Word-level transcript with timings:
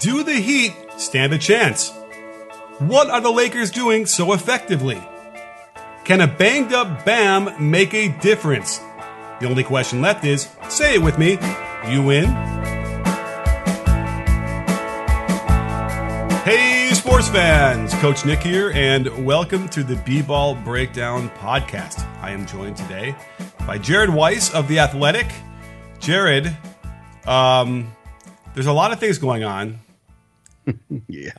Do 0.00 0.24
the 0.24 0.32
Heat 0.34 0.74
stand 0.96 1.34
a 1.34 1.38
chance? 1.38 1.90
What 2.78 3.10
are 3.10 3.20
the 3.20 3.30
Lakers 3.30 3.70
doing 3.70 4.06
so 4.06 4.32
effectively? 4.32 5.00
Can 6.04 6.20
a 6.20 6.26
banged 6.26 6.72
up 6.72 7.04
Bam 7.04 7.70
make 7.70 7.92
a 7.94 8.08
difference? 8.20 8.78
The 9.40 9.46
only 9.46 9.62
question 9.62 10.00
left 10.00 10.24
is 10.24 10.48
say 10.68 10.94
it 10.94 11.02
with 11.02 11.18
me. 11.18 11.32
You 11.88 12.02
win. 12.02 12.24
Hey, 16.44 16.90
sports 16.94 17.28
fans! 17.28 17.94
Coach 17.96 18.24
Nick 18.24 18.40
here, 18.40 18.72
and 18.74 19.24
welcome 19.24 19.68
to 19.68 19.84
the 19.84 19.96
B 19.96 20.22
Ball 20.22 20.54
Breakdown 20.54 21.28
Podcast. 21.38 22.04
I 22.20 22.30
am 22.30 22.46
joined 22.46 22.76
today 22.76 23.14
by 23.66 23.78
Jared 23.78 24.10
Weiss 24.10 24.52
of 24.52 24.66
The 24.66 24.78
Athletic. 24.78 25.26
Jared, 26.00 26.56
um, 27.26 27.94
there's 28.54 28.66
a 28.66 28.72
lot 28.72 28.92
of 28.92 28.98
things 28.98 29.18
going 29.18 29.44
on, 29.44 29.80
Yeah. 31.08 31.32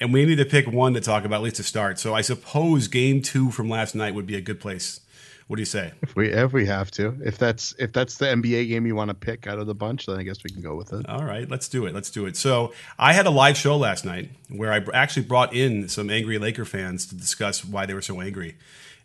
and 0.00 0.12
we 0.12 0.24
need 0.24 0.36
to 0.36 0.44
pick 0.44 0.66
one 0.66 0.94
to 0.94 1.00
talk 1.00 1.24
about, 1.24 1.36
at 1.36 1.42
least 1.42 1.56
to 1.56 1.62
start. 1.62 1.98
So 1.98 2.14
I 2.14 2.20
suppose 2.20 2.88
game 2.88 3.22
two 3.22 3.50
from 3.50 3.68
last 3.68 3.94
night 3.94 4.14
would 4.14 4.26
be 4.26 4.36
a 4.36 4.40
good 4.40 4.60
place. 4.60 5.00
What 5.46 5.56
do 5.56 5.60
you 5.60 5.66
say? 5.66 5.92
If 6.00 6.16
we 6.16 6.28
if 6.30 6.54
we 6.54 6.64
have 6.66 6.90
to. 6.92 7.18
If 7.22 7.36
that's 7.36 7.74
if 7.78 7.92
that's 7.92 8.16
the 8.16 8.24
NBA 8.24 8.66
game 8.68 8.86
you 8.86 8.94
want 8.96 9.10
to 9.10 9.14
pick 9.14 9.46
out 9.46 9.58
of 9.58 9.66
the 9.66 9.74
bunch, 9.74 10.06
then 10.06 10.18
I 10.18 10.22
guess 10.22 10.42
we 10.42 10.48
can 10.48 10.62
go 10.62 10.74
with 10.74 10.92
it. 10.94 11.06
All 11.06 11.22
right, 11.22 11.46
let's 11.50 11.68
do 11.68 11.84
it. 11.84 11.94
Let's 11.94 12.10
do 12.10 12.24
it. 12.24 12.34
So 12.38 12.72
I 12.98 13.12
had 13.12 13.26
a 13.26 13.30
live 13.30 13.56
show 13.58 13.76
last 13.76 14.06
night 14.06 14.30
where 14.48 14.72
I 14.72 14.82
actually 14.94 15.26
brought 15.26 15.52
in 15.54 15.86
some 15.90 16.08
angry 16.08 16.38
Laker 16.38 16.64
fans 16.64 17.04
to 17.08 17.14
discuss 17.14 17.62
why 17.62 17.84
they 17.84 17.92
were 17.92 18.00
so 18.00 18.22
angry. 18.22 18.56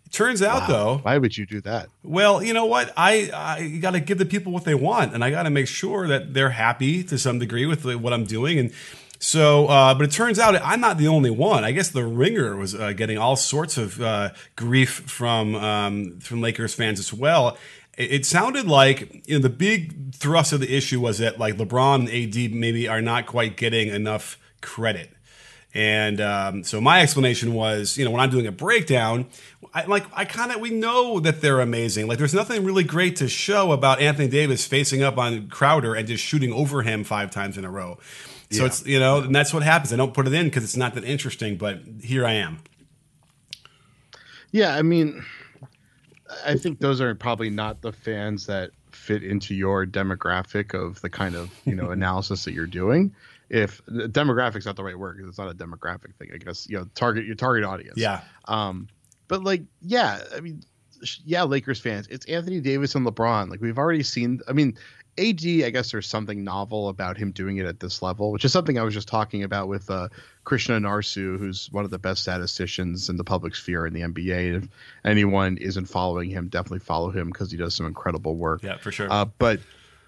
It 0.05 0.13
turns 0.13 0.41
out, 0.41 0.67
though, 0.69 0.99
Why 1.03 1.17
would 1.17 1.37
you 1.37 1.45
do 1.45 1.59
that? 1.61 1.89
well, 2.03 2.41
you 2.41 2.53
know 2.53 2.65
what? 2.65 2.93
I 2.95 3.29
I 3.33 3.67
got 3.81 3.91
to 3.91 3.99
give 3.99 4.17
the 4.17 4.25
people 4.25 4.53
what 4.53 4.63
they 4.63 4.75
want, 4.75 5.13
and 5.13 5.25
I 5.25 5.31
got 5.31 5.43
to 5.43 5.49
make 5.49 5.67
sure 5.67 6.07
that 6.07 6.33
they're 6.33 6.51
happy 6.51 7.03
to 7.03 7.17
some 7.17 7.37
degree 7.39 7.65
with 7.65 7.83
what 7.83 8.13
I'm 8.13 8.23
doing. 8.23 8.57
And 8.59 8.71
so, 9.19 9.67
uh, 9.67 9.93
but 9.93 10.05
it 10.05 10.11
turns 10.11 10.39
out 10.39 10.55
I'm 10.63 10.79
not 10.79 10.97
the 10.97 11.09
only 11.09 11.29
one. 11.29 11.65
I 11.65 11.73
guess 11.73 11.89
the 11.89 12.05
Ringer 12.05 12.55
was 12.55 12.73
uh, 12.73 12.93
getting 12.93 13.17
all 13.17 13.35
sorts 13.35 13.77
of 13.77 14.01
uh, 14.01 14.29
grief 14.55 14.89
from 15.07 15.55
um, 15.55 16.19
from 16.21 16.39
Lakers 16.41 16.73
fans 16.73 16.99
as 16.99 17.13
well. 17.13 17.57
It, 17.97 18.25
sounded 18.25 18.65
like 18.65 19.27
you 19.27 19.35
know 19.35 19.41
the 19.41 19.49
big 19.49 20.15
thrust 20.15 20.53
of 20.53 20.61
the 20.61 20.73
issue 20.73 21.01
was 21.01 21.17
that 21.17 21.37
like 21.37 21.57
LeBron 21.57 22.07
and 22.07 22.09
AD 22.09 22.53
maybe 22.53 22.87
are 22.87 23.01
not 23.01 23.25
quite 23.25 23.57
getting 23.57 23.89
enough 23.89 24.39
credit. 24.61 25.11
And 25.73 26.19
um, 26.21 26.63
so 26.63 26.79
my 26.79 27.01
explanation 27.01 27.53
was, 27.53 27.97
you 27.97 28.05
know, 28.05 28.11
when 28.11 28.21
I'm 28.21 28.29
doing 28.29 28.47
a 28.47 28.53
breakdown, 28.53 29.27
I 29.73 29.83
like 29.83 30.05
I 30.13 30.23
kind 30.23 30.53
of 30.53 30.61
we 30.61 30.69
know 30.69 31.19
that 31.19 31.41
they're 31.41 31.59
amazing. 31.59 32.07
Like 32.07 32.19
there's 32.19 32.33
nothing 32.33 32.63
really 32.63 32.85
great 32.85 33.17
to 33.17 33.27
show 33.27 33.73
about 33.73 33.99
Anthony 33.99 34.29
Davis 34.29 34.65
facing 34.65 35.03
up 35.03 35.17
on 35.17 35.49
Crowder 35.49 35.93
and 35.93 36.07
just 36.07 36.23
shooting 36.23 36.53
over 36.53 36.83
him 36.83 37.03
five 37.03 37.31
times 37.31 37.57
in 37.57 37.65
a 37.65 37.69
row. 37.69 37.99
So 38.51 38.61
Yeah. 38.61 38.65
it's 38.67 38.85
you 38.85 38.99
know, 38.99 39.21
and 39.21 39.33
that's 39.35 39.53
what 39.53 39.63
happens. 39.63 39.93
I 39.93 39.95
don't 39.95 40.13
put 40.13 40.25
it 40.27 40.33
in 40.33 40.45
because 40.47 40.63
it's 40.63 40.77
not 40.77 40.95
that 40.95 41.03
interesting, 41.03 41.57
but 41.57 41.81
here 42.01 42.25
I 42.25 42.33
am. 42.33 42.59
Yeah, 44.51 44.75
I 44.75 44.81
mean, 44.81 45.23
I 46.45 46.55
think 46.55 46.79
those 46.79 47.01
are 47.01 47.13
probably 47.15 47.49
not 47.49 47.81
the 47.81 47.91
fans 47.91 48.45
that 48.47 48.71
fit 48.91 49.23
into 49.23 49.53
your 49.53 49.85
demographic 49.85 50.73
of 50.73 50.99
the 51.01 51.09
kind 51.09 51.35
of 51.35 51.51
you 51.65 51.75
know 51.75 51.91
analysis 51.91 52.43
that 52.45 52.53
you're 52.53 52.65
doing. 52.67 53.13
If 53.49 53.81
the 53.87 54.07
demographic's 54.07 54.65
not 54.65 54.75
the 54.75 54.83
right 54.83 54.97
word 54.97 55.17
because 55.17 55.29
it's 55.29 55.39
not 55.39 55.49
a 55.49 55.55
demographic 55.55 56.15
thing, 56.15 56.29
I 56.33 56.37
guess 56.37 56.67
you 56.69 56.77
know 56.77 56.85
target 56.95 57.25
your 57.25 57.35
target 57.35 57.63
audience. 57.65 57.97
Yeah. 57.97 58.21
Um, 58.45 58.87
but 59.27 59.43
like, 59.43 59.61
yeah, 59.81 60.21
I 60.35 60.39
mean, 60.39 60.63
yeah, 61.23 61.43
Lakers 61.43 61.79
fans, 61.79 62.07
it's 62.09 62.25
Anthony 62.27 62.59
Davis 62.61 62.95
and 62.95 63.05
LeBron. 63.05 63.49
Like 63.49 63.61
we've 63.61 63.77
already 63.77 64.03
seen. 64.03 64.41
I 64.47 64.53
mean, 64.53 64.77
AD, 65.17 65.45
I 65.45 65.69
guess 65.69 65.91
there's 65.91 66.07
something 66.07 66.43
novel 66.43 66.89
about 66.89 67.17
him 67.17 67.31
doing 67.31 67.57
it 67.57 67.65
at 67.65 67.79
this 67.79 68.01
level, 68.01 68.31
which 68.31 68.45
is 68.45 68.53
something 68.53 68.77
I 68.77 68.83
was 68.83 68.93
just 68.93 69.07
talking 69.07 69.43
about 69.43 69.67
with 69.67 69.89
uh, 69.89 70.09
Krishna 70.43 70.79
Narsu, 70.79 71.37
who's 71.37 71.69
one 71.71 71.83
of 71.83 71.91
the 71.91 71.99
best 71.99 72.21
statisticians 72.21 73.09
in 73.09 73.17
the 73.17 73.23
public 73.23 73.55
sphere 73.55 73.85
in 73.85 73.93
the 73.93 74.01
NBA. 74.01 74.55
And 74.55 74.63
if 74.63 74.69
anyone 75.03 75.57
isn't 75.57 75.87
following 75.87 76.29
him, 76.29 76.47
definitely 76.47 76.79
follow 76.79 77.09
him 77.09 77.27
because 77.27 77.51
he 77.51 77.57
does 77.57 77.75
some 77.75 77.85
incredible 77.85 78.35
work. 78.35 78.63
Yeah, 78.63 78.77
for 78.77 78.91
sure. 78.91 79.11
Uh, 79.11 79.25
but 79.25 79.59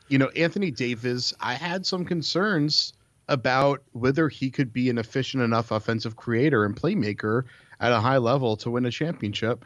you 0.07 0.17
know, 0.17 0.27
Anthony 0.29 0.71
Davis, 0.71 1.33
I 1.39 1.53
had 1.53 1.85
some 1.85 2.05
concerns 2.05 2.93
about 3.27 3.81
whether 3.93 4.27
he 4.27 4.49
could 4.49 4.73
be 4.73 4.89
an 4.89 4.97
efficient 4.97 5.41
enough 5.41 5.71
offensive 5.71 6.17
creator 6.17 6.65
and 6.65 6.75
playmaker 6.75 7.43
at 7.79 7.93
a 7.93 7.99
high 7.99 8.17
level 8.17 8.57
to 8.57 8.69
win 8.69 8.85
a 8.85 8.91
championship. 8.91 9.63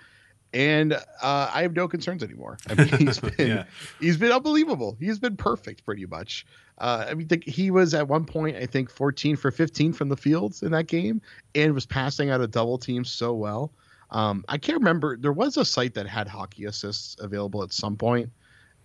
And 0.55 0.93
uh, 0.93 1.51
I 1.53 1.63
have 1.63 1.75
no 1.75 1.88
concerns 1.88 2.23
anymore. 2.23 2.57
I 2.69 2.75
mean, 2.75 2.88
he's 2.97 3.19
been 3.19 3.47
Yeah. 3.47 3.63
he's 3.99 4.16
been 4.16 4.31
unbelievable. 4.31 4.95
He's 4.99 5.19
been 5.19 5.35
perfect, 5.35 5.85
pretty 5.85 6.05
much. 6.05 6.45
Uh, 6.77 7.05
I 7.09 7.13
mean, 7.13 7.27
the, 7.27 7.43
he 7.45 7.71
was 7.71 7.93
at 7.93 8.07
one 8.07 8.23
point, 8.25 8.55
I 8.55 8.66
think, 8.66 8.89
14 8.89 9.35
for 9.35 9.51
15 9.51 9.91
from 9.91 10.07
the 10.09 10.16
fields 10.17 10.63
in 10.63 10.71
that 10.71 10.88
game, 10.88 11.21
and 11.53 11.73
was 11.73 11.85
passing 11.85 12.29
out 12.29 12.39
of 12.39 12.51
double 12.51 12.77
teams 12.77 13.11
so 13.11 13.33
well. 13.33 13.73
Um, 14.11 14.45
I 14.47 14.57
can't 14.57 14.77
remember. 14.79 15.17
There 15.17 15.33
was 15.33 15.57
a 15.57 15.66
site 15.66 15.93
that 15.95 16.07
had 16.07 16.27
hockey 16.27 16.66
assists 16.66 17.17
available 17.19 17.61
at 17.61 17.73
some 17.73 17.97
point, 17.97 18.29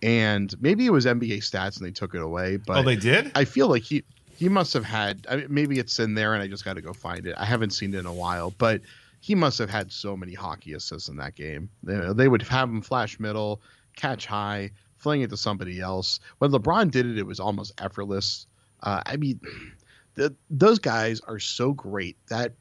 and 0.03 0.53
maybe 0.61 0.85
it 0.85 0.91
was 0.91 1.05
NBA 1.05 1.37
Stats 1.37 1.77
and 1.77 1.85
they 1.85 1.91
took 1.91 2.13
it 2.15 2.21
away. 2.21 2.57
But 2.57 2.79
oh, 2.79 2.83
they 2.83 2.95
did? 2.97 3.31
I 3.33 3.45
feel 3.45 3.67
like 3.67 3.83
he 3.83 4.03
he 4.35 4.49
must 4.49 4.73
have 4.73 4.83
had. 4.83 5.25
I 5.29 5.37
mean, 5.37 5.47
maybe 5.49 5.79
it's 5.79 5.99
in 5.99 6.15
there, 6.15 6.33
and 6.33 6.43
I 6.43 6.47
just 6.47 6.65
got 6.65 6.73
to 6.73 6.81
go 6.81 6.91
find 6.91 7.27
it. 7.27 7.35
I 7.37 7.45
haven't 7.45 7.71
seen 7.71 7.93
it 7.93 7.99
in 7.99 8.05
a 8.05 8.13
while, 8.13 8.51
but 8.57 8.81
he 9.21 9.35
must 9.35 9.59
have 9.59 9.69
had 9.69 9.91
so 9.91 10.17
many 10.17 10.33
hockey 10.33 10.73
assists 10.73 11.07
in 11.07 11.15
that 11.17 11.35
game. 11.35 11.69
They, 11.83 12.11
they 12.13 12.27
would 12.27 12.41
have 12.41 12.69
him 12.69 12.81
flash 12.81 13.19
middle, 13.19 13.61
catch 13.95 14.25
high, 14.25 14.71
fling 14.97 15.21
it 15.21 15.29
to 15.29 15.37
somebody 15.37 15.79
else. 15.79 16.19
When 16.39 16.51
LeBron 16.51 16.89
did 16.89 17.05
it, 17.05 17.19
it 17.19 17.25
was 17.25 17.39
almost 17.39 17.79
effortless. 17.79 18.47
Uh, 18.81 19.01
I 19.05 19.17
mean, 19.17 19.39
the, 20.15 20.35
those 20.49 20.79
guys 20.79 21.21
are 21.21 21.37
so 21.39 21.71
great 21.71 22.17
that 22.29 22.55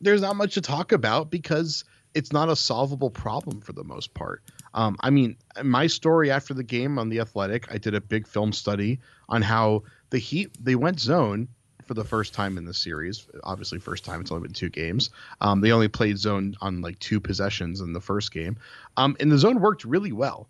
there's 0.00 0.22
not 0.22 0.36
much 0.36 0.54
to 0.54 0.62
talk 0.62 0.92
about 0.92 1.30
because 1.30 1.84
it's 2.14 2.32
not 2.32 2.48
a 2.48 2.56
solvable 2.56 3.10
problem 3.10 3.60
for 3.60 3.74
the 3.74 3.84
most 3.84 4.14
part. 4.14 4.42
Um, 4.72 4.96
I 5.00 5.10
mean, 5.10 5.36
my 5.62 5.86
story 5.86 6.30
after 6.30 6.54
the 6.54 6.64
game 6.64 6.98
on 6.98 7.10
the 7.10 7.20
Athletic, 7.20 7.70
I 7.70 7.76
did 7.76 7.94
a 7.94 8.00
big 8.00 8.26
film 8.26 8.52
study 8.52 9.00
on 9.28 9.42
how 9.42 9.82
the 10.08 10.18
Heat 10.18 10.56
they 10.58 10.76
went 10.76 10.98
zone 10.98 11.48
for 11.86 11.94
the 11.94 12.04
first 12.04 12.34
time 12.34 12.58
in 12.58 12.64
the 12.64 12.74
series. 12.74 13.26
Obviously, 13.44 13.78
first 13.78 14.04
time. 14.04 14.20
It's 14.20 14.30
only 14.30 14.48
been 14.48 14.54
two 14.54 14.68
games. 14.68 15.10
Um, 15.40 15.60
they 15.60 15.72
only 15.72 15.88
played 15.88 16.18
zone 16.18 16.56
on 16.60 16.80
like 16.80 16.98
two 16.98 17.20
possessions 17.20 17.80
in 17.80 17.92
the 17.92 18.00
first 18.00 18.32
game, 18.32 18.58
um, 18.96 19.16
and 19.20 19.30
the 19.30 19.38
zone 19.38 19.60
worked 19.60 19.84
really 19.84 20.12
well 20.12 20.48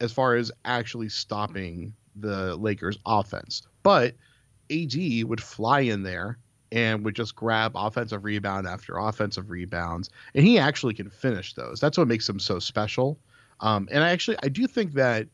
as 0.00 0.12
far 0.12 0.34
as 0.34 0.50
actually 0.64 1.08
stopping 1.08 1.94
the 2.16 2.56
Lakers' 2.56 2.98
offense. 3.06 3.62
But 3.82 4.14
AD 4.70 5.24
would 5.24 5.42
fly 5.42 5.80
in 5.80 6.02
there 6.02 6.38
and 6.72 7.04
would 7.04 7.16
just 7.16 7.34
grab 7.34 7.72
offensive 7.74 8.24
rebound 8.24 8.66
after 8.66 8.96
offensive 8.96 9.50
rebounds, 9.50 10.10
and 10.34 10.46
he 10.46 10.58
actually 10.58 10.94
can 10.94 11.10
finish 11.10 11.54
those. 11.54 11.80
That's 11.80 11.98
what 11.98 12.08
makes 12.08 12.28
him 12.28 12.38
so 12.38 12.58
special. 12.58 13.18
Um, 13.60 13.88
and 13.90 14.02
I 14.02 14.10
actually 14.10 14.38
I 14.42 14.48
do 14.48 14.66
think 14.66 14.94
that 14.94 15.28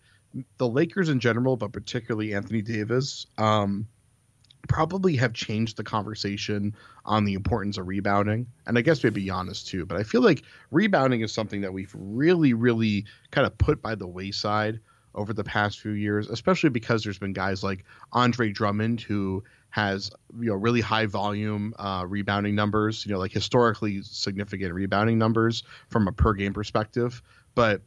the 0.58 0.68
Lakers 0.68 1.08
in 1.08 1.20
general, 1.20 1.56
but 1.56 1.72
particularly 1.72 2.34
Anthony 2.34 2.62
Davis, 2.62 3.26
um, 3.38 3.86
probably 4.66 5.16
have 5.16 5.32
changed 5.32 5.76
the 5.76 5.84
conversation 5.84 6.74
on 7.04 7.24
the 7.24 7.34
importance 7.34 7.78
of 7.78 7.86
rebounding. 7.86 8.46
And 8.66 8.78
I 8.78 8.82
guess 8.82 9.02
maybe 9.02 9.24
Giannis 9.24 9.66
too. 9.66 9.86
But 9.86 9.98
I 9.98 10.02
feel 10.02 10.22
like 10.22 10.42
rebounding 10.70 11.20
is 11.22 11.32
something 11.32 11.60
that 11.62 11.72
we've 11.72 11.94
really, 11.94 12.52
really 12.54 13.04
kind 13.30 13.46
of 13.46 13.56
put 13.58 13.82
by 13.82 13.94
the 13.94 14.06
wayside 14.06 14.80
over 15.14 15.32
the 15.32 15.44
past 15.44 15.80
few 15.80 15.92
years, 15.92 16.28
especially 16.28 16.70
because 16.70 17.02
there's 17.02 17.18
been 17.18 17.32
guys 17.32 17.64
like 17.64 17.84
Andre 18.12 18.52
Drummond 18.52 19.00
who 19.00 19.42
has 19.70 20.10
you 20.38 20.48
know 20.48 20.54
really 20.54 20.80
high 20.80 21.06
volume 21.06 21.74
uh, 21.78 22.04
rebounding 22.06 22.54
numbers, 22.54 23.04
you 23.04 23.12
know 23.12 23.18
like 23.18 23.32
historically 23.32 24.02
significant 24.02 24.72
rebounding 24.72 25.18
numbers 25.18 25.62
from 25.88 26.06
a 26.06 26.12
per 26.12 26.34
game 26.34 26.52
perspective. 26.52 27.22
But 27.54 27.82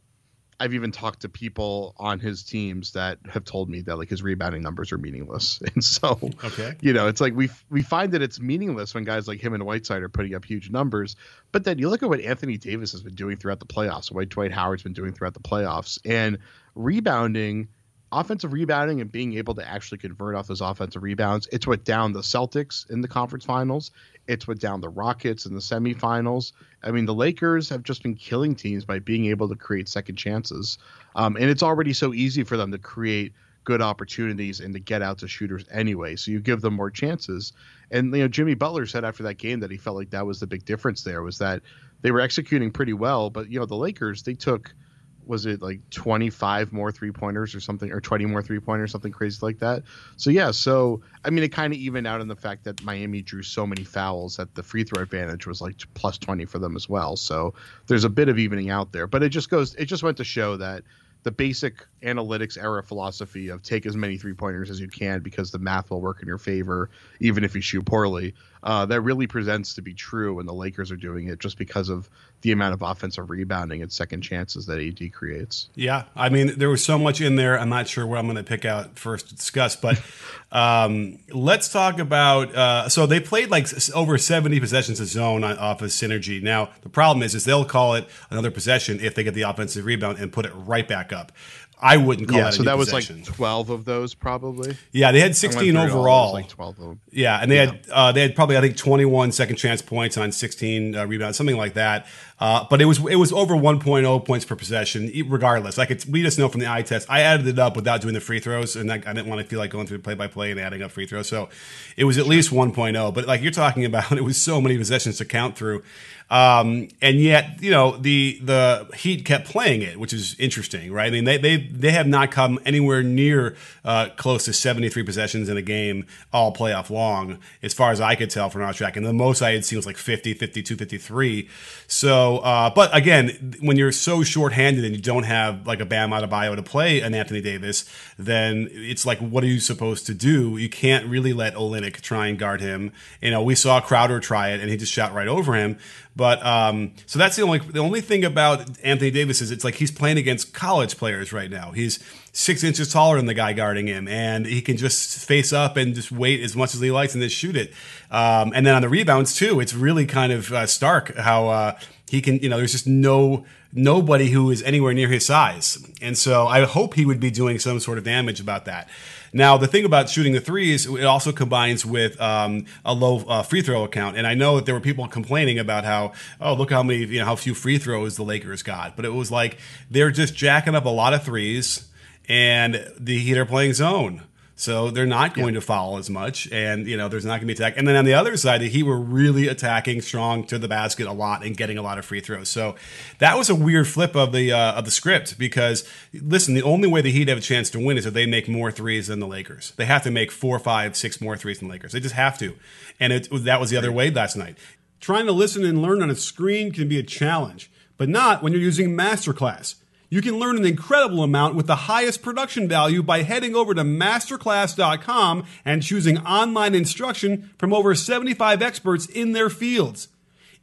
I've 0.60 0.74
even 0.74 0.92
talked 0.92 1.20
to 1.22 1.28
people 1.28 1.94
on 1.98 2.20
his 2.20 2.42
teams 2.44 2.92
that 2.92 3.18
have 3.30 3.44
told 3.44 3.70
me 3.70 3.80
that 3.82 3.96
like 3.96 4.10
his 4.10 4.22
rebounding 4.22 4.62
numbers 4.62 4.92
are 4.92 4.98
meaningless, 4.98 5.60
and 5.74 5.82
so 5.82 6.18
Okay. 6.44 6.76
you 6.82 6.92
know 6.92 7.08
it's 7.08 7.20
like 7.20 7.34
we 7.34 7.48
we 7.70 7.82
find 7.82 8.12
that 8.12 8.22
it's 8.22 8.38
meaningless 8.38 8.94
when 8.94 9.04
guys 9.04 9.26
like 9.26 9.40
him 9.40 9.54
and 9.54 9.64
Whiteside 9.64 10.02
are 10.02 10.08
putting 10.10 10.34
up 10.34 10.44
huge 10.44 10.70
numbers, 10.70 11.16
but 11.50 11.64
then 11.64 11.78
you 11.78 11.88
look 11.88 12.02
at 12.02 12.08
what 12.10 12.20
Anthony 12.20 12.58
Davis 12.58 12.92
has 12.92 13.02
been 13.02 13.14
doing 13.14 13.38
throughout 13.38 13.58
the 13.58 13.66
playoffs, 13.66 14.12
what 14.12 14.28
Dwight 14.28 14.52
Howard's 14.52 14.82
been 14.82 14.92
doing 14.92 15.12
throughout 15.14 15.34
the 15.34 15.40
playoffs, 15.40 15.98
and 16.04 16.38
rebounding 16.74 17.68
offensive 18.12 18.52
rebounding 18.52 19.00
and 19.00 19.10
being 19.12 19.34
able 19.34 19.54
to 19.54 19.66
actually 19.68 19.98
convert 19.98 20.34
off 20.34 20.48
those 20.48 20.60
offensive 20.60 21.02
rebounds. 21.02 21.48
It's 21.52 21.66
what 21.66 21.84
down 21.84 22.12
the 22.12 22.22
Celtics 22.22 22.88
in 22.90 23.02
the 23.02 23.08
conference 23.08 23.44
finals. 23.44 23.92
It's 24.30 24.46
what 24.46 24.60
down 24.60 24.80
the 24.80 24.88
Rockets 24.88 25.44
in 25.44 25.54
the 25.54 25.60
semifinals. 25.60 26.52
I 26.84 26.92
mean, 26.92 27.04
the 27.04 27.14
Lakers 27.14 27.68
have 27.68 27.82
just 27.82 28.02
been 28.02 28.14
killing 28.14 28.54
teams 28.54 28.84
by 28.84 29.00
being 29.00 29.26
able 29.26 29.48
to 29.48 29.56
create 29.56 29.88
second 29.88 30.16
chances. 30.16 30.78
Um, 31.16 31.36
and 31.36 31.46
it's 31.46 31.62
already 31.62 31.92
so 31.92 32.14
easy 32.14 32.44
for 32.44 32.56
them 32.56 32.70
to 32.70 32.78
create 32.78 33.32
good 33.64 33.82
opportunities 33.82 34.60
and 34.60 34.72
to 34.74 34.80
get 34.80 35.02
out 35.02 35.18
to 35.18 35.28
shooters 35.28 35.64
anyway. 35.70 36.14
So 36.16 36.30
you 36.30 36.40
give 36.40 36.60
them 36.60 36.74
more 36.74 36.90
chances. 36.90 37.52
And 37.90 38.14
you 38.14 38.22
know, 38.22 38.28
Jimmy 38.28 38.54
Butler 38.54 38.86
said 38.86 39.04
after 39.04 39.24
that 39.24 39.34
game 39.34 39.60
that 39.60 39.70
he 39.70 39.76
felt 39.76 39.96
like 39.96 40.10
that 40.10 40.26
was 40.26 40.40
the 40.40 40.46
big 40.46 40.64
difference 40.64 41.02
there 41.02 41.22
was 41.22 41.38
that 41.38 41.62
they 42.02 42.12
were 42.12 42.20
executing 42.20 42.70
pretty 42.70 42.92
well, 42.94 43.30
but 43.30 43.50
you 43.50 43.58
know, 43.58 43.66
the 43.66 43.76
Lakers, 43.76 44.22
they 44.22 44.34
took– 44.34 44.72
was 45.26 45.46
it 45.46 45.62
like 45.62 45.80
25 45.90 46.72
more 46.72 46.90
three 46.90 47.12
pointers 47.12 47.54
or 47.54 47.60
something 47.60 47.92
or 47.92 48.00
20 48.00 48.26
more 48.26 48.42
three 48.42 48.60
pointers 48.60 48.92
something 48.92 49.12
crazy 49.12 49.38
like 49.42 49.58
that? 49.58 49.82
So 50.16 50.30
yeah 50.30 50.50
so 50.50 51.02
i 51.24 51.30
mean 51.30 51.44
it 51.44 51.52
kind 51.52 51.72
of 51.72 51.78
evened 51.78 52.06
out 52.06 52.20
in 52.20 52.28
the 52.28 52.36
fact 52.36 52.64
that 52.64 52.82
miami 52.82 53.22
drew 53.22 53.42
so 53.42 53.66
many 53.66 53.84
fouls 53.84 54.36
that 54.36 54.54
the 54.54 54.62
free 54.62 54.84
throw 54.84 55.02
advantage 55.02 55.46
was 55.46 55.60
like 55.60 55.76
plus 55.94 56.18
20 56.18 56.44
for 56.46 56.58
them 56.58 56.76
as 56.76 56.88
well. 56.88 57.16
So 57.16 57.54
there's 57.86 58.04
a 58.04 58.10
bit 58.10 58.28
of 58.28 58.38
evening 58.38 58.70
out 58.70 58.92
there 58.92 59.06
but 59.06 59.22
it 59.22 59.30
just 59.30 59.50
goes 59.50 59.74
it 59.76 59.86
just 59.86 60.02
went 60.02 60.16
to 60.18 60.24
show 60.24 60.56
that 60.56 60.82
the 61.22 61.30
basic 61.30 61.86
analytics 62.02 62.56
era 62.56 62.82
philosophy 62.82 63.48
of 63.48 63.62
take 63.62 63.86
as 63.86 63.96
many 63.96 64.16
three 64.16 64.32
pointers 64.32 64.70
as 64.70 64.80
you 64.80 64.88
can 64.88 65.20
because 65.20 65.50
the 65.50 65.58
math 65.58 65.90
will 65.90 66.00
work 66.00 66.22
in 66.22 66.28
your 66.28 66.38
favor, 66.38 66.90
even 67.20 67.44
if 67.44 67.54
you 67.54 67.60
shoot 67.60 67.84
poorly. 67.84 68.34
Uh, 68.62 68.84
that 68.86 69.00
really 69.00 69.26
presents 69.26 69.74
to 69.74 69.82
be 69.82 69.94
true 69.94 70.34
when 70.34 70.44
the 70.44 70.52
Lakers 70.52 70.90
are 70.90 70.96
doing 70.96 71.28
it 71.28 71.38
just 71.38 71.56
because 71.56 71.88
of 71.88 72.10
the 72.42 72.52
amount 72.52 72.74
of 72.74 72.82
offensive 72.82 73.30
rebounding 73.30 73.82
and 73.82 73.90
second 73.90 74.22
chances 74.22 74.66
that 74.66 74.78
AD 74.78 75.12
creates. 75.12 75.68
Yeah. 75.74 76.04
I 76.14 76.28
mean, 76.28 76.58
there 76.58 76.68
was 76.68 76.84
so 76.84 76.98
much 76.98 77.20
in 77.20 77.36
there. 77.36 77.58
I'm 77.58 77.68
not 77.68 77.88
sure 77.88 78.06
what 78.06 78.18
I'm 78.18 78.26
going 78.26 78.36
to 78.36 78.42
pick 78.42 78.64
out 78.64 78.98
first 78.98 79.28
to 79.28 79.34
discuss, 79.34 79.76
but 79.76 80.00
um, 80.52 81.18
let's 81.30 81.70
talk 81.70 81.98
about. 81.98 82.54
Uh, 82.54 82.88
so 82.88 83.06
they 83.06 83.20
played 83.20 83.50
like 83.50 83.66
over 83.94 84.18
70 84.18 84.60
possessions 84.60 85.00
of 85.00 85.06
zone 85.06 85.42
on, 85.42 85.56
off 85.58 85.80
of 85.82 85.88
synergy. 85.90 86.42
Now, 86.42 86.70
the 86.82 86.88
problem 86.88 87.22
is, 87.22 87.34
is 87.34 87.44
they'll 87.44 87.64
call 87.64 87.94
it 87.94 88.06
another 88.30 88.50
possession 88.50 89.00
if 89.00 89.14
they 89.14 89.24
get 89.24 89.34
the 89.34 89.42
offensive 89.42 89.84
rebound 89.84 90.18
and 90.18 90.32
put 90.32 90.46
it 90.46 90.52
right 90.54 90.86
back 90.86 91.12
up. 91.12 91.32
I 91.82 91.96
wouldn't 91.96 92.28
call 92.28 92.38
yeah, 92.38 92.44
that. 92.44 92.54
so 92.54 92.62
that 92.64 92.76
possession. 92.76 93.18
was 93.18 93.28
like 93.28 93.36
twelve 93.36 93.70
of 93.70 93.84
those, 93.84 94.14
probably. 94.14 94.76
Yeah, 94.92 95.12
they 95.12 95.20
had 95.20 95.34
sixteen 95.36 95.76
overall. 95.76 96.32
Like 96.32 96.48
twelve 96.48 96.78
of 96.78 96.84
them. 96.84 97.00
Yeah, 97.10 97.38
and 97.40 97.50
they 97.50 97.56
yeah. 97.56 97.66
had 97.66 97.86
uh, 97.90 98.12
they 98.12 98.22
had 98.22 98.34
probably 98.34 98.56
I 98.56 98.60
think 98.60 98.76
21 98.76 99.32
second 99.32 99.56
chance 99.56 99.82
points 99.82 100.16
on 100.16 100.32
sixteen 100.32 100.94
uh, 100.94 101.06
rebounds, 101.06 101.36
something 101.36 101.56
like 101.56 101.74
that. 101.74 102.06
Uh, 102.40 102.66
but 102.70 102.80
it 102.80 102.86
was 102.86 102.98
it 103.06 103.16
was 103.16 103.32
over 103.32 103.54
1.0 103.54 104.24
points 104.24 104.46
per 104.46 104.56
possession, 104.56 105.12
regardless. 105.28 105.76
Like 105.76 105.90
it's 105.90 106.06
we 106.06 106.22
just 106.22 106.38
know 106.38 106.48
from 106.48 106.60
the 106.60 106.70
eye 106.70 106.82
test. 106.82 107.08
I 107.10 107.20
added 107.20 107.46
it 107.46 107.58
up 107.58 107.76
without 107.76 108.00
doing 108.00 108.14
the 108.14 108.20
free 108.20 108.40
throws, 108.40 108.76
and 108.76 108.90
I, 108.90 108.94
I 108.94 109.12
didn't 109.12 109.26
want 109.26 109.42
to 109.42 109.46
feel 109.46 109.58
like 109.58 109.70
going 109.70 109.86
through 109.86 109.98
the 109.98 110.02
play 110.02 110.14
by 110.14 110.26
play 110.26 110.50
and 110.50 110.58
adding 110.58 110.82
up 110.82 110.90
free 110.90 111.06
throws. 111.06 111.28
So 111.28 111.50
it 111.98 112.04
was 112.04 112.16
at 112.16 112.26
least 112.26 112.50
1.0. 112.50 113.14
But 113.14 113.26
like 113.26 113.42
you're 113.42 113.52
talking 113.52 113.84
about, 113.84 114.12
it 114.16 114.24
was 114.24 114.40
so 114.40 114.60
many 114.60 114.78
possessions 114.78 115.18
to 115.18 115.26
count 115.26 115.56
through. 115.56 115.82
Um, 116.30 116.88
and 117.02 117.18
yet, 117.18 117.60
you 117.60 117.72
know, 117.72 117.96
the 117.96 118.38
the 118.42 118.88
Heat 118.96 119.24
kept 119.24 119.48
playing 119.48 119.82
it, 119.82 119.98
which 119.98 120.12
is 120.12 120.36
interesting, 120.38 120.92
right? 120.92 121.08
I 121.08 121.10
mean, 121.10 121.24
they 121.24 121.38
they 121.38 121.56
they 121.56 121.90
have 121.90 122.06
not 122.06 122.30
come 122.30 122.60
anywhere 122.64 123.02
near 123.02 123.56
uh, 123.84 124.10
close 124.16 124.44
to 124.44 124.52
73 124.52 125.02
possessions 125.02 125.48
in 125.48 125.56
a 125.56 125.62
game 125.62 126.06
all 126.32 126.54
playoff 126.54 126.88
long, 126.88 127.38
as 127.62 127.74
far 127.74 127.90
as 127.90 128.00
I 128.00 128.14
could 128.14 128.30
tell 128.30 128.48
from 128.48 128.62
our 128.62 128.72
track. 128.72 128.96
And 128.96 129.04
the 129.04 129.12
most 129.12 129.42
I 129.42 129.52
had 129.52 129.64
seen 129.64 129.76
was 129.76 129.86
like 129.86 129.96
50, 129.96 130.34
52, 130.34 130.76
53. 130.76 131.48
So, 131.88 132.38
uh, 132.38 132.70
but 132.70 132.94
again, 132.96 133.56
when 133.60 133.76
you're 133.76 133.90
so 133.90 134.22
shorthanded 134.22 134.84
and 134.84 134.94
you 134.94 135.02
don't 135.02 135.24
have 135.24 135.66
like 135.66 135.80
a 135.80 135.86
Bam 135.86 136.10
Adebayo 136.10 136.54
to 136.54 136.62
play 136.62 137.00
an 137.00 137.12
Anthony 137.12 137.40
Davis, 137.40 137.84
then 138.16 138.68
it's 138.70 139.04
like, 139.04 139.18
what 139.18 139.42
are 139.42 139.48
you 139.48 139.58
supposed 139.58 140.06
to 140.06 140.14
do? 140.14 140.56
You 140.56 140.68
can't 140.68 141.06
really 141.06 141.32
let 141.32 141.54
Olynyk 141.54 142.00
try 142.02 142.28
and 142.28 142.38
guard 142.38 142.60
him. 142.60 142.92
You 143.20 143.32
know, 143.32 143.42
we 143.42 143.56
saw 143.56 143.80
Crowder 143.80 144.20
try 144.20 144.50
it 144.50 144.60
and 144.60 144.70
he 144.70 144.76
just 144.76 144.92
shot 144.92 145.12
right 145.12 145.28
over 145.28 145.54
him. 145.54 145.78
But 146.16 146.44
um, 146.44 146.92
so 147.06 147.18
that's 147.18 147.36
the 147.36 147.42
only 147.42 147.60
the 147.60 147.78
only 147.78 148.00
thing 148.00 148.24
about 148.24 148.68
Anthony 148.82 149.10
Davis 149.10 149.40
is 149.40 149.50
it's 149.50 149.64
like 149.64 149.76
he's 149.76 149.92
playing 149.92 150.18
against 150.18 150.52
college 150.52 150.96
players 150.96 151.32
right 151.32 151.50
now. 151.50 151.70
He's 151.70 151.98
six 152.32 152.64
inches 152.64 152.92
taller 152.92 153.16
than 153.16 153.26
the 153.26 153.34
guy 153.34 153.52
guarding 153.52 153.86
him, 153.86 154.08
and 154.08 154.44
he 154.44 154.60
can 154.60 154.76
just 154.76 155.24
face 155.24 155.52
up 155.52 155.76
and 155.76 155.94
just 155.94 156.10
wait 156.10 156.40
as 156.42 156.56
much 156.56 156.74
as 156.74 156.80
he 156.80 156.90
likes 156.90 157.14
and 157.14 157.22
then 157.22 157.28
shoot 157.28 157.56
it. 157.56 157.72
Um, 158.10 158.52
and 158.54 158.66
then 158.66 158.74
on 158.74 158.82
the 158.82 158.88
rebounds 158.88 159.34
too, 159.34 159.60
it's 159.60 159.72
really 159.72 160.04
kind 160.04 160.32
of 160.32 160.52
uh, 160.52 160.66
stark 160.66 161.16
how 161.16 161.48
uh, 161.48 161.78
he 162.08 162.20
can. 162.20 162.38
You 162.40 162.48
know, 162.48 162.56
there's 162.56 162.72
just 162.72 162.88
no 162.88 163.44
nobody 163.72 164.30
who 164.30 164.50
is 164.50 164.62
anywhere 164.64 164.92
near 164.92 165.08
his 165.08 165.24
size, 165.24 165.78
and 166.02 166.18
so 166.18 166.48
I 166.48 166.64
hope 166.64 166.94
he 166.94 167.06
would 167.06 167.20
be 167.20 167.30
doing 167.30 167.60
some 167.60 167.78
sort 167.78 167.98
of 167.98 168.04
damage 168.04 168.40
about 168.40 168.64
that. 168.64 168.88
Now, 169.32 169.56
the 169.56 169.66
thing 169.66 169.84
about 169.84 170.08
shooting 170.08 170.32
the 170.32 170.40
threes, 170.40 170.86
it 170.86 171.04
also 171.04 171.32
combines 171.32 171.86
with 171.86 172.20
um, 172.20 172.66
a 172.84 172.92
low 172.92 173.24
uh, 173.26 173.42
free 173.42 173.62
throw 173.62 173.84
account. 173.84 174.16
And 174.16 174.26
I 174.26 174.34
know 174.34 174.56
that 174.56 174.66
there 174.66 174.74
were 174.74 174.80
people 174.80 175.06
complaining 175.06 175.58
about 175.58 175.84
how, 175.84 176.12
oh, 176.40 176.54
look 176.54 176.70
how 176.70 176.82
many, 176.82 177.04
you 177.04 177.20
know, 177.20 177.24
how 177.24 177.36
few 177.36 177.54
free 177.54 177.78
throws 177.78 178.16
the 178.16 178.24
Lakers 178.24 178.62
got. 178.62 178.96
But 178.96 179.04
it 179.04 179.12
was 179.12 179.30
like 179.30 179.58
they're 179.90 180.10
just 180.10 180.34
jacking 180.34 180.74
up 180.74 180.84
a 180.84 180.90
lot 180.90 181.14
of 181.14 181.22
threes, 181.22 181.88
and 182.28 182.84
the 182.98 183.18
Heat 183.18 183.38
are 183.38 183.46
playing 183.46 183.74
zone. 183.74 184.22
So 184.60 184.90
they're 184.90 185.06
not 185.06 185.32
going 185.32 185.54
yeah. 185.54 185.60
to 185.60 185.66
foul 185.66 185.96
as 185.96 186.10
much, 186.10 186.46
and 186.52 186.86
you 186.86 186.96
know 186.96 187.08
there's 187.08 187.24
not 187.24 187.40
going 187.40 187.40
to 187.40 187.46
be 187.46 187.52
attack. 187.54 187.78
And 187.78 187.88
then 187.88 187.96
on 187.96 188.04
the 188.04 188.12
other 188.12 188.36
side, 188.36 188.60
the 188.60 188.68
Heat 188.68 188.82
were 188.82 188.98
really 188.98 189.48
attacking 189.48 190.02
strong 190.02 190.44
to 190.44 190.58
the 190.58 190.68
basket 190.68 191.06
a 191.06 191.12
lot 191.12 191.42
and 191.42 191.56
getting 191.56 191.78
a 191.78 191.82
lot 191.82 191.96
of 191.96 192.04
free 192.04 192.20
throws. 192.20 192.50
So 192.50 192.76
that 193.20 193.38
was 193.38 193.48
a 193.48 193.54
weird 193.54 193.88
flip 193.88 194.14
of 194.14 194.32
the 194.32 194.52
uh, 194.52 194.72
of 194.72 194.84
the 194.84 194.90
script 194.90 195.38
because 195.38 195.88
listen, 196.12 196.52
the 196.52 196.62
only 196.62 196.88
way 196.88 197.00
the 197.00 197.10
Heat 197.10 197.28
have 197.28 197.38
a 197.38 197.40
chance 197.40 197.70
to 197.70 197.80
win 197.80 197.96
is 197.96 198.04
if 198.04 198.12
they 198.12 198.26
make 198.26 198.48
more 198.48 198.70
threes 198.70 199.06
than 199.06 199.18
the 199.18 199.26
Lakers. 199.26 199.72
They 199.76 199.86
have 199.86 200.02
to 200.02 200.10
make 200.10 200.30
four, 200.30 200.58
five, 200.58 200.94
six 200.94 201.22
more 201.22 201.38
threes 201.38 201.60
than 201.60 201.68
the 201.68 201.72
Lakers. 201.72 201.92
They 201.92 202.00
just 202.00 202.14
have 202.14 202.36
to, 202.38 202.54
and 203.00 203.14
it, 203.14 203.28
that 203.32 203.60
was 203.60 203.70
the 203.70 203.78
other 203.78 203.90
way 203.90 204.10
last 204.10 204.36
night. 204.36 204.58
Trying 205.00 205.24
to 205.24 205.32
listen 205.32 205.64
and 205.64 205.80
learn 205.80 206.02
on 206.02 206.10
a 206.10 206.14
screen 206.14 206.70
can 206.70 206.86
be 206.86 206.98
a 206.98 207.02
challenge, 207.02 207.70
but 207.96 208.10
not 208.10 208.42
when 208.42 208.52
you're 208.52 208.60
using 208.60 208.90
Masterclass. 208.90 209.76
You 210.12 210.20
can 210.20 210.40
learn 210.40 210.56
an 210.56 210.66
incredible 210.66 211.22
amount 211.22 211.54
with 211.54 211.68
the 211.68 211.86
highest 211.86 212.20
production 212.20 212.66
value 212.66 213.00
by 213.00 213.22
heading 213.22 213.54
over 213.54 213.74
to 213.74 213.84
masterclass.com 213.84 215.44
and 215.64 215.84
choosing 215.84 216.18
online 216.18 216.74
instruction 216.74 217.50
from 217.58 217.72
over 217.72 217.94
75 217.94 218.60
experts 218.60 219.06
in 219.06 219.32
their 219.32 219.48
fields. 219.48 220.08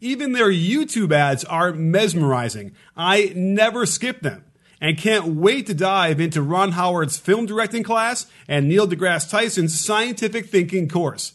Even 0.01 0.33
their 0.33 0.51
YouTube 0.51 1.13
ads 1.13 1.45
are 1.45 1.71
mesmerizing. 1.71 2.73
I 2.97 3.31
never 3.37 3.85
skip 3.85 4.19
them 4.19 4.43
and 4.81 4.97
can't 4.97 5.27
wait 5.27 5.65
to 5.67 5.73
dive 5.73 6.19
into 6.19 6.41
Ron 6.41 6.73
Howard's 6.73 7.17
film 7.17 7.45
directing 7.45 7.83
class 7.83 8.27
and 8.49 8.67
Neil 8.67 8.85
deGrasse 8.85 9.29
Tyson's 9.29 9.79
scientific 9.79 10.47
thinking 10.47 10.89
course. 10.89 11.33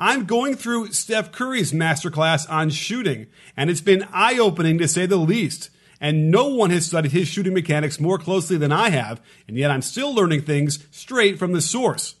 I'm 0.00 0.24
going 0.24 0.56
through 0.56 0.92
Steph 0.92 1.30
Curry's 1.30 1.72
masterclass 1.72 2.50
on 2.50 2.70
shooting, 2.70 3.28
and 3.56 3.70
it's 3.70 3.80
been 3.80 4.08
eye 4.12 4.36
opening 4.36 4.78
to 4.78 4.88
say 4.88 5.06
the 5.06 5.16
least 5.16 5.70
and 6.02 6.32
no 6.32 6.48
one 6.48 6.70
has 6.70 6.84
studied 6.84 7.12
his 7.12 7.28
shooting 7.28 7.54
mechanics 7.54 8.00
more 8.00 8.18
closely 8.18 8.56
than 8.58 8.72
I 8.72 8.90
have, 8.90 9.22
and 9.46 9.56
yet 9.56 9.70
I'm 9.70 9.82
still 9.82 10.12
learning 10.12 10.42
things 10.42 10.84
straight 10.90 11.38
from 11.38 11.52
the 11.52 11.60
source. 11.60 12.16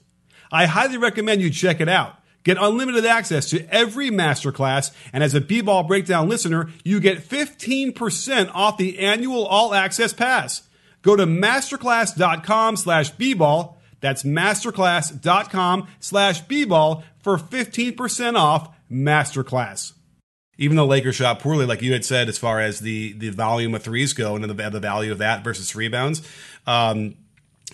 I 0.52 0.66
highly 0.66 0.98
recommend 0.98 1.42
you 1.42 1.50
check 1.50 1.80
it 1.80 1.88
out. 1.88 2.16
Get 2.44 2.58
unlimited 2.60 3.04
access 3.04 3.50
to 3.50 3.66
every 3.74 4.10
masterclass, 4.10 4.92
and 5.12 5.24
as 5.24 5.34
a 5.34 5.40
B-Ball 5.40 5.82
Breakdown 5.82 6.28
listener, 6.28 6.70
you 6.84 7.00
get 7.00 7.28
15% 7.28 8.50
off 8.54 8.78
the 8.78 9.00
annual 9.00 9.44
all 9.46 9.74
access 9.74 10.12
pass. 10.12 10.62
Go 11.02 11.16
to 11.16 11.26
masterclass.com 11.26 12.76
slash 12.76 13.10
B-Ball. 13.10 13.78
That's 14.00 14.22
masterclass.com 14.22 15.88
slash 15.98 16.40
B-Ball 16.42 17.04
for 17.22 17.36
15% 17.36 18.36
off 18.36 18.76
masterclass 18.90 19.94
even 20.58 20.76
though 20.76 20.86
Lakers 20.86 21.16
shot 21.16 21.40
poorly, 21.40 21.66
like 21.66 21.82
you 21.82 21.92
had 21.92 22.04
said, 22.04 22.28
as 22.28 22.38
far 22.38 22.60
as 22.60 22.80
the 22.80 23.12
the 23.14 23.30
volume 23.30 23.74
of 23.74 23.82
threes 23.82 24.12
go 24.12 24.36
and 24.36 24.44
the, 24.44 24.70
the 24.70 24.80
value 24.80 25.12
of 25.12 25.18
that 25.18 25.42
versus 25.42 25.74
rebounds, 25.74 26.22
um, 26.66 27.16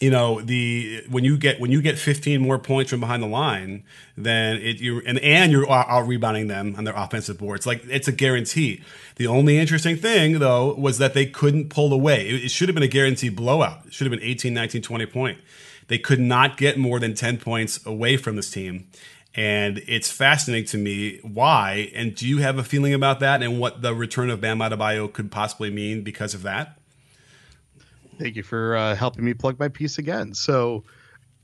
you 0.00 0.10
know 0.10 0.40
the 0.40 1.04
when 1.08 1.24
you 1.24 1.36
get 1.36 1.60
when 1.60 1.72
you 1.72 1.82
get 1.82 1.98
15 1.98 2.40
more 2.40 2.58
points 2.58 2.90
from 2.90 3.00
behind 3.00 3.22
the 3.22 3.26
line, 3.26 3.82
then 4.16 4.56
it 4.56 4.80
you 4.80 5.02
and 5.04 5.18
and 5.18 5.50
you're 5.50 5.70
out 5.70 6.06
rebounding 6.06 6.46
them 6.46 6.76
on 6.76 6.84
their 6.84 6.94
offensive 6.96 7.38
boards. 7.38 7.66
Like 7.66 7.84
it's 7.88 8.06
a 8.06 8.12
guarantee. 8.12 8.82
The 9.16 9.26
only 9.26 9.58
interesting 9.58 9.96
thing 9.96 10.38
though 10.38 10.74
was 10.74 10.98
that 10.98 11.14
they 11.14 11.26
couldn't 11.26 11.70
pull 11.70 11.92
away. 11.92 12.28
It, 12.28 12.44
it 12.44 12.50
should 12.50 12.68
have 12.68 12.74
been 12.74 12.84
a 12.84 12.88
guaranteed 12.88 13.34
blowout. 13.34 13.86
It 13.86 13.92
should 13.92 14.06
have 14.06 14.18
been 14.18 14.26
18, 14.28 14.54
19, 14.54 14.82
20 14.82 15.06
point. 15.06 15.38
They 15.88 15.98
could 15.98 16.20
not 16.20 16.58
get 16.58 16.78
more 16.78 17.00
than 17.00 17.14
10 17.14 17.38
points 17.38 17.84
away 17.86 18.16
from 18.18 18.36
this 18.36 18.50
team. 18.50 18.86
And 19.34 19.82
it's 19.86 20.10
fascinating 20.10 20.66
to 20.68 20.78
me 20.78 21.20
why. 21.22 21.90
And 21.94 22.14
do 22.14 22.26
you 22.26 22.38
have 22.38 22.58
a 22.58 22.64
feeling 22.64 22.94
about 22.94 23.20
that 23.20 23.42
and 23.42 23.60
what 23.60 23.82
the 23.82 23.94
return 23.94 24.30
of 24.30 24.40
Bam 24.40 24.58
Adebayo 24.58 25.12
could 25.12 25.30
possibly 25.30 25.70
mean 25.70 26.02
because 26.02 26.34
of 26.34 26.42
that? 26.42 26.78
Thank 28.18 28.34
you 28.36 28.42
for 28.42 28.76
uh, 28.76 28.96
helping 28.96 29.24
me 29.24 29.34
plug 29.34 29.58
my 29.60 29.68
piece 29.68 29.98
again. 29.98 30.34
So, 30.34 30.84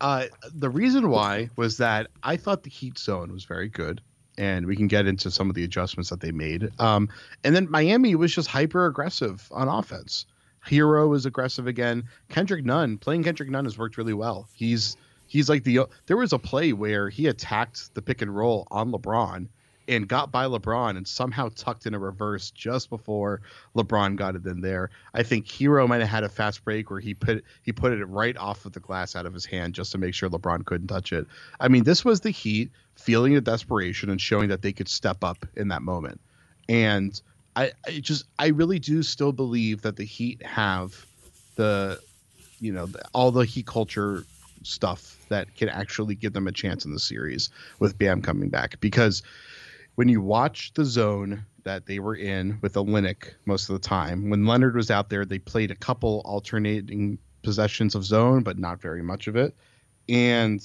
uh, 0.01 0.27
the 0.53 0.69
reason 0.69 1.09
why 1.09 1.51
was 1.55 1.77
that 1.77 2.09
I 2.25 2.37
thought 2.37 2.65
the 2.65 2.71
Heat 2.71 2.99
zone 2.99 3.33
was 3.33 3.45
very 3.45 3.69
good, 3.69 4.01
and 4.37 4.67
we 4.67 4.75
can 4.75 4.89
get 4.89 5.07
into 5.07 5.31
some 5.31 5.49
of 5.49 5.55
the 5.55 5.63
adjustments 5.63 6.11
that 6.11 6.21
they 6.21 6.33
made. 6.33 6.69
Um, 6.81 7.09
and 7.45 7.55
then 7.55 7.71
Miami 7.71 8.17
was 8.17 8.35
just 8.35 8.49
hyper 8.49 8.87
aggressive 8.87 9.47
on 9.53 9.69
offense 9.69 10.27
Herro 10.65 11.15
is 11.15 11.27
aggressive 11.27 11.67
again. 11.67 12.05
Kendrick 12.29 12.65
Nunn 12.65 12.99
playing 12.99 13.25
Kendrick 13.25 13.51
Nunn 13.51 13.65
has 13.65 13.77
worked 13.77 13.97
really 13.99 14.15
well. 14.15 14.49
He's 14.55 14.97
he's 15.35 15.49
like 15.49 15.65
the 15.65 15.81
there 16.07 16.17
was 16.17 16.33
a 16.33 16.39
play 16.39 16.73
where 16.73 17.11
he 17.11 17.27
attacked 17.27 17.93
the 17.95 18.01
pick 18.01 18.23
and 18.23 18.35
roll 18.35 18.69
on 18.71 18.93
LeBron 18.93 19.49
and 19.89 20.07
got 20.07 20.31
by 20.31 20.45
LeBron 20.45 20.97
and 20.97 21.09
somehow 21.09 21.51
tucked 21.57 21.87
in 21.87 21.93
a 21.93 21.99
reverse 21.99 22.53
just 22.53 22.89
before 22.89 23.43
LeBron 23.75 24.15
got 24.15 24.37
it 24.37 24.47
in 24.47 24.61
there. 24.61 24.91
I 25.13 25.25
think 25.25 25.47
Herro 25.47 25.89
might 25.89 26.01
have 26.01 26.09
had 26.09 26.23
a 26.23 26.29
fast 26.29 26.65
break 26.65 26.89
where 26.89 27.01
he 27.01 27.15
put 27.15 27.45
he 27.65 27.73
put 27.73 27.93
it 27.93 28.05
right 28.07 28.37
off 28.37 28.65
of 28.65 28.75
the 28.75 28.81
glass 28.81 29.17
out 29.17 29.27
of 29.27 29.35
his 29.35 29.45
hand 29.45 29.75
just 29.75 29.91
to 29.91 29.99
make 29.99 30.15
sure 30.15 30.31
LeBron 30.31 30.65
couldn't 30.67 30.87
touch 30.87 31.13
it. 31.13 31.27
I 31.59 31.67
mean, 31.67 31.83
this 31.83 32.05
was 32.05 32.21
the 32.21 32.31
Heat 32.31 32.71
feeling 32.95 33.35
the 33.35 33.41
desperation 33.41 34.11
and 34.11 34.21
showing 34.21 34.49
that 34.51 34.63
they 34.63 34.73
could 34.73 34.89
step 34.89 35.25
up 35.25 35.45
in 35.57 35.67
that 35.67 35.83
moment. 35.83 36.21
And 36.69 37.21
I, 37.57 37.73
I 37.85 37.99
just 37.99 38.27
I 38.39 38.49
really 38.49 38.79
do 38.79 39.03
still 39.03 39.33
believe 39.33 39.83
that 39.83 39.97
the 39.97 40.05
Heat 40.05 40.47
have 40.47 41.05
the 41.57 41.99
you 42.61 42.73
know 42.73 42.89
all 43.13 43.33
the 43.33 43.45
Heat 43.45 43.67
culture 43.67 44.25
stuff 44.63 45.14
that 45.29 45.55
can 45.57 45.69
actually 45.69 46.15
give 46.15 46.33
them 46.33 46.47
a 46.47 46.53
chance 46.53 46.85
in 46.85 46.93
the 46.93 47.01
series 47.01 47.51
with 47.79 47.99
Bam 47.99 48.23
coming 48.23 48.49
back 48.49 48.81
because 48.81 49.23
when 49.95 50.09
you 50.09 50.21
watch 50.21 50.73
the 50.75 50.85
zone 50.85 51.45
that 51.63 51.87
they 51.87 51.99
were 51.99 52.17
in 52.17 52.59
with 52.63 52.75
Olynyk 52.75 53.33
most 53.47 53.69
of 53.69 53.75
the 53.75 53.89
time, 53.89 54.29
when 54.31 54.47
Leonard 54.47 54.75
was 54.75 54.91
out 54.91 55.09
there, 55.09 55.25
they 55.25 55.39
played 55.39 55.71
a 55.71 55.77
couple 55.77 56.23
alternating 56.25 57.19
possessions 57.43 57.95
of 57.95 58.05
zone, 58.05 58.43
but 58.43 58.59
not 58.59 58.81
very 58.81 59.03
much 59.03 59.29
of 59.29 59.37
it. 59.37 59.55
And 60.09 60.61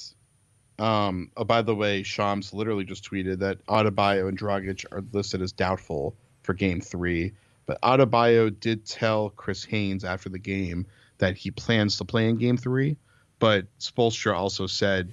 um, 0.80 1.30
oh, 1.38 1.44
by 1.44 1.62
the 1.62 1.76
way, 1.76 2.04
Shams 2.04 2.54
literally 2.54 2.86
just 2.86 3.10
tweeted 3.10 3.40
that 3.40 3.64
Adebayo 3.68 4.28
and 4.30 4.40
Dragic 4.40 4.86
are 4.92 5.04
listed 5.12 5.42
as 5.42 5.52
doubtful 5.52 6.16
for 6.42 6.54
Game 6.54 6.82
Three, 6.82 7.34
but 7.66 7.82
Adebayo 7.82 8.58
did 8.60 8.86
tell 8.86 9.30
Chris 9.32 9.64
Haynes 9.66 10.04
after 10.04 10.30
the 10.30 10.40
game 10.40 10.88
that 11.18 11.36
he 11.36 11.52
plans 11.52 11.98
to 11.98 12.06
play 12.06 12.30
in 12.30 12.38
Game 12.38 12.58
Three. 12.58 12.98
But 13.40 13.66
Spoelstra 13.80 14.36
also 14.36 14.68
said 14.68 15.10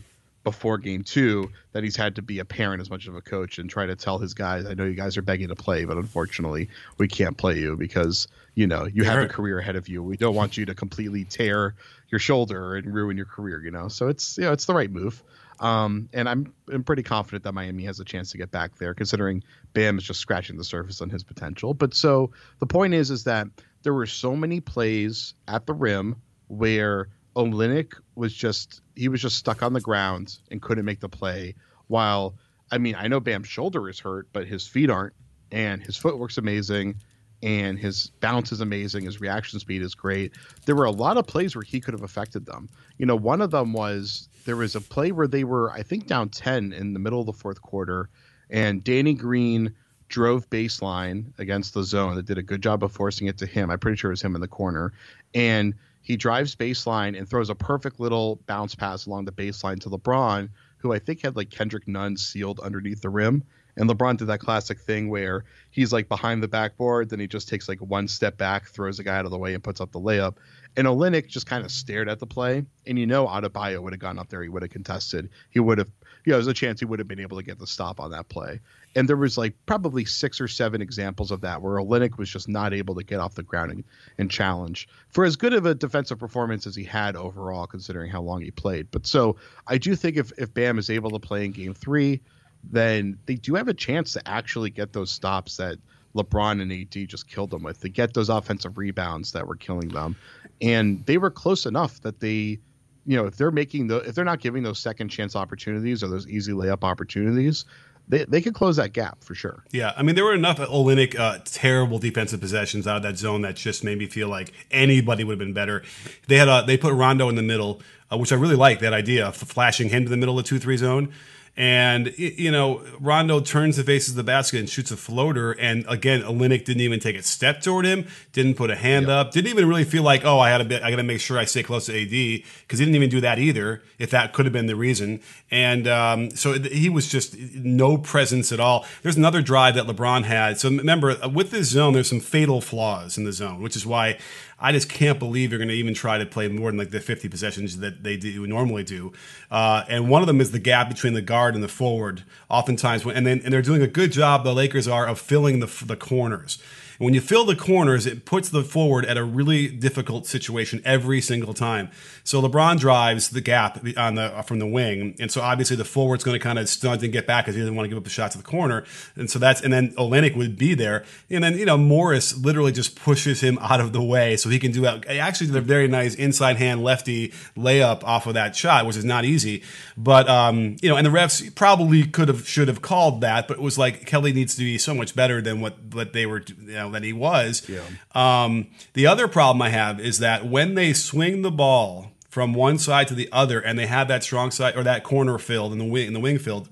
before 0.46 0.78
game 0.78 1.02
two 1.02 1.50
that 1.72 1.82
he's 1.82 1.96
had 1.96 2.14
to 2.14 2.22
be 2.22 2.38
a 2.38 2.44
parent 2.44 2.80
as 2.80 2.88
much 2.88 3.08
of 3.08 3.16
a 3.16 3.20
coach 3.20 3.58
and 3.58 3.68
try 3.68 3.84
to 3.84 3.96
tell 3.96 4.18
his 4.18 4.32
guys, 4.32 4.64
I 4.64 4.74
know 4.74 4.84
you 4.84 4.94
guys 4.94 5.16
are 5.16 5.22
begging 5.22 5.48
to 5.48 5.56
play, 5.56 5.84
but 5.84 5.96
unfortunately 5.96 6.68
we 6.98 7.08
can't 7.08 7.36
play 7.36 7.58
you 7.58 7.76
because, 7.76 8.28
you 8.54 8.68
know, 8.68 8.86
you 8.86 9.02
have 9.02 9.18
a 9.18 9.26
career 9.26 9.58
ahead 9.58 9.74
of 9.74 9.88
you. 9.88 10.04
We 10.04 10.16
don't 10.16 10.36
want 10.36 10.56
you 10.56 10.66
to 10.66 10.74
completely 10.74 11.24
tear 11.24 11.74
your 12.10 12.20
shoulder 12.20 12.76
and 12.76 12.94
ruin 12.94 13.16
your 13.16 13.26
career, 13.26 13.60
you 13.64 13.72
know. 13.72 13.88
So 13.88 14.06
it's 14.06 14.38
you 14.38 14.44
know, 14.44 14.52
it's 14.52 14.66
the 14.66 14.74
right 14.74 14.90
move. 14.90 15.20
Um, 15.58 16.08
and 16.12 16.28
I'm 16.28 16.52
I'm 16.72 16.84
pretty 16.84 17.02
confident 17.02 17.42
that 17.42 17.52
Miami 17.52 17.84
has 17.84 17.98
a 17.98 18.04
chance 18.04 18.30
to 18.30 18.38
get 18.38 18.52
back 18.52 18.76
there, 18.76 18.94
considering 18.94 19.42
Bam 19.72 19.98
is 19.98 20.04
just 20.04 20.20
scratching 20.20 20.56
the 20.58 20.64
surface 20.64 21.00
on 21.00 21.10
his 21.10 21.24
potential. 21.24 21.74
But 21.74 21.92
so 21.94 22.30
the 22.60 22.66
point 22.66 22.94
is 22.94 23.10
is 23.10 23.24
that 23.24 23.48
there 23.82 23.94
were 23.94 24.06
so 24.06 24.36
many 24.36 24.60
plays 24.60 25.34
at 25.48 25.66
the 25.66 25.74
rim 25.74 26.16
where 26.48 27.08
Olynyk 27.36 27.92
was 28.14 28.32
just 28.32 28.80
he 28.96 29.08
was 29.08 29.20
just 29.20 29.36
stuck 29.36 29.62
on 29.62 29.74
the 29.74 29.80
ground 29.80 30.38
and 30.50 30.62
couldn't 30.62 30.86
make 30.86 31.00
the 31.00 31.08
play. 31.08 31.54
While 31.88 32.34
I 32.72 32.78
mean, 32.78 32.96
I 32.96 33.08
know 33.08 33.20
Bam's 33.20 33.48
shoulder 33.48 33.88
is 33.88 34.00
hurt, 34.00 34.28
but 34.32 34.46
his 34.46 34.66
feet 34.66 34.90
aren't, 34.90 35.12
and 35.52 35.82
his 35.82 35.96
footwork's 35.96 36.38
amazing, 36.38 36.96
and 37.42 37.78
his 37.78 38.10
bounce 38.20 38.50
is 38.52 38.60
amazing. 38.60 39.04
His 39.04 39.20
reaction 39.20 39.60
speed 39.60 39.82
is 39.82 39.94
great. 39.94 40.32
There 40.64 40.74
were 40.74 40.86
a 40.86 40.90
lot 40.90 41.18
of 41.18 41.26
plays 41.26 41.54
where 41.54 41.62
he 41.62 41.80
could 41.80 41.94
have 41.94 42.02
affected 42.02 42.46
them. 42.46 42.68
You 42.98 43.06
know, 43.06 43.16
one 43.16 43.42
of 43.42 43.50
them 43.50 43.72
was 43.72 44.28
there 44.46 44.56
was 44.56 44.74
a 44.74 44.80
play 44.80 45.12
where 45.12 45.28
they 45.28 45.44
were, 45.44 45.70
I 45.70 45.82
think, 45.82 46.06
down 46.06 46.30
ten 46.30 46.72
in 46.72 46.94
the 46.94 46.98
middle 46.98 47.20
of 47.20 47.26
the 47.26 47.32
fourth 47.32 47.60
quarter, 47.60 48.08
and 48.50 48.82
Danny 48.82 49.14
Green 49.14 49.74
drove 50.08 50.48
baseline 50.48 51.32
against 51.38 51.74
the 51.74 51.82
zone 51.82 52.14
that 52.14 52.26
did 52.26 52.38
a 52.38 52.42
good 52.42 52.62
job 52.62 52.82
of 52.82 52.92
forcing 52.92 53.26
it 53.26 53.38
to 53.38 53.46
him. 53.46 53.70
I'm 53.70 53.78
pretty 53.78 53.96
sure 53.96 54.10
it 54.10 54.12
was 54.12 54.22
him 54.22 54.34
in 54.34 54.40
the 54.40 54.48
corner, 54.48 54.92
and 55.34 55.74
he 56.06 56.16
drives 56.16 56.54
baseline 56.54 57.18
and 57.18 57.28
throws 57.28 57.50
a 57.50 57.54
perfect 57.56 57.98
little 57.98 58.36
bounce 58.46 58.76
pass 58.76 59.06
along 59.06 59.24
the 59.24 59.32
baseline 59.32 59.80
to 59.80 59.90
LeBron, 59.90 60.48
who 60.76 60.92
I 60.92 61.00
think 61.00 61.22
had 61.22 61.34
like 61.34 61.50
Kendrick 61.50 61.88
Nunn 61.88 62.16
sealed 62.16 62.60
underneath 62.60 63.00
the 63.00 63.10
rim. 63.10 63.42
And 63.76 63.90
LeBron 63.90 64.16
did 64.16 64.28
that 64.28 64.38
classic 64.38 64.78
thing 64.78 65.10
where 65.10 65.44
he's 65.72 65.92
like 65.92 66.08
behind 66.08 66.44
the 66.44 66.48
backboard, 66.48 67.10
then 67.10 67.18
he 67.18 67.26
just 67.26 67.48
takes 67.48 67.68
like 67.68 67.80
one 67.80 68.06
step 68.06 68.38
back, 68.38 68.68
throws 68.68 68.98
the 68.98 69.02
guy 69.02 69.16
out 69.16 69.24
of 69.24 69.32
the 69.32 69.38
way, 69.38 69.52
and 69.52 69.64
puts 69.64 69.80
up 69.80 69.90
the 69.90 69.98
layup. 69.98 70.36
And 70.76 70.86
Olynyk 70.86 71.26
just 71.26 71.46
kind 71.46 71.64
of 71.64 71.72
stared 71.72 72.08
at 72.08 72.20
the 72.20 72.26
play, 72.26 72.64
and 72.86 72.98
you 73.00 73.06
know 73.06 73.26
Adebayo 73.26 73.82
would 73.82 73.92
have 73.92 73.98
gone 73.98 74.20
up 74.20 74.28
there, 74.28 74.44
he 74.44 74.48
would 74.48 74.62
have 74.62 74.70
contested, 74.70 75.28
he 75.50 75.58
would 75.58 75.78
have, 75.78 75.90
you 76.26 76.32
know, 76.32 76.36
there's 76.36 76.46
a 76.46 76.52
chance 76.52 76.80
he 76.80 76.84
would 76.86 76.98
have 76.98 77.08
been 77.08 77.20
able 77.20 77.38
to 77.38 77.42
get 77.42 77.58
the 77.58 77.66
stop 77.66 77.98
on 77.98 78.10
that 78.10 78.28
play 78.28 78.60
and 78.96 79.06
there 79.06 79.16
was 79.16 79.36
like 79.36 79.54
probably 79.66 80.06
six 80.06 80.40
or 80.40 80.48
seven 80.48 80.80
examples 80.80 81.30
of 81.30 81.42
that 81.42 81.60
where 81.60 81.74
Olynyk 81.74 82.16
was 82.16 82.30
just 82.30 82.48
not 82.48 82.72
able 82.72 82.94
to 82.94 83.04
get 83.04 83.20
off 83.20 83.34
the 83.34 83.42
ground 83.42 83.70
and, 83.70 83.84
and, 84.16 84.30
challenge 84.30 84.88
for 85.10 85.24
as 85.24 85.36
good 85.36 85.52
of 85.52 85.66
a 85.66 85.74
defensive 85.74 86.18
performance 86.18 86.66
as 86.66 86.74
he 86.74 86.82
had 86.82 87.14
overall, 87.14 87.66
considering 87.66 88.10
how 88.10 88.22
long 88.22 88.40
he 88.40 88.50
played. 88.50 88.90
But 88.90 89.06
so 89.06 89.36
I 89.66 89.76
do 89.76 89.94
think 89.94 90.16
if 90.16 90.32
if 90.38 90.52
Bam 90.52 90.78
is 90.78 90.88
able 90.88 91.10
to 91.10 91.18
play 91.18 91.44
in 91.44 91.52
Game 91.52 91.74
Three, 91.74 92.22
then 92.64 93.18
they 93.26 93.34
do 93.34 93.54
have 93.54 93.68
a 93.68 93.74
chance 93.74 94.14
to 94.14 94.26
actually 94.26 94.70
get 94.70 94.94
those 94.94 95.10
stops 95.10 95.58
that 95.58 95.78
LeBron 96.14 96.62
and 96.62 96.72
AD 96.72 97.08
just 97.08 97.28
killed 97.28 97.50
them 97.50 97.62
with. 97.62 97.80
To 97.82 97.90
get 97.90 98.14
those 98.14 98.30
offensive 98.30 98.78
rebounds 98.78 99.32
that 99.32 99.46
were 99.46 99.56
killing 99.56 99.88
them, 99.88 100.16
and 100.62 101.04
they 101.04 101.18
were 101.18 101.30
close 101.30 101.66
enough 101.66 102.00
that 102.00 102.20
they 102.20 102.60
you 103.06 103.16
know 103.16 103.26
if 103.26 103.36
they're 103.36 103.50
making 103.50 103.86
the 103.86 103.98
if 103.98 104.14
they're 104.14 104.24
not 104.24 104.40
giving 104.40 104.62
those 104.62 104.78
second 104.78 105.08
chance 105.08 105.36
opportunities 105.36 106.02
or 106.02 106.08
those 106.08 106.28
easy 106.28 106.52
layup 106.52 106.82
opportunities 106.82 107.64
they, 108.08 108.24
they 108.24 108.40
could 108.40 108.54
close 108.54 108.76
that 108.76 108.92
gap 108.92 109.22
for 109.24 109.34
sure. 109.34 109.64
Yeah, 109.72 109.92
I 109.96 110.02
mean 110.02 110.14
there 110.14 110.24
were 110.24 110.34
enough 110.34 110.58
Olynyk 110.58 111.18
uh, 111.18 111.38
terrible 111.44 111.98
defensive 111.98 112.40
possessions 112.40 112.86
out 112.86 112.98
of 112.98 113.02
that 113.02 113.18
zone 113.18 113.42
that 113.42 113.56
just 113.56 113.82
made 113.82 113.98
me 113.98 114.06
feel 114.06 114.28
like 114.28 114.52
anybody 114.70 115.24
would 115.24 115.32
have 115.32 115.38
been 115.38 115.52
better. 115.52 115.82
They 116.28 116.36
had 116.36 116.48
uh, 116.48 116.62
they 116.62 116.76
put 116.76 116.94
Rondo 116.94 117.28
in 117.28 117.34
the 117.34 117.42
middle, 117.42 117.82
uh, 118.10 118.16
which 118.16 118.32
I 118.32 118.36
really 118.36 118.56
like 118.56 118.78
that 118.80 118.92
idea 118.92 119.26
of 119.26 119.36
flashing 119.36 119.88
him 119.88 120.04
to 120.04 120.08
the 120.08 120.16
middle 120.16 120.38
of 120.38 120.44
the 120.44 120.48
two 120.48 120.58
three 120.58 120.76
zone. 120.76 121.12
And 121.56 122.12
you 122.18 122.50
know, 122.50 122.82
Rondo 123.00 123.40
turns 123.40 123.78
the 123.78 123.82
faces 123.82 124.10
of 124.10 124.16
the 124.16 124.24
basket 124.24 124.60
and 124.60 124.68
shoots 124.68 124.90
a 124.90 124.96
floater. 124.96 125.52
And 125.52 125.86
again, 125.88 126.20
Olynyk 126.20 126.66
didn't 126.66 126.82
even 126.82 127.00
take 127.00 127.16
a 127.16 127.22
step 127.22 127.62
toward 127.62 127.86
him, 127.86 128.06
didn't 128.32 128.54
put 128.54 128.70
a 128.70 128.76
hand 128.76 129.06
yep. 129.06 129.26
up, 129.26 129.32
didn't 129.32 129.48
even 129.50 129.66
really 129.66 129.84
feel 129.84 130.02
like, 130.02 130.22
oh, 130.24 130.38
I 130.38 130.50
had 130.50 130.60
a 130.60 130.66
bit, 130.66 130.82
I 130.82 130.90
got 130.90 130.96
to 130.96 131.02
make 131.02 131.20
sure 131.20 131.38
I 131.38 131.46
stay 131.46 131.62
close 131.62 131.86
to 131.86 131.92
AD 131.92 132.10
because 132.10 132.78
he 132.78 132.84
didn't 132.84 132.96
even 132.96 133.08
do 133.08 133.22
that 133.22 133.38
either. 133.38 133.82
If 133.98 134.10
that 134.10 134.34
could 134.34 134.44
have 134.44 134.52
been 134.52 134.66
the 134.66 134.76
reason, 134.76 135.22
and 135.50 135.88
um, 135.88 136.30
so 136.32 136.52
he 136.52 136.90
was 136.90 137.08
just 137.08 137.38
no 137.38 137.96
presence 137.96 138.52
at 138.52 138.60
all. 138.60 138.84
There's 139.02 139.16
another 139.16 139.40
drive 139.40 139.76
that 139.76 139.86
LeBron 139.86 140.24
had. 140.24 140.58
So 140.58 140.68
remember, 140.68 141.16
with 141.28 141.50
this 141.50 141.68
zone, 141.68 141.94
there's 141.94 142.08
some 142.08 142.20
fatal 142.20 142.60
flaws 142.60 143.16
in 143.16 143.24
the 143.24 143.32
zone, 143.32 143.62
which 143.62 143.76
is 143.76 143.86
why 143.86 144.18
I 144.58 144.72
just 144.72 144.88
can't 144.88 145.18
believe 145.18 145.50
you're 145.50 145.58
going 145.58 145.68
to 145.68 145.74
even 145.74 145.92
try 145.92 146.16
to 146.16 146.24
play 146.24 146.48
more 146.48 146.70
than 146.70 146.78
like 146.78 146.90
the 146.90 147.00
50 147.00 147.28
possessions 147.28 147.78
that 147.78 148.02
they 148.02 148.16
do 148.16 148.46
normally 148.46 148.84
do. 148.84 149.12
Uh, 149.50 149.84
and 149.88 150.08
one 150.08 150.22
of 150.22 150.26
them 150.26 150.40
is 150.40 150.50
the 150.50 150.58
gap 150.58 150.88
between 150.88 151.12
the 151.12 151.20
guard 151.20 151.54
and 151.54 151.62
the 151.62 151.68
forward. 151.68 152.22
Oftentimes, 152.48 153.04
when, 153.04 153.16
and 153.16 153.26
then 153.26 153.42
and 153.44 153.52
they're 153.52 153.62
doing 153.62 153.82
a 153.82 153.86
good 153.86 154.12
job. 154.12 154.44
The 154.44 154.54
Lakers 154.54 154.88
are 154.88 155.06
of 155.06 155.20
filling 155.20 155.60
the 155.60 155.66
the 155.84 155.96
corners. 155.96 156.58
When 156.98 157.14
you 157.14 157.20
fill 157.20 157.44
the 157.44 157.56
corners, 157.56 158.06
it 158.06 158.24
puts 158.24 158.48
the 158.48 158.62
forward 158.62 159.04
at 159.04 159.16
a 159.16 159.24
really 159.24 159.68
difficult 159.68 160.26
situation 160.26 160.80
every 160.84 161.20
single 161.20 161.54
time. 161.54 161.90
So 162.24 162.40
LeBron 162.40 162.78
drives 162.78 163.30
the 163.30 163.40
gap 163.40 163.84
on 163.96 164.14
the 164.14 164.42
from 164.46 164.58
the 164.58 164.66
wing, 164.66 165.14
and 165.20 165.30
so 165.30 165.40
obviously 165.40 165.76
the 165.76 165.84
forward's 165.84 166.24
going 166.24 166.38
to 166.38 166.42
kind 166.42 166.58
of 166.58 166.68
stunt 166.68 167.02
and 167.02 167.12
get 167.12 167.26
back 167.26 167.44
because 167.44 167.54
he 167.54 167.60
doesn't 167.60 167.74
want 167.74 167.84
to 167.84 167.88
give 167.88 167.98
up 167.98 168.04
the 168.04 168.10
shot 168.10 168.32
to 168.32 168.38
the 168.38 168.44
corner. 168.44 168.84
And 169.14 169.30
so 169.30 169.38
that's 169.38 169.60
and 169.60 169.72
then 169.72 169.92
Olynyk 169.94 170.36
would 170.36 170.56
be 170.56 170.74
there, 170.74 171.04
and 171.30 171.44
then 171.44 171.58
you 171.58 171.66
know 171.66 171.76
Morris 171.76 172.36
literally 172.36 172.72
just 172.72 172.96
pushes 172.96 173.40
him 173.40 173.58
out 173.60 173.80
of 173.80 173.92
the 173.92 174.02
way 174.02 174.36
so 174.36 174.48
he 174.48 174.58
can 174.58 174.72
do 174.72 174.86
out 174.86 175.08
he 175.08 175.18
actually 175.18 175.48
did 175.48 175.56
a 175.56 175.60
very 175.60 175.88
nice 175.88 176.14
inside 176.14 176.56
hand 176.56 176.82
lefty 176.82 177.28
layup 177.56 178.02
off 178.04 178.26
of 178.26 178.34
that 178.34 178.56
shot, 178.56 178.86
which 178.86 178.96
is 178.96 179.04
not 179.04 179.24
easy. 179.24 179.62
But 179.96 180.28
um, 180.28 180.76
you 180.82 180.88
know, 180.88 180.96
and 180.96 181.06
the 181.06 181.10
refs 181.10 181.54
probably 181.54 182.04
could 182.04 182.28
have 182.28 182.46
should 182.48 182.68
have 182.68 182.82
called 182.82 183.20
that, 183.20 183.48
but 183.48 183.58
it 183.58 183.62
was 183.62 183.78
like 183.78 184.06
Kelly 184.06 184.32
needs 184.32 184.54
to 184.56 184.62
be 184.62 184.78
so 184.78 184.94
much 184.94 185.14
better 185.14 185.40
than 185.40 185.60
what 185.60 185.76
what 185.92 186.12
they 186.12 186.26
were. 186.26 186.42
You 186.60 186.72
know, 186.72 186.85
know 186.86 186.92
that 186.92 187.02
he 187.02 187.12
was. 187.12 187.68
Yeah. 187.68 187.82
Um, 188.14 188.68
the 188.94 189.06
other 189.06 189.28
problem 189.28 189.62
I 189.62 189.70
have 189.70 190.00
is 190.00 190.18
that 190.18 190.46
when 190.46 190.74
they 190.74 190.92
swing 190.92 191.42
the 191.42 191.50
ball 191.50 192.12
from 192.28 192.54
one 192.54 192.78
side 192.78 193.08
to 193.08 193.14
the 193.14 193.28
other, 193.32 193.60
and 193.60 193.78
they 193.78 193.86
have 193.86 194.08
that 194.08 194.22
strong 194.22 194.50
side 194.50 194.76
or 194.76 194.82
that 194.82 195.04
corner 195.04 195.38
filled 195.38 195.72
in 195.72 195.78
the 195.78 195.84
wing 195.84 196.06
in 196.06 196.12
the 196.12 196.20
wing 196.20 196.38
field, 196.38 196.68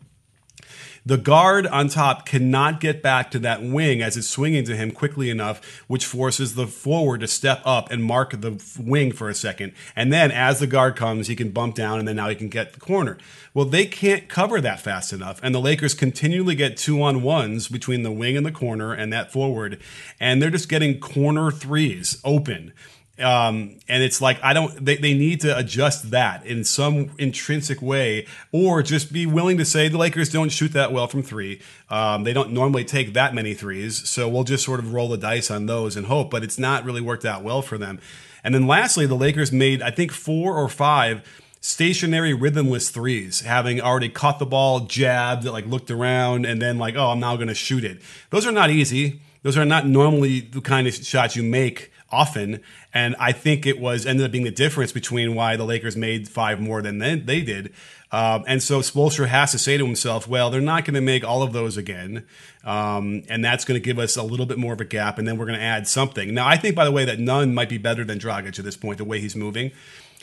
the 1.06 1.18
guard 1.18 1.66
on 1.66 1.88
top 1.88 2.24
cannot 2.24 2.80
get 2.80 3.02
back 3.02 3.30
to 3.32 3.38
that 3.40 3.62
wing 3.62 4.00
as 4.00 4.16
it's 4.16 4.28
swinging 4.28 4.64
to 4.64 4.76
him 4.76 4.90
quickly 4.90 5.28
enough, 5.28 5.82
which 5.86 6.06
forces 6.06 6.54
the 6.54 6.66
forward 6.66 7.20
to 7.20 7.28
step 7.28 7.60
up 7.64 7.90
and 7.90 8.02
mark 8.02 8.40
the 8.40 8.62
wing 8.78 9.12
for 9.12 9.28
a 9.28 9.34
second. 9.34 9.72
And 9.94 10.12
then 10.12 10.30
as 10.30 10.60
the 10.60 10.66
guard 10.66 10.96
comes, 10.96 11.26
he 11.26 11.36
can 11.36 11.50
bump 11.50 11.74
down 11.74 11.98
and 11.98 12.08
then 12.08 12.16
now 12.16 12.28
he 12.28 12.34
can 12.34 12.48
get 12.48 12.72
the 12.72 12.80
corner. 12.80 13.18
Well, 13.52 13.66
they 13.66 13.86
can't 13.86 14.28
cover 14.28 14.60
that 14.62 14.80
fast 14.80 15.12
enough. 15.12 15.40
And 15.42 15.54
the 15.54 15.60
Lakers 15.60 15.94
continually 15.94 16.54
get 16.54 16.76
two 16.76 17.02
on 17.02 17.22
ones 17.22 17.68
between 17.68 18.02
the 18.02 18.12
wing 18.12 18.36
and 18.36 18.46
the 18.46 18.52
corner 18.52 18.92
and 18.92 19.12
that 19.12 19.30
forward. 19.30 19.80
And 20.18 20.40
they're 20.40 20.50
just 20.50 20.68
getting 20.68 21.00
corner 21.00 21.50
threes 21.50 22.20
open 22.24 22.72
Um, 23.18 23.76
and 23.88 24.02
it's 24.02 24.20
like 24.20 24.42
I 24.42 24.52
don't. 24.52 24.84
They, 24.84 24.96
they 24.96 25.14
need 25.14 25.40
to 25.42 25.56
adjust 25.56 26.10
that 26.10 26.44
in 26.44 26.64
some 26.64 27.12
intrinsic 27.16 27.80
way, 27.80 28.26
or 28.50 28.82
just 28.82 29.12
be 29.12 29.24
willing 29.24 29.56
to 29.58 29.64
say 29.64 29.88
the 29.88 29.98
Lakers 29.98 30.30
don't 30.30 30.48
shoot 30.48 30.72
that 30.72 30.92
well 30.92 31.06
from 31.06 31.22
three. 31.22 31.60
Um, 31.90 32.24
they 32.24 32.32
don't 32.32 32.50
normally 32.50 32.84
take 32.84 33.12
that 33.12 33.32
many 33.32 33.54
threes, 33.54 34.08
so 34.08 34.28
we'll 34.28 34.42
just 34.42 34.64
sort 34.64 34.80
of 34.80 34.92
roll 34.92 35.08
the 35.08 35.16
dice 35.16 35.48
on 35.48 35.66
those 35.66 35.96
and 35.96 36.06
hope. 36.06 36.28
But 36.30 36.42
it's 36.42 36.58
not 36.58 36.84
really 36.84 37.00
worked 37.00 37.24
out 37.24 37.44
well 37.44 37.62
for 37.62 37.78
them. 37.78 38.00
And 38.42 38.52
then 38.52 38.66
lastly, 38.66 39.06
the 39.06 39.14
Lakers 39.14 39.52
made 39.52 39.80
I 39.80 39.92
think 39.92 40.10
four 40.10 40.56
or 40.56 40.68
five 40.68 41.22
stationary 41.60 42.34
rhythmless 42.34 42.90
threes, 42.90 43.42
having 43.42 43.80
already 43.80 44.08
caught 44.08 44.40
the 44.40 44.44
ball, 44.44 44.80
jabbed, 44.80 45.44
like 45.44 45.66
looked 45.66 45.90
around, 45.90 46.46
and 46.46 46.60
then 46.60 46.78
like, 46.78 46.96
oh, 46.96 47.10
I'm 47.10 47.20
now 47.20 47.36
going 47.36 47.48
to 47.48 47.54
shoot 47.54 47.84
it. 47.84 48.02
Those 48.30 48.44
are 48.44 48.52
not 48.52 48.70
easy. 48.70 49.20
Those 49.42 49.56
are 49.56 49.64
not 49.64 49.86
normally 49.86 50.40
the 50.40 50.60
kind 50.60 50.88
of 50.88 50.94
shots 50.94 51.36
you 51.36 51.44
make 51.44 51.92
often. 52.10 52.60
And 52.92 53.16
I 53.18 53.32
think 53.32 53.66
it 53.66 53.80
was 53.80 54.06
ended 54.06 54.26
up 54.26 54.32
being 54.32 54.44
the 54.44 54.50
difference 54.50 54.92
between 54.92 55.34
why 55.34 55.56
the 55.56 55.64
Lakers 55.64 55.96
made 55.96 56.28
five 56.28 56.60
more 56.60 56.82
than 56.82 56.98
they, 56.98 57.16
they 57.16 57.40
did. 57.40 57.72
Um, 58.12 58.44
and 58.46 58.62
so 58.62 58.78
Spoelstra 58.78 59.26
has 59.26 59.50
to 59.52 59.58
say 59.58 59.76
to 59.76 59.84
himself, 59.84 60.28
well, 60.28 60.48
they're 60.48 60.60
not 60.60 60.84
going 60.84 60.94
to 60.94 61.00
make 61.00 61.24
all 61.24 61.42
of 61.42 61.52
those 61.52 61.76
again. 61.76 62.24
Um, 62.64 63.24
and 63.28 63.44
that's 63.44 63.64
going 63.64 63.80
to 63.80 63.84
give 63.84 63.98
us 63.98 64.16
a 64.16 64.22
little 64.22 64.46
bit 64.46 64.56
more 64.56 64.72
of 64.72 64.80
a 64.80 64.84
gap. 64.84 65.18
And 65.18 65.26
then 65.26 65.36
we're 65.36 65.46
going 65.46 65.58
to 65.58 65.64
add 65.64 65.88
something. 65.88 66.32
Now, 66.32 66.46
I 66.46 66.56
think, 66.56 66.76
by 66.76 66.84
the 66.84 66.92
way, 66.92 67.04
that 67.04 67.18
Nunn 67.18 67.54
might 67.54 67.68
be 67.68 67.78
better 67.78 68.04
than 68.04 68.20
Dragic 68.20 68.56
at 68.56 68.64
this 68.64 68.76
point, 68.76 68.98
the 68.98 69.04
way 69.04 69.20
he's 69.20 69.34
moving. 69.34 69.72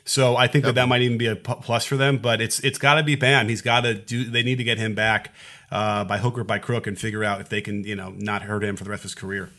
So 0.06 0.36
I 0.36 0.48
think 0.48 0.64
yep. 0.64 0.76
that 0.76 0.82
that 0.82 0.88
might 0.88 1.02
even 1.02 1.18
be 1.18 1.28
a 1.28 1.36
plus 1.36 1.86
for 1.86 1.98
them. 1.98 2.18
But 2.18 2.42
it's 2.42 2.60
it's 2.62 2.78
got 2.78 2.96
to 2.96 3.04
be 3.04 3.16
Bam. 3.16 3.50
He's 3.50 3.62
got 3.62 3.82
to 3.82 3.94
do. 3.94 4.24
They 4.24 4.42
need 4.42 4.58
to 4.58 4.64
get 4.64 4.78
him 4.78 4.96
back 4.96 5.32
uh, 5.72 6.06
by 6.06 6.18
hook 6.18 6.38
or 6.38 6.44
by 6.44 6.60
crook 6.60 6.88
and 6.88 6.98
figure 6.98 7.24
out 7.24 7.42
if 7.42 7.50
they 7.50 7.62
can, 7.62 7.84
you 7.84 7.96
know, 7.96 8.14
not 8.18 8.44
hurt 8.44 8.64
him 8.64 8.76
for 8.76 8.84
the 8.84 8.90
rest 8.90 9.02
of 9.02 9.12
his 9.12 9.16
career. 9.16 9.50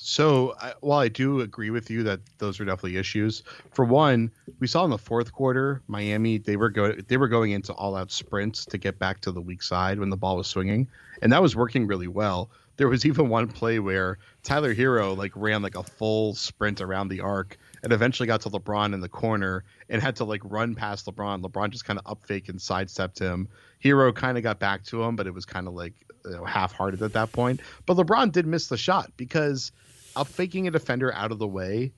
So 0.00 0.54
while 0.80 0.98
I 0.98 1.08
do 1.08 1.40
agree 1.40 1.70
with 1.70 1.90
you 1.90 2.02
that 2.02 2.20
those 2.38 2.58
are 2.60 2.64
definitely 2.64 2.96
issues, 2.96 3.42
for 3.72 3.84
one, 3.84 4.30
we 4.58 4.66
saw 4.66 4.84
in 4.84 4.90
the 4.90 4.98
fourth 4.98 5.32
quarter 5.32 5.82
Miami 5.86 6.38
they 6.38 6.56
were 6.56 6.68
go 6.68 6.92
they 6.92 7.16
were 7.16 7.28
going 7.28 7.52
into 7.52 7.72
all 7.72 7.96
out 7.96 8.10
sprints 8.10 8.66
to 8.66 8.78
get 8.78 8.98
back 8.98 9.20
to 9.20 9.32
the 9.32 9.40
weak 9.40 9.62
side 9.62 9.98
when 9.98 10.10
the 10.10 10.16
ball 10.16 10.36
was 10.36 10.46
swinging, 10.46 10.88
and 11.22 11.32
that 11.32 11.40
was 11.40 11.54
working 11.54 11.86
really 11.86 12.08
well. 12.08 12.50
There 12.76 12.88
was 12.88 13.06
even 13.06 13.28
one 13.28 13.46
play 13.46 13.78
where 13.78 14.18
Tyler 14.42 14.74
Herro 14.74 15.16
like 15.16 15.32
ran 15.36 15.62
like 15.62 15.76
a 15.76 15.82
full 15.82 16.34
sprint 16.34 16.80
around 16.80 17.08
the 17.08 17.20
arc 17.20 17.56
and 17.82 17.92
eventually 17.92 18.26
got 18.26 18.40
to 18.42 18.50
LeBron 18.50 18.94
in 18.94 19.00
the 19.00 19.08
corner 19.08 19.62
and 19.88 20.02
had 20.02 20.16
to 20.16 20.24
like 20.24 20.40
run 20.44 20.74
past 20.74 21.06
LeBron. 21.06 21.42
LeBron 21.42 21.70
just 21.70 21.84
kind 21.84 21.98
of 21.98 22.10
up 22.10 22.26
fake 22.26 22.48
and 22.48 22.60
sidestepped 22.60 23.18
him. 23.18 23.48
Herro 23.82 24.12
kind 24.12 24.36
of 24.36 24.42
got 24.42 24.58
back 24.58 24.82
to 24.86 25.02
him, 25.02 25.14
but 25.14 25.26
it 25.26 25.34
was 25.34 25.44
kind 25.44 25.68
of 25.68 25.74
like 25.74 25.92
you 26.24 26.32
know, 26.32 26.44
half 26.44 26.72
hearted 26.72 27.02
at 27.02 27.12
that 27.12 27.32
point. 27.32 27.60
But 27.86 27.96
LeBron 27.96 28.32
did 28.32 28.46
miss 28.46 28.68
the 28.68 28.76
shot 28.76 29.12
because 29.16 29.70
up 30.16 30.28
faking 30.28 30.68
a 30.68 30.70
defender 30.70 31.12
out 31.14 31.32
of 31.32 31.38
the 31.38 31.46
way 31.46 31.92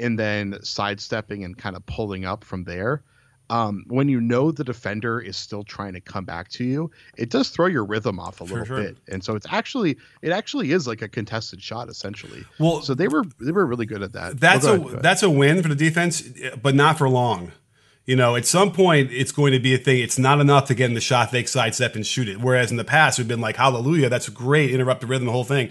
and 0.00 0.18
then 0.18 0.58
sidestepping 0.62 1.44
and 1.44 1.56
kind 1.56 1.76
of 1.76 1.84
pulling 1.86 2.24
up 2.24 2.44
from 2.44 2.64
there 2.64 3.02
um, 3.50 3.84
when 3.88 4.08
you 4.08 4.20
know 4.20 4.50
the 4.50 4.64
defender 4.64 5.20
is 5.20 5.36
still 5.36 5.64
trying 5.64 5.92
to 5.92 6.00
come 6.00 6.24
back 6.24 6.48
to 6.50 6.64
you, 6.64 6.90
it 7.16 7.30
does 7.30 7.50
throw 7.50 7.66
your 7.66 7.84
rhythm 7.84 8.18
off 8.18 8.40
a 8.40 8.44
little 8.44 8.64
sure. 8.64 8.82
bit. 8.82 8.98
And 9.08 9.22
so 9.22 9.36
it's 9.36 9.46
actually 9.50 9.98
it 10.22 10.32
actually 10.32 10.72
is 10.72 10.86
like 10.86 11.02
a 11.02 11.08
contested 11.08 11.62
shot 11.62 11.88
essentially. 11.88 12.44
Well, 12.58 12.80
so 12.80 12.94
they 12.94 13.08
were 13.08 13.24
they 13.40 13.52
were 13.52 13.66
really 13.66 13.86
good 13.86 14.02
at 14.02 14.12
that. 14.12 14.40
That's 14.40 14.64
a 14.64 14.74
ahead, 14.74 15.02
that's 15.02 15.22
a 15.22 15.30
win 15.30 15.62
for 15.62 15.68
the 15.68 15.74
defense, 15.74 16.22
but 16.62 16.74
not 16.74 16.96
for 16.98 17.08
long. 17.08 17.52
You 18.06 18.16
know, 18.16 18.36
at 18.36 18.46
some 18.46 18.70
point 18.72 19.10
it's 19.12 19.32
going 19.32 19.52
to 19.52 19.58
be 19.58 19.74
a 19.74 19.78
thing. 19.78 20.02
It's 20.02 20.18
not 20.18 20.40
enough 20.40 20.66
to 20.66 20.74
get 20.74 20.86
in 20.86 20.94
the 20.94 21.00
shot, 21.00 21.30
fake 21.30 21.48
sidestep, 21.48 21.94
and 21.94 22.06
shoot 22.06 22.28
it. 22.28 22.38
Whereas 22.38 22.70
in 22.70 22.76
the 22.76 22.84
past, 22.84 23.18
we've 23.18 23.28
been 23.28 23.40
like, 23.40 23.56
"Hallelujah, 23.56 24.08
that's 24.08 24.28
great, 24.28 24.70
interrupt 24.70 25.00
the 25.00 25.06
rhythm, 25.06 25.26
the 25.26 25.32
whole 25.32 25.44
thing." 25.44 25.70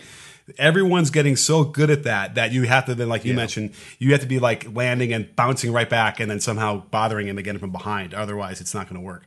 Everyone's 0.58 1.10
getting 1.10 1.36
so 1.36 1.64
good 1.64 1.90
at 1.90 2.04
that 2.04 2.36
that 2.36 2.52
you 2.52 2.64
have 2.64 2.86
to 2.88 2.96
then, 2.96 3.10
like 3.10 3.24
you 3.24 3.32
yeah. 3.32 3.38
mentioned, 3.38 3.74
you 4.00 4.12
have 4.12 4.22
to 4.22 4.28
be 4.28 4.40
like 4.40 4.76
landing 4.76 5.14
and 5.14 5.34
bouncing 5.36 5.72
right 5.72 5.90
back 5.90 6.20
and 6.20 6.30
then 6.30 6.40
somehow 6.40 6.84
bothering 6.92 7.28
him 7.28 7.38
again 7.38 7.60
from 7.60 7.72
behind. 7.72 8.14
Otherwise, 8.14 8.60
it's 8.60 8.74
not 8.74 8.88
going 8.88 9.00
to 9.00 9.06
work. 9.06 9.24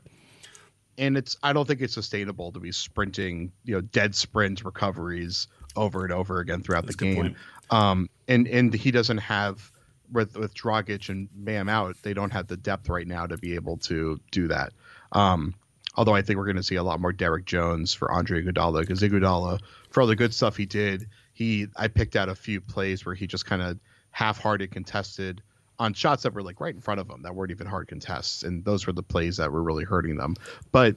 And 0.98 1.16
it's 1.16 1.36
I 1.42 1.52
don't 1.52 1.66
think 1.66 1.80
it's 1.80 1.94
sustainable 1.94 2.52
to 2.52 2.60
be 2.60 2.72
sprinting, 2.72 3.52
you 3.64 3.74
know, 3.74 3.80
dead 3.80 4.14
sprint 4.14 4.64
recoveries 4.64 5.48
over 5.74 6.04
and 6.04 6.12
over 6.12 6.40
again 6.40 6.62
throughout 6.62 6.86
That's 6.86 6.96
the 6.96 7.14
game. 7.14 7.36
Um, 7.70 8.08
and 8.28 8.46
and 8.48 8.72
he 8.72 8.90
doesn't 8.90 9.18
have 9.18 9.70
with 10.12 10.36
with 10.36 10.54
Dragic 10.54 11.08
and 11.08 11.28
Bam 11.32 11.68
out, 11.68 11.96
they 12.02 12.14
don't 12.14 12.32
have 12.32 12.46
the 12.46 12.56
depth 12.56 12.88
right 12.88 13.06
now 13.06 13.26
to 13.26 13.36
be 13.36 13.54
able 13.54 13.78
to 13.78 14.20
do 14.30 14.48
that. 14.48 14.72
Um, 15.12 15.54
although 15.96 16.14
I 16.14 16.22
think 16.22 16.38
we're 16.38 16.44
going 16.44 16.56
to 16.56 16.62
see 16.62 16.76
a 16.76 16.82
lot 16.82 17.00
more 17.00 17.12
Derrick 17.12 17.44
Jones 17.44 17.94
for 17.94 18.10
Andre 18.10 18.42
Iguodala 18.42 18.80
because 18.80 19.00
Iguodala 19.00 19.60
for 19.96 20.02
all 20.02 20.06
the 20.06 20.14
good 20.14 20.34
stuff 20.34 20.58
he 20.58 20.66
did, 20.66 21.08
he 21.32 21.68
I 21.74 21.88
picked 21.88 22.16
out 22.16 22.28
a 22.28 22.34
few 22.34 22.60
plays 22.60 23.06
where 23.06 23.14
he 23.14 23.26
just 23.26 23.46
kind 23.46 23.62
of 23.62 23.78
half-hearted 24.10 24.70
contested 24.70 25.40
on 25.78 25.94
shots 25.94 26.24
that 26.24 26.34
were 26.34 26.42
like 26.42 26.60
right 26.60 26.74
in 26.74 26.82
front 26.82 27.00
of 27.00 27.08
him 27.08 27.22
that 27.22 27.34
weren't 27.34 27.50
even 27.50 27.66
hard 27.66 27.88
contests, 27.88 28.42
and 28.42 28.62
those 28.62 28.86
were 28.86 28.92
the 28.92 29.02
plays 29.02 29.38
that 29.38 29.50
were 29.50 29.62
really 29.62 29.84
hurting 29.84 30.18
them. 30.18 30.36
But 30.70 30.96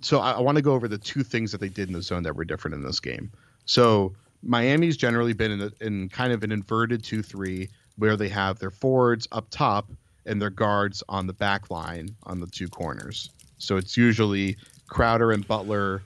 so 0.00 0.18
I, 0.18 0.32
I 0.32 0.40
want 0.40 0.56
to 0.56 0.62
go 0.62 0.72
over 0.72 0.88
the 0.88 0.98
two 0.98 1.22
things 1.22 1.52
that 1.52 1.60
they 1.60 1.68
did 1.68 1.86
in 1.86 1.94
the 1.94 2.02
zone 2.02 2.24
that 2.24 2.34
were 2.34 2.44
different 2.44 2.74
in 2.74 2.82
this 2.82 2.98
game. 2.98 3.30
So 3.64 4.12
Miami's 4.42 4.96
generally 4.96 5.34
been 5.34 5.52
in, 5.52 5.60
a, 5.60 5.70
in 5.80 6.08
kind 6.08 6.32
of 6.32 6.42
an 6.42 6.50
inverted 6.50 7.04
two-three 7.04 7.68
where 7.94 8.16
they 8.16 8.28
have 8.28 8.58
their 8.58 8.72
forwards 8.72 9.28
up 9.30 9.50
top 9.50 9.88
and 10.26 10.42
their 10.42 10.50
guards 10.50 11.00
on 11.08 11.28
the 11.28 11.32
back 11.32 11.70
line 11.70 12.08
on 12.24 12.40
the 12.40 12.48
two 12.48 12.66
corners. 12.66 13.30
So 13.58 13.76
it's 13.76 13.96
usually 13.96 14.56
Crowder 14.88 15.30
and 15.30 15.46
Butler 15.46 16.02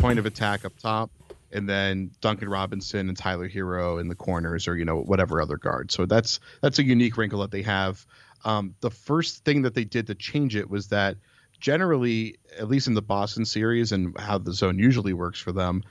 point 0.00 0.18
of 0.18 0.26
attack 0.26 0.66
up 0.66 0.76
top, 0.78 1.10
and 1.52 1.68
then 1.68 2.10
Duncan 2.20 2.48
Robinson 2.48 3.08
and 3.08 3.16
Tyler 3.16 3.48
Herro 3.48 4.00
in 4.00 4.08
the 4.08 4.14
corners, 4.14 4.66
or 4.66 4.76
you 4.76 4.84
know 4.84 5.00
whatever 5.00 5.40
other 5.40 5.56
guard. 5.56 5.90
So 5.90 6.06
that's 6.06 6.40
that's 6.60 6.78
a 6.78 6.84
unique 6.84 7.16
wrinkle 7.16 7.40
that 7.40 7.50
they 7.50 7.62
have. 7.62 8.06
Um, 8.44 8.74
the 8.80 8.90
first 8.90 9.44
thing 9.44 9.62
that 9.62 9.74
they 9.74 9.84
did 9.84 10.06
to 10.08 10.14
change 10.14 10.56
it 10.56 10.68
was 10.68 10.88
that 10.88 11.16
generally, 11.60 12.36
at 12.58 12.68
least 12.68 12.88
in 12.88 12.94
the 12.94 13.02
Boston 13.02 13.44
series 13.44 13.92
and 13.92 14.18
how 14.18 14.38
the 14.38 14.52
zone 14.52 14.78
usually 14.78 15.12
works 15.12 15.40
for 15.40 15.52
them, 15.52 15.82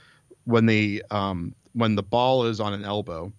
when 0.43 0.65
they 0.65 1.01
um, 1.11 1.55
when 1.73 1.95
the 1.95 2.03
ball 2.03 2.45
is 2.45 2.59
on 2.59 2.73
an 2.73 2.83
elbow, 2.83 3.31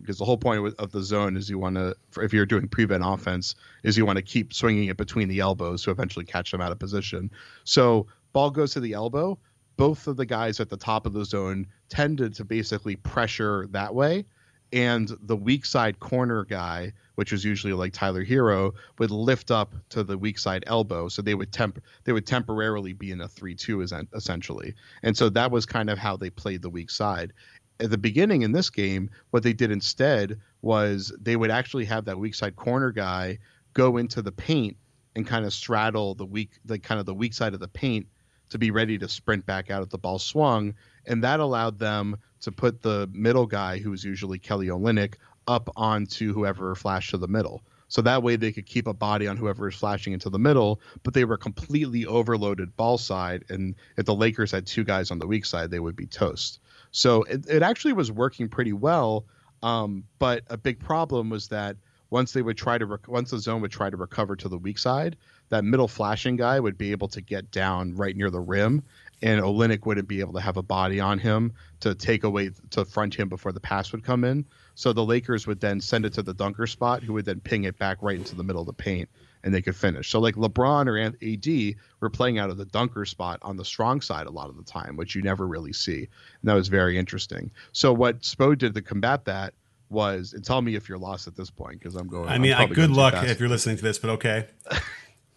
because 0.00 0.18
the 0.18 0.24
whole 0.24 0.36
point 0.36 0.74
of 0.78 0.90
the 0.92 1.02
zone 1.02 1.36
is 1.36 1.48
you 1.48 1.58
want 1.58 1.76
to, 1.76 1.94
if 2.20 2.32
you're 2.32 2.46
doing 2.46 2.68
prevent 2.68 3.02
offense, 3.06 3.54
is 3.82 3.96
you 3.96 4.04
want 4.04 4.16
to 4.16 4.22
keep 4.22 4.52
swinging 4.52 4.88
it 4.88 4.96
between 4.96 5.28
the 5.28 5.40
elbows 5.40 5.82
to 5.84 5.90
eventually 5.90 6.24
catch 6.24 6.50
them 6.50 6.60
out 6.60 6.72
of 6.72 6.78
position. 6.78 7.30
So 7.64 8.06
ball 8.32 8.50
goes 8.50 8.72
to 8.72 8.80
the 8.80 8.94
elbow 8.94 9.38
both 9.76 10.06
of 10.06 10.16
the 10.16 10.26
guys 10.26 10.60
at 10.60 10.68
the 10.68 10.76
top 10.76 11.06
of 11.06 11.12
the 11.12 11.24
zone 11.24 11.66
tended 11.88 12.34
to 12.34 12.44
basically 12.44 12.96
pressure 12.96 13.66
that 13.70 13.94
way. 13.94 14.24
And 14.72 15.16
the 15.22 15.36
weak 15.36 15.64
side 15.64 16.00
corner 16.00 16.44
guy, 16.44 16.92
which 17.14 17.30
was 17.30 17.44
usually 17.44 17.72
like 17.72 17.92
Tyler 17.92 18.24
Herro, 18.24 18.72
would 18.98 19.12
lift 19.12 19.52
up 19.52 19.74
to 19.90 20.02
the 20.02 20.18
weak 20.18 20.38
side 20.38 20.64
elbow, 20.66 21.08
so 21.08 21.22
they 21.22 21.36
would 21.36 21.52
temp 21.52 21.80
they 22.02 22.12
would 22.12 22.26
temporarily 22.26 22.92
be 22.92 23.12
in 23.12 23.20
a 23.20 23.28
three-two 23.28 23.82
essentially, 24.12 24.74
and 25.04 25.16
so 25.16 25.28
that 25.28 25.52
was 25.52 25.66
kind 25.66 25.88
of 25.88 25.98
how 25.98 26.16
they 26.16 26.30
played 26.30 26.62
the 26.62 26.70
weak 26.70 26.90
side. 26.90 27.32
At 27.78 27.90
the 27.90 27.98
beginning 27.98 28.42
in 28.42 28.50
this 28.50 28.68
game, 28.68 29.08
what 29.30 29.44
they 29.44 29.52
did 29.52 29.70
instead 29.70 30.40
was 30.62 31.12
they 31.20 31.36
would 31.36 31.52
actually 31.52 31.84
have 31.84 32.04
that 32.06 32.18
weak 32.18 32.34
side 32.34 32.56
corner 32.56 32.90
guy 32.90 33.38
go 33.72 33.98
into 33.98 34.20
the 34.20 34.32
paint 34.32 34.76
and 35.14 35.26
kind 35.26 35.44
of 35.44 35.52
straddle 35.52 36.16
the 36.16 36.26
weak, 36.26 36.58
the 36.64 36.78
kind 36.78 36.98
of 36.98 37.06
the 37.06 37.14
weak 37.14 37.34
side 37.34 37.54
of 37.54 37.60
the 37.60 37.68
paint 37.68 38.06
to 38.50 38.58
be 38.58 38.70
ready 38.70 38.98
to 38.98 39.08
sprint 39.08 39.46
back 39.46 39.70
out 39.70 39.82
at 39.82 39.90
the 39.90 39.98
ball 39.98 40.18
swung. 40.18 40.74
And 41.06 41.22
that 41.24 41.40
allowed 41.40 41.78
them 41.78 42.16
to 42.40 42.52
put 42.52 42.82
the 42.82 43.08
middle 43.12 43.46
guy, 43.46 43.78
who 43.78 43.90
was 43.90 44.04
usually 44.04 44.38
Kelly 44.38 44.68
Olynyk, 44.68 45.14
up 45.48 45.70
onto 45.76 46.32
whoever 46.32 46.74
flashed 46.74 47.10
to 47.10 47.18
the 47.18 47.28
middle. 47.28 47.62
So 47.88 48.02
that 48.02 48.22
way 48.22 48.36
they 48.36 48.52
could 48.52 48.66
keep 48.66 48.86
a 48.88 48.94
body 48.94 49.28
on 49.28 49.36
whoever 49.36 49.68
is 49.68 49.74
flashing 49.76 50.12
into 50.12 50.28
the 50.28 50.38
middle, 50.38 50.80
but 51.04 51.14
they 51.14 51.24
were 51.24 51.36
completely 51.36 52.04
overloaded 52.04 52.76
ball 52.76 52.98
side. 52.98 53.44
And 53.48 53.76
if 53.96 54.06
the 54.06 54.14
Lakers 54.14 54.50
had 54.50 54.66
two 54.66 54.84
guys 54.84 55.10
on 55.10 55.18
the 55.18 55.26
weak 55.26 55.44
side, 55.44 55.70
they 55.70 55.78
would 55.78 55.94
be 55.94 56.06
toast. 56.06 56.58
So 56.90 57.22
it, 57.22 57.48
it 57.48 57.62
actually 57.62 57.92
was 57.92 58.10
working 58.10 58.48
pretty 58.48 58.72
well. 58.72 59.26
Um, 59.62 60.04
but 60.18 60.42
a 60.48 60.56
big 60.56 60.80
problem 60.80 61.30
was 61.30 61.48
that 61.48 61.76
once 62.10 62.32
they 62.32 62.42
would 62.42 62.56
try 62.56 62.78
to 62.78 62.86
rec- 62.86 63.08
once 63.08 63.30
the 63.30 63.38
zone 63.38 63.60
would 63.60 63.70
try 63.70 63.90
to 63.90 63.96
recover 63.96 64.36
to 64.36 64.48
the 64.48 64.58
weak 64.58 64.78
side, 64.78 65.16
that 65.48 65.64
middle 65.64 65.88
flashing 65.88 66.36
guy 66.36 66.58
would 66.58 66.76
be 66.76 66.92
able 66.92 67.08
to 67.08 67.20
get 67.20 67.50
down 67.50 67.94
right 67.94 68.16
near 68.16 68.30
the 68.30 68.40
rim, 68.40 68.82
and 69.22 69.40
Olynyk 69.40 69.86
wouldn't 69.86 70.08
be 70.08 70.20
able 70.20 70.34
to 70.34 70.40
have 70.40 70.56
a 70.56 70.62
body 70.62 71.00
on 71.00 71.18
him 71.18 71.52
to 71.80 71.94
take 71.94 72.24
away 72.24 72.50
to 72.70 72.84
front 72.84 73.14
him 73.14 73.28
before 73.28 73.52
the 73.52 73.60
pass 73.60 73.92
would 73.92 74.04
come 74.04 74.24
in. 74.24 74.44
So 74.74 74.92
the 74.92 75.04
Lakers 75.04 75.46
would 75.46 75.60
then 75.60 75.80
send 75.80 76.04
it 76.04 76.12
to 76.14 76.22
the 76.22 76.34
dunker 76.34 76.66
spot, 76.66 77.02
who 77.02 77.14
would 77.14 77.24
then 77.24 77.40
ping 77.40 77.64
it 77.64 77.78
back 77.78 77.98
right 78.02 78.18
into 78.18 78.34
the 78.34 78.44
middle 78.44 78.60
of 78.60 78.66
the 78.66 78.74
paint, 78.74 79.08
and 79.42 79.54
they 79.54 79.62
could 79.62 79.76
finish. 79.76 80.10
So 80.10 80.20
like 80.20 80.34
LeBron 80.34 80.86
or 80.86 80.98
AD 80.98 81.76
were 82.00 82.10
playing 82.10 82.38
out 82.38 82.50
of 82.50 82.58
the 82.58 82.66
dunker 82.66 83.06
spot 83.06 83.38
on 83.42 83.56
the 83.56 83.64
strong 83.64 84.00
side 84.00 84.26
a 84.26 84.30
lot 84.30 84.50
of 84.50 84.56
the 84.56 84.64
time, 84.64 84.96
which 84.96 85.14
you 85.14 85.22
never 85.22 85.46
really 85.46 85.72
see, 85.72 85.98
and 85.98 86.44
that 86.44 86.54
was 86.54 86.68
very 86.68 86.98
interesting. 86.98 87.50
So 87.72 87.92
what 87.92 88.20
Spo 88.20 88.56
did 88.56 88.74
to 88.74 88.82
combat 88.82 89.24
that 89.24 89.54
was, 89.88 90.34
and 90.34 90.44
tell 90.44 90.60
me 90.60 90.74
if 90.74 90.88
you're 90.88 90.98
lost 90.98 91.26
at 91.26 91.36
this 91.36 91.48
point 91.48 91.78
because 91.78 91.96
I'm 91.96 92.08
going. 92.08 92.28
I 92.28 92.38
mean, 92.38 92.54
good 92.72 92.90
luck 92.90 93.14
if 93.24 93.40
you're 93.40 93.48
listening 93.48 93.76
to 93.76 93.82
this, 93.82 93.98
but 93.98 94.10
okay. 94.10 94.46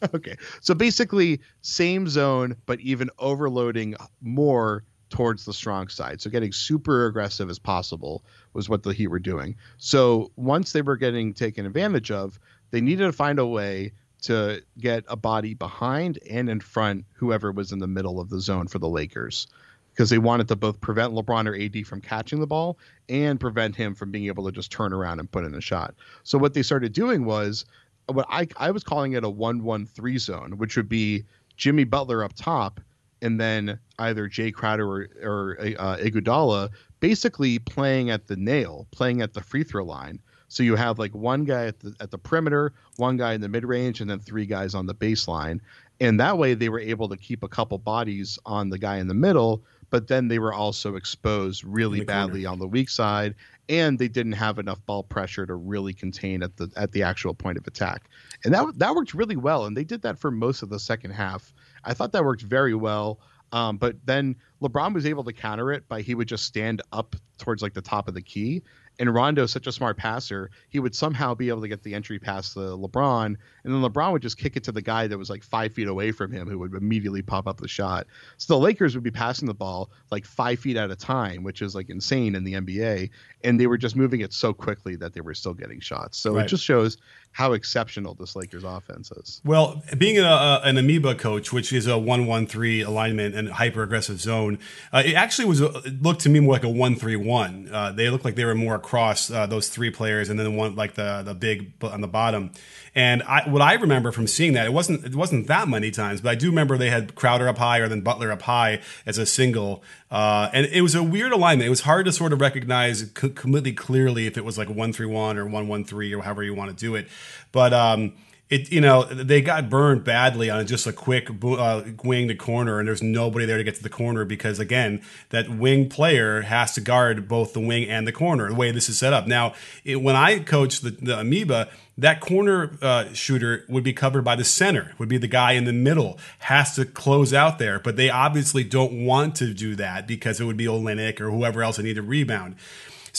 okay. 0.14 0.36
So 0.62 0.74
basically, 0.74 1.42
same 1.62 2.08
zone, 2.08 2.56
but 2.66 2.80
even 2.80 3.10
overloading 3.20 3.96
more 4.22 4.84
towards 5.10 5.46
the 5.46 5.54
strong 5.54 5.88
side. 5.88 6.22
So 6.22 6.30
getting 6.30 6.52
super 6.52 7.08
aggressive 7.08 7.50
as 7.50 7.60
possible 7.60 8.24
was 8.54 8.70
what 8.70 8.84
the 8.84 8.94
Heat 8.94 9.08
were 9.08 9.20
doing. 9.20 9.56
So 9.78 10.32
once 10.36 10.72
they 10.72 10.82
were 10.82 10.98
getting 10.98 11.34
taken 11.34 11.66
advantage 11.66 12.12
of, 12.12 12.40
they 12.72 12.82
needed 12.82 13.06
to 13.06 13.12
find 13.12 13.40
a 13.40 13.46
way 13.46 13.94
to 14.22 14.62
get 14.78 15.04
a 15.08 15.16
body 15.16 15.54
behind 15.54 16.20
and 16.30 16.50
in 16.50 16.60
front 16.60 17.06
whoever 17.14 17.52
was 17.52 17.72
in 17.72 17.80
the 17.80 17.88
middle 17.88 18.20
of 18.20 18.30
the 18.30 18.40
zone 18.40 18.68
for 18.68 18.78
the 18.78 18.90
Lakers 18.90 19.48
because 19.94 20.10
they 20.10 20.18
wanted 20.18 20.48
to 20.48 20.56
both 20.56 20.80
prevent 20.80 21.14
LeBron 21.14 21.48
or 21.48 21.56
AD 21.56 21.86
from 21.88 22.02
catching 22.02 22.40
the 22.40 22.48
ball 22.48 22.78
and 23.08 23.40
prevent 23.40 23.76
him 23.76 23.96
from 23.96 24.12
being 24.12 24.28
able 24.28 24.46
to 24.46 24.52
just 24.52 24.72
turn 24.72 24.94
around 24.94 25.20
and 25.20 25.32
put 25.32 25.44
in 25.44 25.56
a 25.56 25.62
shot. 25.62 25.96
So 26.24 26.38
what 26.38 26.54
they 26.54 26.64
started 26.64 26.94
doing 26.94 27.26
was 27.26 27.66
what 28.12 28.26
I 28.30 28.48
I 28.58 28.72
was 28.72 28.84
calling 28.84 29.14
it 29.14 29.24
a 29.24 29.30
one-one-three 29.30 30.18
zone, 30.18 30.58
which 30.58 30.78
would 30.78 30.90
be 30.90 31.26
Jimmy 31.58 31.84
Butler 31.84 32.24
up 32.24 32.34
top 32.34 32.80
and 33.22 33.40
then 33.40 33.80
either 34.00 34.30
Jae 34.30 34.54
Crowder 34.54 34.88
or, 34.88 35.10
or 35.22 35.58
uh, 35.60 35.98
Iguodala 35.98 36.70
basically 37.00 37.60
playing 37.60 38.10
at 38.10 38.28
the 38.28 38.36
nail, 38.36 38.88
playing 38.92 39.22
at 39.22 39.34
the 39.34 39.42
free 39.42 39.64
throw 39.64 39.84
line. 39.84 40.20
So 40.48 40.64
you 40.64 40.76
have 40.76 40.98
like 40.98 41.14
one 41.14 41.44
guy 41.46 41.66
at 41.66 41.80
the 41.80 41.96
at 42.00 42.12
the 42.12 42.18
perimeter, 42.18 42.74
one 42.98 43.18
guy 43.18 43.34
in 43.34 43.42
the 43.42 43.50
mid 43.50 43.66
range, 43.66 44.02
and 44.02 44.10
then 44.10 44.20
three 44.20 44.46
guys 44.46 44.74
on 44.74 44.88
the 44.88 44.96
baseline. 44.96 45.60
And 46.02 46.20
that 46.20 46.38
way 46.38 46.54
they 46.54 46.70
were 46.70 46.80
able 46.80 47.10
to 47.10 47.18
keep 47.18 47.44
a 47.44 47.48
couple 47.48 47.78
bodies 47.78 48.40
on 48.46 48.70
the 48.70 48.80
guy 48.80 48.98
in 48.98 49.08
the 49.08 49.14
middle, 49.14 49.64
but 49.90 50.08
then 50.08 50.28
they 50.28 50.40
were 50.40 50.54
also 50.54 50.96
exposed 50.96 51.64
really 51.64 52.04
badly 52.04 52.44
corner. 52.44 52.54
on 52.54 52.60
the 52.60 52.68
weak 52.68 52.90
side, 52.90 53.36
and 53.68 54.00
they 54.00 54.08
didn't 54.08 54.34
have 54.34 54.60
enough 54.60 54.84
ball 54.86 55.04
pressure 55.04 55.46
to 55.46 55.56
really 55.56 55.94
contain 55.94 56.44
at 56.44 56.58
the 56.58 56.72
at 56.76 56.92
the 56.92 57.04
actual 57.04 57.34
point 57.34 57.58
of 57.58 57.66
attack. 57.68 58.10
And 58.44 58.54
that 58.54 58.78
that 58.78 58.96
worked 58.96 59.14
really 59.14 59.36
well, 59.36 59.66
and 59.66 59.76
they 59.76 59.84
did 59.84 60.02
that 60.04 60.20
for 60.20 60.32
most 60.32 60.64
of 60.64 60.70
the 60.70 60.80
second 60.80 61.12
half. 61.12 61.54
I 61.84 61.94
thought 61.94 62.12
that 62.14 62.24
worked 62.24 62.44
very 62.44 62.76
well. 62.76 63.20
Um, 63.52 63.78
but 63.78 63.96
then 64.06 64.36
LeBron 64.62 64.94
was 64.94 65.08
able 65.08 65.24
to 65.24 65.34
counter 65.34 65.72
it 65.72 65.88
by 65.88 66.02
he 66.02 66.14
would 66.14 66.28
just 66.28 66.46
stand 66.46 66.84
up 66.94 67.16
towards 67.40 67.64
like 67.64 67.74
the 67.74 67.82
top 67.82 68.08
of 68.08 68.14
the 68.14 68.22
key 68.22 68.62
and 69.00 69.14
Rondo 69.14 69.44
is 69.44 69.52
such 69.52 69.66
a 69.66 69.72
smart 69.72 69.98
passer, 69.98 70.52
he 70.68 70.80
would 70.80 70.94
somehow 70.94 71.34
be 71.34 71.48
able 71.48 71.62
to 71.62 71.70
get 71.70 71.84
the 71.84 71.96
entry 71.96 72.20
past 72.20 72.54
the 72.54 72.78
LeBron, 72.78 73.26
and 73.26 73.38
then 73.64 73.82
LeBron 73.82 74.12
would 74.12 74.22
just 74.22 74.38
kick 74.38 74.58
it 74.58 74.66
to 74.66 74.74
the 74.74 74.82
guy 74.82 75.08
that 75.08 75.18
was 75.18 75.30
like 75.30 75.42
five 75.42 75.74
feet 75.74 75.88
away 75.88 76.12
from 76.12 76.32
him, 76.32 76.50
who 76.50 76.60
would 76.60 76.74
immediately 76.74 77.22
pop 77.22 77.48
up 77.48 77.62
the 77.62 77.68
shot. 77.68 78.08
So 78.38 78.54
the 78.54 78.60
Lakers 78.60 78.96
would 78.96 79.04
be 79.04 79.12
passing 79.12 79.48
the 79.48 79.54
ball 79.54 79.90
like 80.12 80.26
five 80.26 80.60
feet 80.60 80.76
at 80.76 80.92
a 80.92 80.96
time, 80.96 81.44
which 81.44 81.62
is 81.62 81.74
like 81.74 81.90
insane 81.90 82.36
in 82.36 82.44
the 82.44 82.54
NBA, 82.54 83.10
and 83.44 83.58
they 83.60 83.68
were 83.68 83.78
just 83.78 83.96
moving 83.96 84.20
it 84.20 84.34
so 84.34 84.54
quickly 84.54 84.98
that 84.98 85.14
they 85.14 85.22
were 85.22 85.34
still 85.34 85.54
getting 85.54 85.80
shots. 85.80 86.18
So 86.18 86.36
right. 86.36 86.46
it 86.46 86.50
just 86.50 86.64
shows 86.64 86.98
how 87.32 87.54
exceptional 87.54 88.16
this 88.16 88.36
Lakers 88.36 88.64
offense 88.64 89.12
is. 89.12 89.42
Well, 89.46 89.82
being 89.98 90.20
a, 90.20 90.24
a, 90.24 90.62
an 90.64 90.78
amoeba 90.78 91.16
coach, 91.16 91.54
which 91.54 91.72
is 91.72 91.88
a 91.88 91.98
one-one-three 91.98 92.82
alignment 92.82 93.36
and 93.36 93.50
hyper 93.50 93.84
aggressive 93.84 94.20
zone, 94.20 94.60
uh, 94.92 95.04
it 95.06 95.14
actually 95.14 95.46
was 95.46 95.62
it 95.62 96.02
looked 96.02 96.22
to 96.22 96.30
me 96.30 96.40
more 96.40 96.54
like 96.54 96.64
a 96.64 96.70
one-three-one. 96.70 97.70
Uh, 97.72 97.92
they 97.92 98.10
looked 98.10 98.26
like 98.26 98.36
they 98.36 98.46
were 98.46 98.56
more 98.56 98.76
across 98.76 99.32
uh, 99.32 99.46
those 99.46 99.70
three 99.70 99.92
players, 99.92 100.30
and 100.30 100.40
then 100.40 100.56
one 100.56 100.76
like 100.76 100.96
the 100.96 101.22
the 101.24 101.34
big 101.34 101.72
on 101.84 102.02
the 102.02 102.08
bottom. 102.08 102.52
And 103.00 103.24
I, 103.24 103.48
what 103.48 103.62
I 103.62 103.76
remember 103.76 104.12
from 104.12 104.28
seeing 104.28 104.52
that, 104.54 104.66
it 104.66 104.74
wasn't 104.74 105.06
it 105.06 105.16
wasn't 105.16 105.48
that 105.48 105.70
many 105.70 105.90
times, 105.90 106.20
but 106.20 106.32
I 106.32 106.36
do 106.36 106.48
remember 106.48 106.78
they 106.78 106.90
had 106.90 107.16
Crowder 107.16 107.48
up 107.48 107.58
high 107.58 107.78
or 107.78 107.88
then 107.88 108.02
Butler 108.02 108.30
up 108.30 108.42
high 108.42 108.82
as 109.06 109.18
a 109.18 109.26
single, 109.26 109.82
uh, 110.12 110.50
and 110.52 110.66
it 110.66 110.82
was 110.82 110.96
a 110.96 111.02
weird 111.02 111.32
alignment. 111.32 111.66
It 111.66 111.70
was 111.70 111.80
hard 111.80 112.08
to 112.08 112.12
sort 112.12 112.34
of 112.34 112.42
recognize 112.42 113.04
completely 113.04 113.72
clearly 113.72 114.28
if 114.28 114.38
it 114.38 114.44
was 114.44 114.58
like 114.58 114.68
one 114.68 114.92
three 114.92 115.06
one 115.06 115.38
or 115.38 115.46
one 115.46 115.70
one 115.70 115.86
three 115.86 116.14
or 116.14 116.24
however 116.24 116.44
you 116.44 116.54
want 116.54 116.72
to 116.72 116.76
do 116.76 116.96
it, 116.96 117.08
but. 117.54 117.74
Um, 117.74 118.12
it 118.50 118.72
you 118.72 118.82
know 118.82 119.04
they 119.04 119.42
got 119.42 119.70
burned 119.70 120.04
badly 120.04 120.50
on 120.50 120.66
just 120.66 120.88
a 120.88 120.94
quick 120.94 121.30
uh, 121.44 121.84
wing 122.04 122.28
to 122.28 122.36
corner 122.36 122.80
and 122.80 122.88
there's 122.88 123.04
nobody 123.04 123.46
there 123.46 123.58
to 123.58 123.64
get 123.64 123.76
to 123.76 123.84
the 123.84 123.90
corner 123.90 124.26
because 124.26 124.60
again 124.60 125.02
that 125.30 125.50
wing 125.50 125.88
player 125.88 126.42
has 126.42 126.74
to 126.74 126.82
guard 126.82 127.28
both 127.28 127.54
the 127.54 127.60
wing 127.60 127.88
and 127.88 128.08
the 128.08 128.12
corner 128.12 128.50
the 128.50 128.56
way 128.56 128.72
this 128.72 128.90
is 128.90 128.98
set 128.98 129.14
up. 129.14 129.28
Now 129.28 129.54
it, 129.86 130.02
when 130.02 130.16
i 130.16 130.40
coached 130.40 130.84
the, 130.84 130.92
the 130.92 131.20
amoeba 131.20 131.70
that 131.98 132.22
corner 132.22 132.78
uh, 132.82 133.12
shooter 133.14 133.66
would 133.68 133.84
be 133.84 133.94
covered 133.94 134.24
by 134.24 134.36
the 134.36 134.44
center 134.44 134.94
would 134.98 135.10
be 135.10 135.18
the 135.18 135.28
guy 135.28 135.52
in 135.52 135.66
the 135.66 135.74
middle 135.74 136.18
has 136.40 136.76
to 136.76 136.86
close 136.86 137.34
out 137.34 137.60
there 137.60 137.80
but 137.80 137.98
they 137.98 138.10
obviously 138.10 138.64
don't 138.64 139.06
want 139.06 139.36
to 139.36 139.54
do 139.54 139.76
that 139.76 140.08
because 140.08 140.40
it 140.40 140.46
would 140.46 140.58
be 140.58 140.66
Olynyk 140.66 141.20
or 141.20 141.30
whoever 141.30 141.62
else 141.62 141.78
that 141.78 141.84
need 141.84 141.96
to 141.96 142.02
rebound 142.02 142.56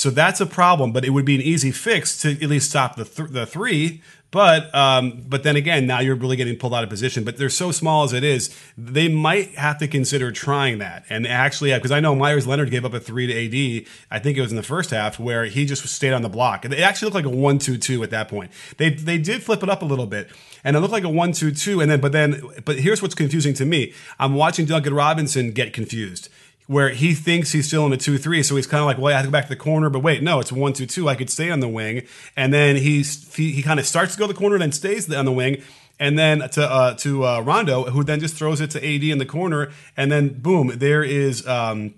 so 0.00 0.08
that's 0.08 0.40
a 0.40 0.46
problem, 0.46 0.92
but 0.92 1.04
it 1.04 1.10
would 1.10 1.26
be 1.26 1.34
an 1.34 1.42
easy 1.42 1.72
fix 1.72 2.16
to 2.22 2.32
at 2.32 2.48
least 2.48 2.70
stop 2.70 2.96
the 2.96 3.04
th- 3.04 3.28
the 3.28 3.44
three 3.44 4.00
but 4.30 4.72
um, 4.74 5.24
but 5.28 5.42
then 5.42 5.56
again, 5.56 5.86
now 5.86 6.00
you're 6.00 6.14
really 6.14 6.36
getting 6.36 6.56
pulled 6.56 6.72
out 6.72 6.84
of 6.84 6.90
position. 6.90 7.24
But 7.24 7.36
they're 7.36 7.48
so 7.48 7.72
small 7.72 8.04
as 8.04 8.12
it 8.12 8.22
is, 8.22 8.56
they 8.78 9.08
might 9.08 9.56
have 9.56 9.78
to 9.78 9.88
consider 9.88 10.30
trying 10.30 10.78
that. 10.78 11.04
And 11.10 11.26
actually, 11.26 11.74
because 11.74 11.90
I 11.90 12.00
know 12.00 12.14
Meyers 12.14 12.46
Leonard 12.46 12.70
gave 12.70 12.84
up 12.84 12.94
a 12.94 13.00
three 13.00 13.26
to 13.26 13.32
AD. 13.32 13.86
I 14.10 14.18
think 14.18 14.38
it 14.38 14.40
was 14.40 14.52
in 14.52 14.56
the 14.56 14.62
first 14.62 14.90
half 14.90 15.18
where 15.18 15.46
he 15.46 15.66
just 15.66 15.86
stayed 15.88 16.12
on 16.12 16.22
the 16.22 16.28
block. 16.28 16.64
And 16.64 16.72
it 16.72 16.80
actually 16.80 17.06
looked 17.06 17.26
like 17.26 17.34
a 17.34 17.36
one-two-two 17.36 18.02
at 18.02 18.10
that 18.10 18.28
point. 18.28 18.52
They 18.76 18.90
they 18.90 19.18
did 19.18 19.42
flip 19.42 19.62
it 19.62 19.68
up 19.68 19.82
a 19.82 19.86
little 19.86 20.06
bit, 20.06 20.30
and 20.62 20.76
it 20.76 20.80
looked 20.80 20.92
like 20.92 21.04
a 21.04 21.08
one-two-two. 21.08 21.80
And 21.80 21.90
then 21.90 22.00
but 22.00 22.12
then 22.12 22.40
but 22.64 22.78
here's 22.78 23.02
what's 23.02 23.16
confusing 23.16 23.54
to 23.54 23.64
me. 23.64 23.94
I'm 24.18 24.34
watching 24.34 24.66
Duncan 24.66 24.94
Robinson 24.94 25.50
get 25.50 25.72
confused 25.72 26.28
where 26.70 26.90
he 26.90 27.14
thinks 27.14 27.50
he's 27.50 27.66
still 27.66 27.84
in 27.84 27.92
a 27.92 27.96
2 27.96 28.16
3. 28.16 28.44
So 28.44 28.54
he's 28.54 28.68
kind 28.68 28.80
of 28.80 28.86
like, 28.86 28.96
well, 28.96 29.12
I 29.12 29.16
have 29.16 29.24
to 29.24 29.28
go 29.28 29.32
back 29.32 29.46
to 29.46 29.48
the 29.48 29.56
corner, 29.56 29.90
but 29.90 30.04
wait, 30.04 30.22
no, 30.22 30.38
it's 30.38 30.52
1 30.52 30.72
2 30.72 30.86
2. 30.86 31.08
I 31.08 31.16
could 31.16 31.28
stay 31.28 31.50
on 31.50 31.58
the 31.58 31.68
wing. 31.68 32.02
And 32.36 32.54
then 32.54 32.76
he's, 32.76 33.34
he, 33.34 33.50
he 33.50 33.60
kind 33.60 33.80
of 33.80 33.86
starts 33.88 34.12
to 34.12 34.20
go 34.20 34.28
to 34.28 34.32
the 34.32 34.38
corner, 34.38 34.56
then 34.56 34.70
stays 34.70 35.12
on 35.12 35.24
the 35.24 35.32
wing. 35.32 35.64
And 35.98 36.16
then 36.16 36.48
to 36.50 36.64
uh, 36.64 36.94
to 36.94 37.26
uh, 37.26 37.40
Rondo, 37.40 37.90
who 37.90 38.04
then 38.04 38.20
just 38.20 38.36
throws 38.36 38.60
it 38.60 38.70
to 38.70 38.78
AD 38.78 39.02
in 39.02 39.18
the 39.18 39.26
corner, 39.26 39.70
and 39.96 40.12
then 40.12 40.28
boom, 40.28 40.70
there 40.76 41.02
is 41.02 41.46
um, 41.46 41.92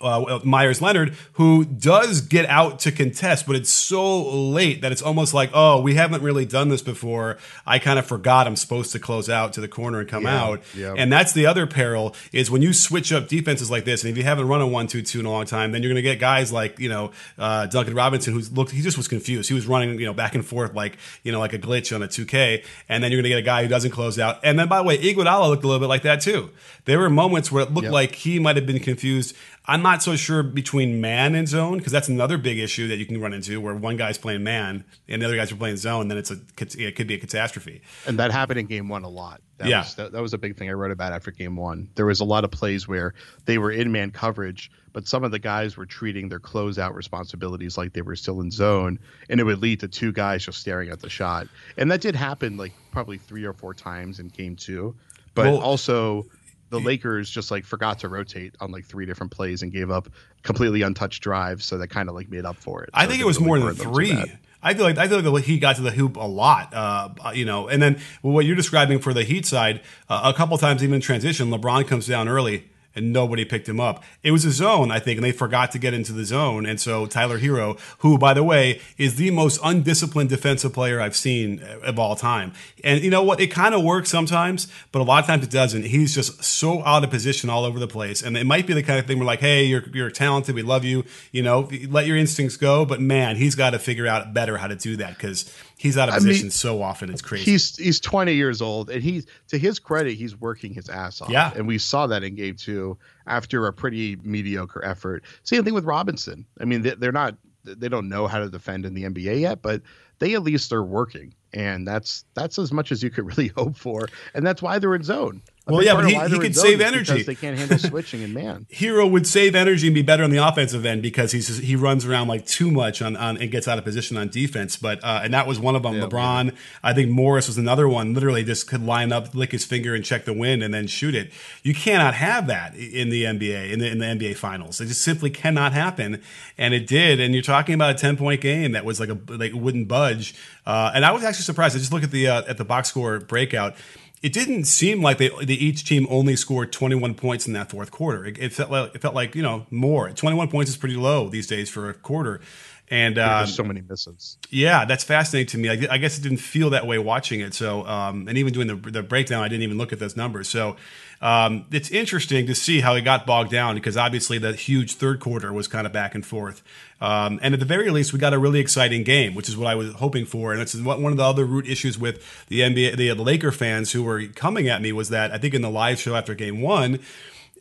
uh, 0.00 0.40
Meyers 0.44 0.82
Leonard, 0.82 1.14
who 1.34 1.64
does 1.64 2.20
get 2.20 2.46
out 2.46 2.78
to 2.80 2.92
contest, 2.92 3.46
but 3.46 3.56
it's 3.56 3.70
so 3.70 4.22
late 4.22 4.82
that 4.82 4.92
it's 4.92 5.02
almost 5.02 5.34
like, 5.34 5.50
oh, 5.54 5.80
we 5.80 5.94
haven't 5.94 6.22
really 6.22 6.44
done 6.44 6.68
this 6.68 6.82
before. 6.82 7.38
I 7.66 7.78
kind 7.78 7.98
of 7.98 8.06
forgot 8.06 8.46
I'm 8.46 8.56
supposed 8.56 8.92
to 8.92 8.98
close 8.98 9.28
out 9.28 9.52
to 9.54 9.60
the 9.60 9.68
corner 9.68 10.00
and 10.00 10.08
come 10.08 10.24
yeah, 10.24 10.42
out. 10.42 10.62
Yeah. 10.76 10.94
And 10.96 11.12
that's 11.12 11.32
the 11.32 11.46
other 11.46 11.66
peril 11.66 12.14
is 12.32 12.50
when 12.50 12.62
you 12.62 12.72
switch 12.72 13.12
up 13.12 13.28
defenses 13.28 13.70
like 13.70 13.84
this, 13.84 14.02
and 14.02 14.10
if 14.10 14.16
you 14.16 14.24
haven't 14.24 14.48
run 14.48 14.60
a 14.60 14.66
one-two-two 14.66 15.20
in 15.20 15.26
a 15.26 15.30
long 15.30 15.46
time, 15.46 15.72
then 15.72 15.82
you're 15.82 15.90
going 15.90 16.02
to 16.02 16.02
get 16.02 16.18
guys 16.18 16.52
like 16.52 16.78
you 16.78 16.88
know 16.88 17.12
uh, 17.38 17.66
Duncan 17.66 17.94
Robinson, 17.94 18.32
who's 18.32 18.52
looked, 18.52 18.72
he 18.72 18.82
just 18.82 18.96
was 18.96 19.08
confused. 19.08 19.48
He 19.48 19.54
was 19.54 19.66
running 19.66 19.98
you 19.98 20.06
know 20.06 20.14
back 20.14 20.34
and 20.34 20.44
forth 20.44 20.74
like 20.74 20.98
you 21.22 21.32
know 21.32 21.38
like 21.38 21.52
a 21.52 21.58
glitch 21.58 21.94
on 21.94 22.02
a 22.02 22.08
2K, 22.08 22.64
and 22.88 23.02
then 23.02 23.10
you're 23.10 23.18
going 23.18 23.30
to 23.30 23.36
get 23.36 23.38
a 23.38 23.42
guy 23.42 23.62
who 23.62 23.68
doesn't 23.68 23.90
close 23.90 24.18
out. 24.18 24.40
And 24.42 24.58
then 24.58 24.68
by 24.68 24.78
the 24.78 24.84
way, 24.84 24.98
Iguodala 24.98 25.48
looked 25.48 25.64
a 25.64 25.66
little 25.66 25.80
bit 25.80 25.88
like 25.88 26.02
that 26.02 26.20
too. 26.20 26.50
There 26.84 26.98
were 26.98 27.10
moments 27.10 27.50
where 27.50 27.62
it 27.62 27.72
looked 27.72 27.84
yep. 27.84 27.92
like 27.92 28.14
he 28.14 28.38
might 28.38 28.56
have 28.56 28.66
been 28.66 28.80
confused. 28.80 29.34
I'm 29.66 29.82
not 29.82 30.02
so 30.02 30.14
sure 30.14 30.42
between 30.42 31.00
man 31.00 31.34
and 31.34 31.48
zone 31.48 31.78
because 31.78 31.92
that's 31.92 32.08
another 32.08 32.36
big 32.36 32.58
issue 32.58 32.88
that 32.88 32.96
you 32.96 33.06
can 33.06 33.18
run 33.18 33.32
into 33.32 33.60
where 33.62 33.74
one 33.74 33.96
guy's 33.96 34.18
playing 34.18 34.44
man 34.44 34.84
and 35.08 35.22
the 35.22 35.26
other 35.26 35.36
guys 35.36 35.50
are 35.52 35.56
playing 35.56 35.78
zone. 35.78 36.08
Then 36.08 36.18
it's 36.18 36.30
a 36.30 36.38
it 36.78 36.96
could 36.96 37.06
be 37.06 37.14
a 37.14 37.18
catastrophe. 37.18 37.80
And 38.06 38.18
that 38.18 38.30
happened 38.30 38.60
in 38.60 38.66
game 38.66 38.88
one 38.88 39.04
a 39.04 39.08
lot. 39.08 39.40
That 39.56 39.68
yeah, 39.68 39.80
was, 39.80 39.94
that, 39.94 40.12
that 40.12 40.20
was 40.20 40.34
a 40.34 40.38
big 40.38 40.58
thing 40.58 40.68
I 40.68 40.72
wrote 40.72 40.90
about 40.90 41.12
after 41.12 41.30
game 41.30 41.56
one. 41.56 41.88
There 41.94 42.04
was 42.04 42.20
a 42.20 42.24
lot 42.24 42.44
of 42.44 42.50
plays 42.50 42.86
where 42.86 43.14
they 43.46 43.56
were 43.56 43.70
in 43.70 43.90
man 43.90 44.10
coverage, 44.10 44.70
but 44.92 45.08
some 45.08 45.24
of 45.24 45.30
the 45.30 45.38
guys 45.38 45.76
were 45.76 45.86
treating 45.86 46.28
their 46.28 46.40
closeout 46.40 46.92
responsibilities 46.94 47.78
like 47.78 47.94
they 47.94 48.02
were 48.02 48.16
still 48.16 48.42
in 48.42 48.50
zone, 48.50 48.98
and 49.30 49.40
it 49.40 49.44
would 49.44 49.60
lead 49.60 49.80
to 49.80 49.88
two 49.88 50.12
guys 50.12 50.44
just 50.44 50.58
staring 50.58 50.90
at 50.90 51.00
the 51.00 51.08
shot. 51.08 51.46
And 51.78 51.90
that 51.90 52.00
did 52.02 52.16
happen 52.16 52.56
like 52.56 52.72
probably 52.90 53.16
three 53.16 53.44
or 53.44 53.54
four 53.54 53.72
times 53.72 54.20
in 54.20 54.28
game 54.28 54.56
two. 54.56 54.94
But 55.34 55.46
well, 55.46 55.60
also 55.60 56.26
the 56.70 56.80
Lakers 56.80 57.30
just 57.30 57.50
like 57.50 57.64
forgot 57.64 58.00
to 58.00 58.08
rotate 58.08 58.54
on 58.60 58.70
like 58.70 58.84
three 58.84 59.06
different 59.06 59.32
plays 59.32 59.62
and 59.62 59.72
gave 59.72 59.90
up 59.90 60.08
completely 60.42 60.82
untouched 60.82 61.22
drives, 61.22 61.64
so 61.64 61.78
that 61.78 61.88
kind 61.88 62.08
of 62.08 62.14
like 62.14 62.30
made 62.30 62.44
up 62.44 62.56
for 62.56 62.82
it. 62.82 62.90
I 62.92 63.06
think 63.06 63.20
it 63.20 63.26
was 63.26 63.38
really 63.38 63.60
more 63.60 63.72
than 63.72 63.92
three. 63.92 64.24
I 64.62 64.72
feel 64.72 64.84
like 64.84 64.96
I 64.96 65.06
feel 65.08 65.20
like 65.20 65.44
he 65.44 65.58
got 65.58 65.76
to 65.76 65.82
the 65.82 65.90
hoop 65.90 66.16
a 66.16 66.26
lot, 66.26 66.72
uh, 66.72 67.10
you 67.34 67.44
know. 67.44 67.68
And 67.68 67.82
then 67.82 68.00
what 68.22 68.46
you're 68.46 68.56
describing 68.56 68.98
for 68.98 69.12
the 69.12 69.22
Heat 69.22 69.44
side, 69.44 69.82
uh, 70.08 70.32
a 70.34 70.36
couple 70.36 70.56
times 70.56 70.82
even 70.82 70.96
in 70.96 71.00
transition, 71.02 71.50
LeBron 71.50 71.86
comes 71.86 72.06
down 72.06 72.28
early 72.28 72.64
and 72.94 73.12
nobody 73.12 73.44
picked 73.44 73.68
him 73.68 73.80
up. 73.80 74.02
It 74.22 74.30
was 74.30 74.44
a 74.44 74.50
zone, 74.50 74.90
I 74.90 74.98
think, 74.98 75.18
and 75.18 75.24
they 75.24 75.32
forgot 75.32 75.72
to 75.72 75.78
get 75.78 75.94
into 75.94 76.12
the 76.12 76.24
zone. 76.24 76.66
And 76.66 76.80
so 76.80 77.06
Tyler 77.06 77.38
Herro, 77.38 77.78
who, 77.98 78.18
by 78.18 78.34
the 78.34 78.42
way, 78.42 78.80
is 78.98 79.16
the 79.16 79.30
most 79.30 79.60
undisciplined 79.62 80.30
defensive 80.30 80.72
player 80.72 81.00
I've 81.00 81.16
seen 81.16 81.62
of 81.82 81.98
all 81.98 82.16
time. 82.16 82.52
And 82.82 83.02
you 83.02 83.10
know 83.10 83.22
what? 83.22 83.40
It 83.40 83.48
kind 83.48 83.74
of 83.74 83.82
works 83.82 84.10
sometimes, 84.10 84.68
but 84.92 85.00
a 85.00 85.04
lot 85.04 85.22
of 85.22 85.26
times 85.26 85.44
it 85.44 85.50
doesn't. 85.50 85.84
He's 85.84 86.14
just 86.14 86.42
so 86.44 86.84
out 86.84 87.04
of 87.04 87.10
position 87.10 87.50
all 87.50 87.64
over 87.64 87.78
the 87.78 87.88
place. 87.88 88.22
And 88.22 88.36
it 88.36 88.44
might 88.44 88.66
be 88.66 88.74
the 88.74 88.82
kind 88.82 88.98
of 88.98 89.06
thing 89.06 89.18
where 89.18 89.26
like, 89.26 89.40
hey, 89.40 89.64
you're, 89.64 89.84
you're 89.92 90.10
talented. 90.10 90.54
We 90.54 90.62
love 90.62 90.84
you. 90.84 91.04
You 91.32 91.42
know, 91.42 91.68
let 91.88 92.06
your 92.06 92.16
instincts 92.16 92.56
go. 92.56 92.84
But 92.84 93.00
man, 93.00 93.36
he's 93.36 93.54
got 93.54 93.70
to 93.70 93.78
figure 93.78 94.06
out 94.06 94.34
better 94.34 94.58
how 94.58 94.68
to 94.68 94.76
do 94.76 94.96
that 94.96 95.14
because 95.14 95.52
he's 95.84 95.98
out 95.98 96.08
of 96.08 96.14
position 96.14 96.40
I 96.40 96.42
mean, 96.44 96.50
so 96.50 96.82
often. 96.82 97.10
It's 97.10 97.20
crazy. 97.20 97.50
He's 97.50 97.76
he's 97.76 98.00
20 98.00 98.32
years 98.32 98.62
old, 98.62 98.90
and 98.90 99.02
he's 99.02 99.26
to 99.48 99.58
his 99.58 99.78
credit, 99.78 100.14
he's 100.14 100.34
working 100.40 100.72
his 100.72 100.88
ass 100.88 101.20
off. 101.20 101.28
Yeah, 101.28 101.52
and 101.54 101.68
we 101.68 101.78
saw 101.78 102.06
that 102.06 102.24
in 102.24 102.34
game 102.34 102.56
two 102.56 102.96
after 103.26 103.66
a 103.66 103.72
pretty 103.72 104.16
mediocre 104.22 104.82
effort. 104.84 105.24
Same 105.42 105.62
thing 105.62 105.74
with 105.74 105.84
Robinson. 105.84 106.46
I 106.58 106.64
mean, 106.64 106.82
they, 106.82 106.94
they're 106.94 107.12
not 107.12 107.36
they 107.64 107.88
don't 107.88 108.08
know 108.08 108.26
how 108.26 108.38
to 108.38 108.48
defend 108.48 108.86
in 108.86 108.94
the 108.94 109.04
NBA 109.04 109.40
yet, 109.40 109.62
but 109.62 109.82
they 110.18 110.34
at 110.34 110.42
least 110.42 110.72
are 110.72 110.82
working, 110.82 111.34
and 111.52 111.86
that's 111.86 112.24
that's 112.34 112.58
as 112.58 112.72
much 112.72 112.90
as 112.90 113.02
you 113.02 113.10
could 113.10 113.26
really 113.36 113.48
hope 113.48 113.76
for, 113.76 114.08
and 114.32 114.46
that's 114.46 114.62
why 114.62 114.78
they're 114.78 114.94
in 114.94 115.04
zone. 115.04 115.42
Well, 115.66 115.82
yeah, 115.82 115.94
but 115.94 116.04
he- 116.06 116.12
he 116.12 116.18
they're 116.18 116.28
can 116.28 116.44
in 116.44 116.52
zone 116.52 116.64
save 116.64 116.80
energy. 116.82 117.22
They 117.22 117.34
can't 117.34 117.56
handle 117.56 117.78
switching 117.78 118.20
in 118.20 118.34
man. 118.34 118.66
Herro 118.72 119.10
would 119.10 119.26
save 119.26 119.54
energy 119.54 119.86
and 119.86 119.94
be 119.94 120.02
better 120.02 120.22
on 120.22 120.28
the 120.30 120.36
offensive 120.36 120.84
end 120.84 121.00
because 121.00 121.32
he's 121.32 121.46
just, 121.46 121.60
he 121.62 121.74
runs 121.74 122.04
around 122.04 122.28
like 122.28 122.44
too 122.46 122.70
much 122.70 123.00
on, 123.00 123.16
on 123.16 123.38
and 123.38 123.50
gets 123.50 123.66
out 123.66 123.78
of 123.78 123.84
position 123.84 124.18
on 124.18 124.28
defense. 124.28 124.76
But 124.76 125.02
uh, 125.02 125.20
and 125.24 125.32
that 125.32 125.46
was 125.46 125.58
one 125.58 125.74
of 125.74 125.82
them. 125.82 125.94
Yeah, 125.94 126.02
LeBron, 126.02 126.54
I 126.82 126.92
think 126.92 127.10
Morris 127.10 127.46
was 127.46 127.56
another 127.56 127.88
one. 127.88 128.12
Literally 128.12 128.44
just 128.44 128.66
could 128.68 128.84
line 128.84 129.10
up, 129.10 129.34
lick 129.34 129.52
his 129.52 129.64
finger, 129.64 129.94
and 129.94 130.04
check 130.04 130.26
the 130.26 130.34
wind, 130.34 130.62
and 130.62 130.74
then 130.74 130.86
shoot 130.86 131.14
it. 131.14 131.32
You 131.62 131.74
cannot 131.74 132.12
have 132.12 132.46
that 132.48 132.74
in 132.74 133.08
the 133.08 133.24
NBA 133.24 133.70
in 133.72 133.78
the, 133.78 133.90
in 133.90 133.98
the 133.98 134.04
NBA 134.04 134.36
Finals. 134.36 134.82
It 134.82 134.86
just 134.86 135.00
simply 135.00 135.30
cannot 135.30 135.72
happen, 135.72 136.20
and 136.58 136.74
it 136.74 136.86
did. 136.86 137.20
And 137.20 137.32
you're 137.32 137.42
talking 137.42 137.74
about 137.74 137.90
a 137.90 137.94
ten 137.94 138.18
point 138.18 138.42
game 138.42 138.72
that 138.72 138.84
was 138.84 139.00
like 139.00 139.08
a 139.08 139.18
like 139.28 139.52
wouldn't 139.54 139.88
budge. 139.88 140.34
Uh, 140.66 140.92
and 140.94 141.06
I 141.06 141.12
was 141.12 141.24
actually 141.24 141.44
surprised. 141.44 141.74
I 141.74 141.78
just 141.78 141.92
look 141.92 142.02
at 142.02 142.10
the 142.10 142.28
uh, 142.28 142.42
at 142.46 142.58
the 142.58 142.64
box 142.66 142.90
score 142.90 143.18
breakout 143.18 143.76
it 144.24 144.32
didn't 144.32 144.64
seem 144.64 145.02
like 145.02 145.18
they, 145.18 145.28
each 145.46 145.84
team 145.84 146.06
only 146.08 146.34
scored 146.34 146.72
21 146.72 147.14
points 147.14 147.46
in 147.46 147.52
that 147.52 147.70
fourth 147.70 147.90
quarter. 147.90 148.24
It, 148.24 148.38
it 148.38 148.52
felt 148.54 148.70
like 148.70 148.94
it 148.94 149.02
felt 149.02 149.14
like 149.14 149.34
you 149.34 149.42
know 149.42 149.66
more. 149.70 150.10
21 150.10 150.48
points 150.48 150.70
is 150.70 150.78
pretty 150.78 150.96
low 150.96 151.28
these 151.28 151.46
days 151.46 151.68
for 151.68 151.90
a 151.90 151.94
quarter, 151.94 152.40
and 152.90 153.18
uh, 153.18 153.38
There's 153.38 153.54
so 153.54 153.64
many 153.64 153.80
misses. 153.80 154.38
yeah, 154.50 154.84
that's 154.84 155.04
fascinating 155.04 155.48
to 155.48 155.58
me. 155.58 155.68
I, 155.70 155.94
I 155.94 155.98
guess 155.98 156.18
it 156.18 156.22
didn't 156.22 156.38
feel 156.38 156.70
that 156.70 156.86
way 156.86 156.98
watching 156.98 157.40
it. 157.40 157.54
So, 157.54 157.86
um, 157.86 158.28
and 158.28 158.36
even 158.36 158.52
doing 158.52 158.66
the, 158.66 158.76
the 158.76 159.02
breakdown, 159.02 159.42
I 159.42 159.48
didn't 159.48 159.62
even 159.62 159.78
look 159.78 159.92
at 159.92 159.98
those 159.98 160.16
numbers. 160.16 160.48
So, 160.48 160.76
um, 161.22 161.64
it's 161.70 161.90
interesting 161.90 162.46
to 162.48 162.54
see 162.54 162.80
how 162.80 162.94
it 162.94 163.00
got 163.02 163.24
bogged 163.24 163.50
down 163.50 163.76
because 163.76 163.96
obviously 163.96 164.36
the 164.36 164.52
huge 164.52 164.94
third 164.96 165.20
quarter 165.20 165.52
was 165.52 165.66
kind 165.66 165.86
of 165.86 165.92
back 165.92 166.14
and 166.14 166.26
forth. 166.26 166.62
Um, 167.00 167.40
and 167.42 167.54
at 167.54 167.60
the 167.60 167.66
very 167.66 167.90
least, 167.90 168.12
we 168.12 168.18
got 168.18 168.34
a 168.34 168.38
really 168.38 168.60
exciting 168.60 169.04
game, 169.04 169.34
which 169.34 169.48
is 169.48 169.56
what 169.56 169.66
I 169.66 169.74
was 169.74 169.94
hoping 169.94 170.26
for. 170.26 170.52
And 170.52 170.60
it's 170.60 170.74
one 170.74 171.04
of 171.06 171.16
the 171.16 171.24
other 171.24 171.46
root 171.46 171.66
issues 171.66 171.98
with 171.98 172.46
the 172.48 172.60
NBA, 172.60 172.96
the, 172.96 173.14
the 173.14 173.22
Laker 173.22 173.52
fans 173.52 173.92
who 173.92 174.02
were 174.02 174.26
coming 174.26 174.68
at 174.68 174.82
me 174.82 174.92
was 174.92 175.08
that 175.08 175.32
I 175.32 175.38
think 175.38 175.54
in 175.54 175.62
the 175.62 175.70
live 175.70 175.98
show 175.98 176.14
after 176.14 176.34
game 176.34 176.60
one, 176.60 177.00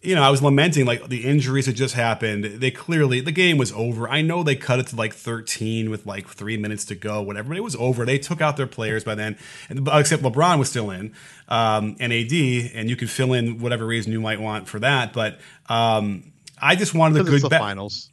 you 0.03 0.15
know, 0.15 0.21
I 0.21 0.29
was 0.29 0.41
lamenting 0.41 0.85
like 0.85 1.07
the 1.07 1.25
injuries 1.25 1.65
had 1.65 1.75
just 1.75 1.95
happened. 1.95 2.43
They 2.45 2.71
clearly 2.71 3.21
the 3.21 3.31
game 3.31 3.57
was 3.57 3.71
over. 3.71 4.09
I 4.09 4.21
know 4.21 4.43
they 4.43 4.55
cut 4.55 4.79
it 4.79 4.87
to 4.87 4.95
like 4.95 5.13
13 5.13 5.89
with 5.89 6.05
like 6.05 6.27
three 6.27 6.57
minutes 6.57 6.85
to 6.85 6.95
go, 6.95 7.21
whatever. 7.21 7.49
But 7.49 7.57
it 7.57 7.63
was 7.63 7.75
over. 7.77 8.05
They 8.05 8.17
took 8.17 8.41
out 8.41 8.57
their 8.57 8.67
players 8.67 9.03
by 9.03 9.15
then, 9.15 9.37
and, 9.69 9.87
except 9.93 10.21
LeBron 10.23 10.59
was 10.59 10.69
still 10.69 10.91
in, 10.91 11.13
um, 11.47 11.95
and 11.99 12.11
AD, 12.13 12.33
and 12.33 12.89
you 12.89 12.95
could 12.95 13.09
fill 13.09 13.33
in 13.33 13.59
whatever 13.59 13.85
reason 13.85 14.11
you 14.11 14.19
might 14.21 14.41
want 14.41 14.67
for 14.67 14.79
that. 14.79 15.13
But 15.13 15.39
um, 15.67 16.31
I 16.61 16.75
just 16.75 16.93
wanted 16.93 17.21
it's 17.21 17.29
good 17.29 17.41
the 17.41 17.49
ba- 17.49 17.59
finals. 17.59 18.09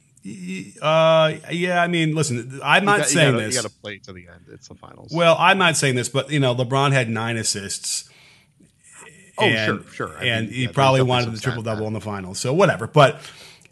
Uh, 0.81 1.33
yeah. 1.51 1.81
I 1.81 1.87
mean, 1.87 2.15
listen, 2.15 2.59
I'm 2.63 2.83
You 2.83 2.85
not 2.85 2.97
got- 2.99 3.07
you 3.07 3.13
saying 3.15 3.31
gotta, 3.33 3.43
this. 3.45 3.55
You 3.55 3.61
got 3.63 3.69
to 3.69 3.75
play 3.77 3.97
to 3.99 4.13
the 4.13 4.27
end. 4.27 4.45
It's 4.51 4.67
the 4.67 4.75
finals. 4.75 5.11
Well, 5.13 5.35
I'm 5.39 5.57
not 5.57 5.77
saying 5.77 5.95
this, 5.95 6.09
but 6.09 6.29
you 6.31 6.39
know, 6.39 6.53
LeBron 6.55 6.91
had 6.91 7.09
nine 7.09 7.37
assists. 7.37 8.07
Oh, 9.41 9.45
and, 9.45 9.83
sure, 9.93 10.07
sure. 10.09 10.17
I 10.17 10.25
and 10.25 10.47
mean, 10.47 10.55
he 10.55 10.63
yeah, 10.63 10.71
probably 10.71 11.01
wanted 11.01 11.33
the 11.33 11.39
triple 11.39 11.63
double 11.63 11.87
in 11.87 11.93
the 11.93 12.01
finals. 12.01 12.39
So 12.39 12.53
whatever. 12.53 12.87
But 12.87 13.19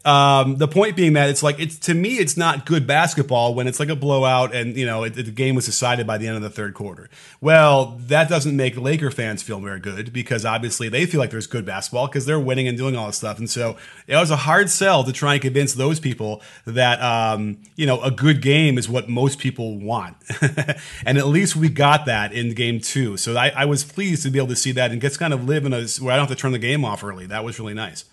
um, 0.09 0.57
the 0.57 0.67
point 0.67 0.95
being 0.95 1.13
that 1.13 1.29
it's 1.29 1.43
like 1.43 1.59
it's 1.59 1.77
to 1.79 1.93
me, 1.93 2.17
it's 2.17 2.35
not 2.35 2.65
good 2.65 2.87
basketball 2.87 3.53
when 3.53 3.67
it's 3.67 3.79
like 3.79 3.89
a 3.89 3.95
blowout 3.95 4.55
and 4.55 4.75
you 4.75 4.85
know 4.85 5.03
it, 5.03 5.11
the 5.11 5.23
game 5.23 5.53
was 5.53 5.67
decided 5.67 6.07
by 6.07 6.17
the 6.17 6.27
end 6.27 6.35
of 6.35 6.41
the 6.41 6.49
third 6.49 6.73
quarter. 6.73 7.09
Well, 7.41 7.97
that 8.07 8.27
doesn't 8.27 8.55
make 8.55 8.75
Laker 8.75 9.11
fans 9.11 9.43
feel 9.43 9.59
very 9.59 9.79
good 9.79 10.11
because 10.11 10.45
obviously 10.45 10.89
they 10.89 11.05
feel 11.05 11.19
like 11.19 11.29
there's 11.29 11.45
good 11.45 11.63
basketball 11.63 12.07
because 12.07 12.25
they're 12.25 12.39
winning 12.39 12.67
and 12.67 12.75
doing 12.75 12.95
all 12.95 13.05
this 13.05 13.17
stuff. 13.17 13.37
And 13.37 13.47
so 13.47 13.77
it 14.07 14.15
was 14.15 14.31
a 14.31 14.35
hard 14.35 14.71
sell 14.71 15.03
to 15.03 15.13
try 15.13 15.33
and 15.33 15.41
convince 15.43 15.73
those 15.73 15.99
people 15.99 16.41
that 16.65 16.99
um, 17.01 17.59
you 17.75 17.85
know 17.85 18.01
a 18.01 18.09
good 18.09 18.41
game 18.41 18.79
is 18.79 18.89
what 18.89 19.09
most 19.09 19.37
people 19.37 19.77
want. 19.77 20.17
and 21.05 21.19
at 21.19 21.27
least 21.27 21.55
we 21.55 21.69
got 21.69 22.07
that 22.07 22.33
in 22.33 22.55
game 22.55 22.79
two. 22.79 23.15
So 23.15 23.37
I, 23.37 23.49
I 23.49 23.65
was 23.65 23.83
pleased 23.83 24.23
to 24.23 24.31
be 24.31 24.39
able 24.39 24.47
to 24.47 24.55
see 24.55 24.71
that 24.71 24.91
and 24.91 24.99
just 24.99 25.19
kind 25.19 25.33
of 25.33 25.43
live 25.43 25.65
in 25.65 25.73
a 25.73 25.85
where 25.99 26.13
I 26.13 26.17
don't 26.17 26.27
have 26.27 26.35
to 26.35 26.41
turn 26.41 26.51
the 26.51 26.57
game 26.57 26.83
off 26.83 27.03
early. 27.03 27.27
That 27.27 27.43
was 27.43 27.59
really 27.59 27.75
nice. 27.75 28.05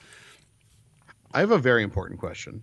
I 1.37 1.40
have 1.40 1.51
a 1.51 1.59
very 1.59 1.83
important 1.83 2.18
question. 2.18 2.62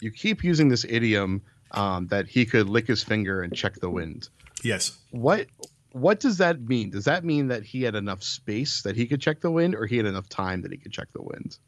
You 0.00 0.12
keep 0.12 0.44
using 0.44 0.68
this 0.68 0.86
idiom 0.88 1.42
um, 1.72 2.06
that 2.06 2.28
he 2.28 2.46
could 2.46 2.68
lick 2.68 2.86
his 2.86 3.02
finger 3.02 3.42
and 3.42 3.52
check 3.52 3.74
the 3.80 3.90
wind. 3.90 4.28
Yes. 4.62 4.96
What 5.10 5.48
what 5.90 6.20
does 6.20 6.38
that 6.38 6.60
mean? 6.60 6.90
Does 6.90 7.06
that 7.06 7.24
mean 7.24 7.48
that 7.48 7.64
he 7.64 7.82
had 7.82 7.96
enough 7.96 8.22
space 8.22 8.82
that 8.82 8.94
he 8.94 9.08
could 9.08 9.20
check 9.20 9.40
the 9.40 9.50
wind, 9.50 9.74
or 9.74 9.86
he 9.86 9.96
had 9.96 10.06
enough 10.06 10.28
time 10.28 10.62
that 10.62 10.70
he 10.70 10.78
could 10.78 10.92
check 10.92 11.08
the 11.12 11.22
wind? 11.22 11.58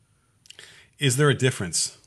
Is 1.01 1.17
there 1.17 1.31
a 1.31 1.35
difference? 1.35 1.99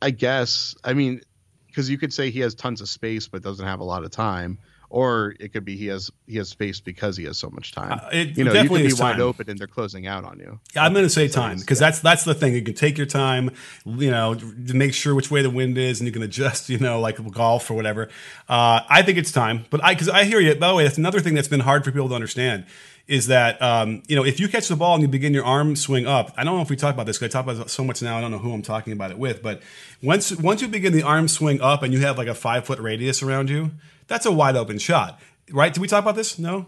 I 0.00 0.10
guess. 0.10 0.74
I 0.82 0.94
mean, 0.94 1.20
because 1.66 1.90
you 1.90 1.98
could 1.98 2.14
say 2.14 2.30
he 2.30 2.40
has 2.40 2.54
tons 2.54 2.80
of 2.80 2.88
space 2.88 3.28
but 3.28 3.42
doesn't 3.42 3.66
have 3.66 3.80
a 3.80 3.84
lot 3.84 4.04
of 4.04 4.10
time, 4.10 4.58
or 4.90 5.36
it 5.38 5.52
could 5.52 5.64
be 5.64 5.76
he 5.76 5.86
has 5.86 6.10
he 6.26 6.36
has 6.36 6.48
space 6.48 6.80
because 6.80 7.16
he 7.16 7.24
has 7.24 7.38
so 7.38 7.48
much 7.48 7.72
time. 7.72 7.92
Uh, 7.92 8.08
it 8.12 8.36
you 8.36 8.44
know, 8.44 8.50
you 8.50 8.54
definitely 8.54 8.82
could 8.82 8.96
be 8.96 9.02
wide 9.02 9.12
time. 9.12 9.20
open 9.22 9.48
and 9.48 9.58
they're 9.58 9.68
closing 9.68 10.08
out 10.08 10.24
on 10.24 10.38
you. 10.40 10.58
Yeah, 10.74 10.84
I'm 10.84 10.92
going 10.92 11.04
to 11.04 11.10
say 11.10 11.28
time 11.28 11.58
because 11.58 11.78
that's 11.78 12.00
that's 12.00 12.24
the 12.24 12.34
thing. 12.34 12.54
You 12.54 12.62
can 12.62 12.74
take 12.74 12.98
your 12.98 13.06
time, 13.06 13.52
you 13.86 14.10
know, 14.10 14.34
to 14.34 14.74
make 14.74 14.92
sure 14.92 15.14
which 15.14 15.30
way 15.30 15.42
the 15.42 15.50
wind 15.50 15.78
is, 15.78 16.00
and 16.00 16.06
you 16.06 16.12
can 16.12 16.22
adjust, 16.22 16.68
you 16.68 16.78
know, 16.78 17.00
like 17.00 17.16
golf 17.32 17.70
or 17.70 17.74
whatever. 17.74 18.08
Uh, 18.48 18.80
I 18.88 19.02
think 19.02 19.16
it's 19.16 19.32
time, 19.32 19.64
but 19.70 19.82
I 19.82 19.94
because 19.94 20.08
I 20.08 20.24
hear 20.24 20.40
you. 20.40 20.54
By 20.56 20.68
the 20.68 20.74
way, 20.74 20.82
that's 20.82 20.98
another 20.98 21.20
thing 21.20 21.34
that's 21.34 21.48
been 21.48 21.60
hard 21.60 21.84
for 21.84 21.92
people 21.92 22.08
to 22.08 22.14
understand 22.14 22.66
is 23.06 23.26
that 23.26 23.60
um, 23.60 24.02
you 24.06 24.16
know 24.16 24.24
if 24.24 24.38
you 24.38 24.48
catch 24.48 24.68
the 24.68 24.76
ball 24.76 24.94
and 24.94 25.02
you 25.02 25.08
begin 25.08 25.34
your 25.34 25.44
arm 25.44 25.76
swing 25.76 26.06
up. 26.06 26.32
I 26.36 26.44
don't 26.44 26.56
know 26.56 26.62
if 26.62 26.70
we 26.70 26.76
talk 26.76 26.94
about 26.94 27.06
this 27.06 27.18
because 27.18 27.34
I 27.34 27.38
talk 27.38 27.50
about 27.50 27.66
it 27.66 27.70
so 27.70 27.84
much 27.84 28.02
now. 28.02 28.18
I 28.18 28.20
don't 28.20 28.30
know 28.30 28.38
who 28.38 28.52
I'm 28.52 28.62
talking 28.62 28.92
about 28.92 29.10
it 29.10 29.18
with, 29.18 29.42
but 29.42 29.62
once 30.02 30.34
once 30.36 30.62
you 30.62 30.68
begin 30.68 30.92
the 30.92 31.02
arm 31.02 31.28
swing 31.28 31.60
up 31.60 31.82
and 31.82 31.92
you 31.92 32.00
have 32.00 32.18
like 32.18 32.28
a 32.28 32.34
five 32.34 32.64
foot 32.66 32.78
radius 32.78 33.22
around 33.22 33.50
you, 33.50 33.72
that's 34.10 34.26
a 34.26 34.32
wide 34.32 34.56
open 34.56 34.78
shot, 34.78 35.20
right? 35.52 35.72
Did 35.72 35.80
we 35.80 35.88
talk 35.88 36.02
about 36.02 36.16
this? 36.16 36.38
No. 36.38 36.66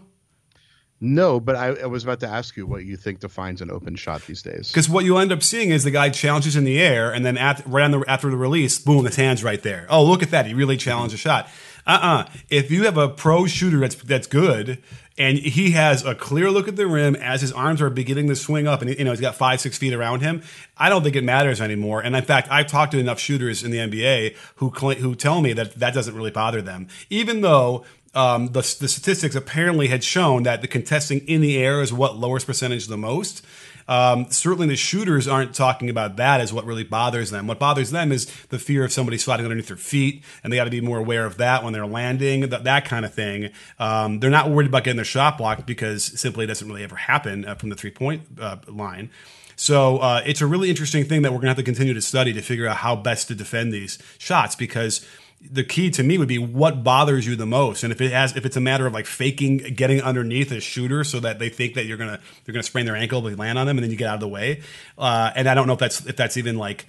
No, 1.01 1.41
but 1.41 1.57
I, 1.57 1.67
I 1.67 1.85
was 1.87 2.05
about 2.05 2.21
to 2.21 2.27
ask 2.29 2.55
you 2.55 2.65
what 2.65 2.85
you 2.85 2.95
think 2.95 3.19
defines 3.19 3.61
an 3.61 3.69
open 3.69 3.95
shot 3.97 4.25
these 4.25 4.41
days. 4.41 4.69
Because 4.69 4.87
what 4.87 5.03
you 5.03 5.17
end 5.17 5.33
up 5.33 5.43
seeing 5.43 5.69
is 5.69 5.83
the 5.83 5.91
guy 5.91 6.09
challenges 6.09 6.55
in 6.55 6.63
the 6.63 6.79
air, 6.79 7.11
and 7.11 7.25
then 7.25 7.37
at, 7.37 7.61
right 7.67 7.83
on 7.83 7.91
the, 7.91 8.05
after 8.07 8.29
the 8.29 8.37
release, 8.37 8.79
boom, 8.79 9.03
his 9.03 9.17
hand's 9.17 9.43
right 9.43 9.61
there. 9.61 9.85
Oh, 9.89 10.05
look 10.05 10.23
at 10.23 10.31
that! 10.31 10.45
He 10.45 10.53
really 10.53 10.77
challenged 10.77 11.13
a 11.13 11.17
shot. 11.17 11.49
Uh-uh. 11.85 12.25
If 12.49 12.71
you 12.71 12.83
have 12.85 12.97
a 12.97 13.09
pro 13.09 13.45
shooter 13.45 13.79
that's 13.79 13.95
that's 13.95 14.27
good, 14.27 14.81
and 15.17 15.37
he 15.37 15.71
has 15.71 16.05
a 16.05 16.15
clear 16.15 16.49
look 16.49 16.67
at 16.67 16.75
the 16.75 16.87
rim 16.87 17.15
as 17.15 17.41
his 17.41 17.51
arms 17.51 17.81
are 17.81 17.89
beginning 17.89 18.27
to 18.29 18.35
swing 18.35 18.67
up, 18.67 18.81
and 18.81 18.97
you 18.97 19.03
know 19.03 19.11
he's 19.11 19.21
got 19.21 19.35
five, 19.35 19.61
six 19.61 19.77
feet 19.77 19.93
around 19.93 20.21
him, 20.21 20.41
I 20.77 20.89
don't 20.89 21.03
think 21.03 21.15
it 21.15 21.23
matters 21.23 21.61
anymore. 21.61 22.01
And 22.01 22.15
in 22.15 22.23
fact, 22.23 22.47
I've 22.49 22.67
talked 22.67 22.93
to 22.93 22.99
enough 22.99 23.19
shooters 23.19 23.63
in 23.63 23.71
the 23.71 23.77
NBA 23.77 24.35
who 24.55 24.69
who 24.69 25.15
tell 25.15 25.41
me 25.41 25.53
that 25.53 25.75
that 25.75 25.93
doesn't 25.93 26.15
really 26.15 26.31
bother 26.31 26.61
them, 26.61 26.87
even 27.09 27.41
though 27.41 27.85
um, 28.15 28.47
the, 28.47 28.61
the 28.79 28.87
statistics 28.87 29.35
apparently 29.35 29.87
had 29.87 30.03
shown 30.03 30.43
that 30.43 30.61
the 30.61 30.67
contesting 30.67 31.19
in 31.27 31.41
the 31.41 31.57
air 31.57 31.81
is 31.81 31.91
what 31.91 32.17
lowers 32.17 32.45
percentage 32.45 32.87
the 32.87 32.97
most. 32.97 33.43
Um, 33.87 34.27
certainly, 34.29 34.67
the 34.67 34.75
shooters 34.75 35.27
aren't 35.27 35.53
talking 35.53 35.89
about 35.89 36.15
that 36.17 36.41
as 36.41 36.53
what 36.53 36.65
really 36.65 36.83
bothers 36.83 37.31
them. 37.31 37.47
What 37.47 37.59
bothers 37.59 37.91
them 37.91 38.11
is 38.11 38.25
the 38.47 38.59
fear 38.59 38.83
of 38.83 38.91
somebody 38.91 39.17
sliding 39.17 39.45
underneath 39.45 39.67
their 39.67 39.77
feet, 39.77 40.23
and 40.43 40.51
they 40.51 40.57
got 40.57 40.65
to 40.65 40.69
be 40.69 40.81
more 40.81 40.97
aware 40.97 41.25
of 41.25 41.37
that 41.37 41.63
when 41.63 41.73
they're 41.73 41.85
landing, 41.85 42.49
that, 42.49 42.63
that 42.63 42.85
kind 42.85 43.05
of 43.05 43.13
thing. 43.13 43.49
Um, 43.79 44.19
they're 44.19 44.29
not 44.29 44.49
worried 44.49 44.67
about 44.67 44.83
getting 44.83 44.97
their 44.97 45.05
shot 45.05 45.37
blocked 45.37 45.65
because 45.65 46.03
simply 46.19 46.45
it 46.45 46.47
doesn't 46.47 46.67
really 46.67 46.83
ever 46.83 46.95
happen 46.95 47.45
uh, 47.45 47.55
from 47.55 47.69
the 47.69 47.75
three 47.75 47.91
point 47.91 48.23
uh, 48.39 48.57
line. 48.67 49.09
So 49.55 49.97
uh, 49.99 50.21
it's 50.25 50.41
a 50.41 50.47
really 50.47 50.69
interesting 50.69 51.05
thing 51.05 51.21
that 51.21 51.31
we're 51.31 51.37
going 51.37 51.47
to 51.47 51.49
have 51.49 51.57
to 51.57 51.63
continue 51.63 51.93
to 51.93 52.01
study 52.01 52.33
to 52.33 52.41
figure 52.41 52.67
out 52.67 52.77
how 52.77 52.95
best 52.95 53.27
to 53.27 53.35
defend 53.35 53.71
these 53.71 53.99
shots 54.17 54.55
because 54.55 55.05
the 55.51 55.63
key 55.63 55.89
to 55.91 56.03
me 56.03 56.17
would 56.17 56.27
be 56.27 56.37
what 56.37 56.83
bothers 56.83 57.27
you 57.27 57.35
the 57.35 57.45
most 57.45 57.83
and 57.83 57.91
if 57.91 57.99
it 58.01 58.11
has 58.11 58.35
if 58.35 58.45
it's 58.45 58.55
a 58.55 58.61
matter 58.61 58.87
of 58.87 58.93
like 58.93 59.05
faking 59.05 59.57
getting 59.57 60.01
underneath 60.01 60.51
a 60.51 60.59
shooter 60.59 61.03
so 61.03 61.19
that 61.19 61.37
they 61.39 61.49
think 61.49 61.75
that 61.75 61.85
you're 61.85 61.97
gonna 61.97 62.19
they're 62.45 62.53
gonna 62.53 62.63
sprain 62.63 62.85
their 62.85 62.95
ankle 62.95 63.25
if 63.27 63.31
they 63.33 63.35
land 63.35 63.59
on 63.59 63.67
them 63.67 63.77
and 63.77 63.83
then 63.83 63.91
you 63.91 63.97
get 63.97 64.07
out 64.07 64.15
of 64.15 64.21
the 64.21 64.27
way 64.27 64.61
uh, 64.97 65.31
and 65.35 65.47
i 65.49 65.53
don't 65.53 65.67
know 65.67 65.73
if 65.73 65.79
that's 65.79 66.05
if 66.05 66.15
that's 66.15 66.37
even 66.37 66.57
like 66.57 66.85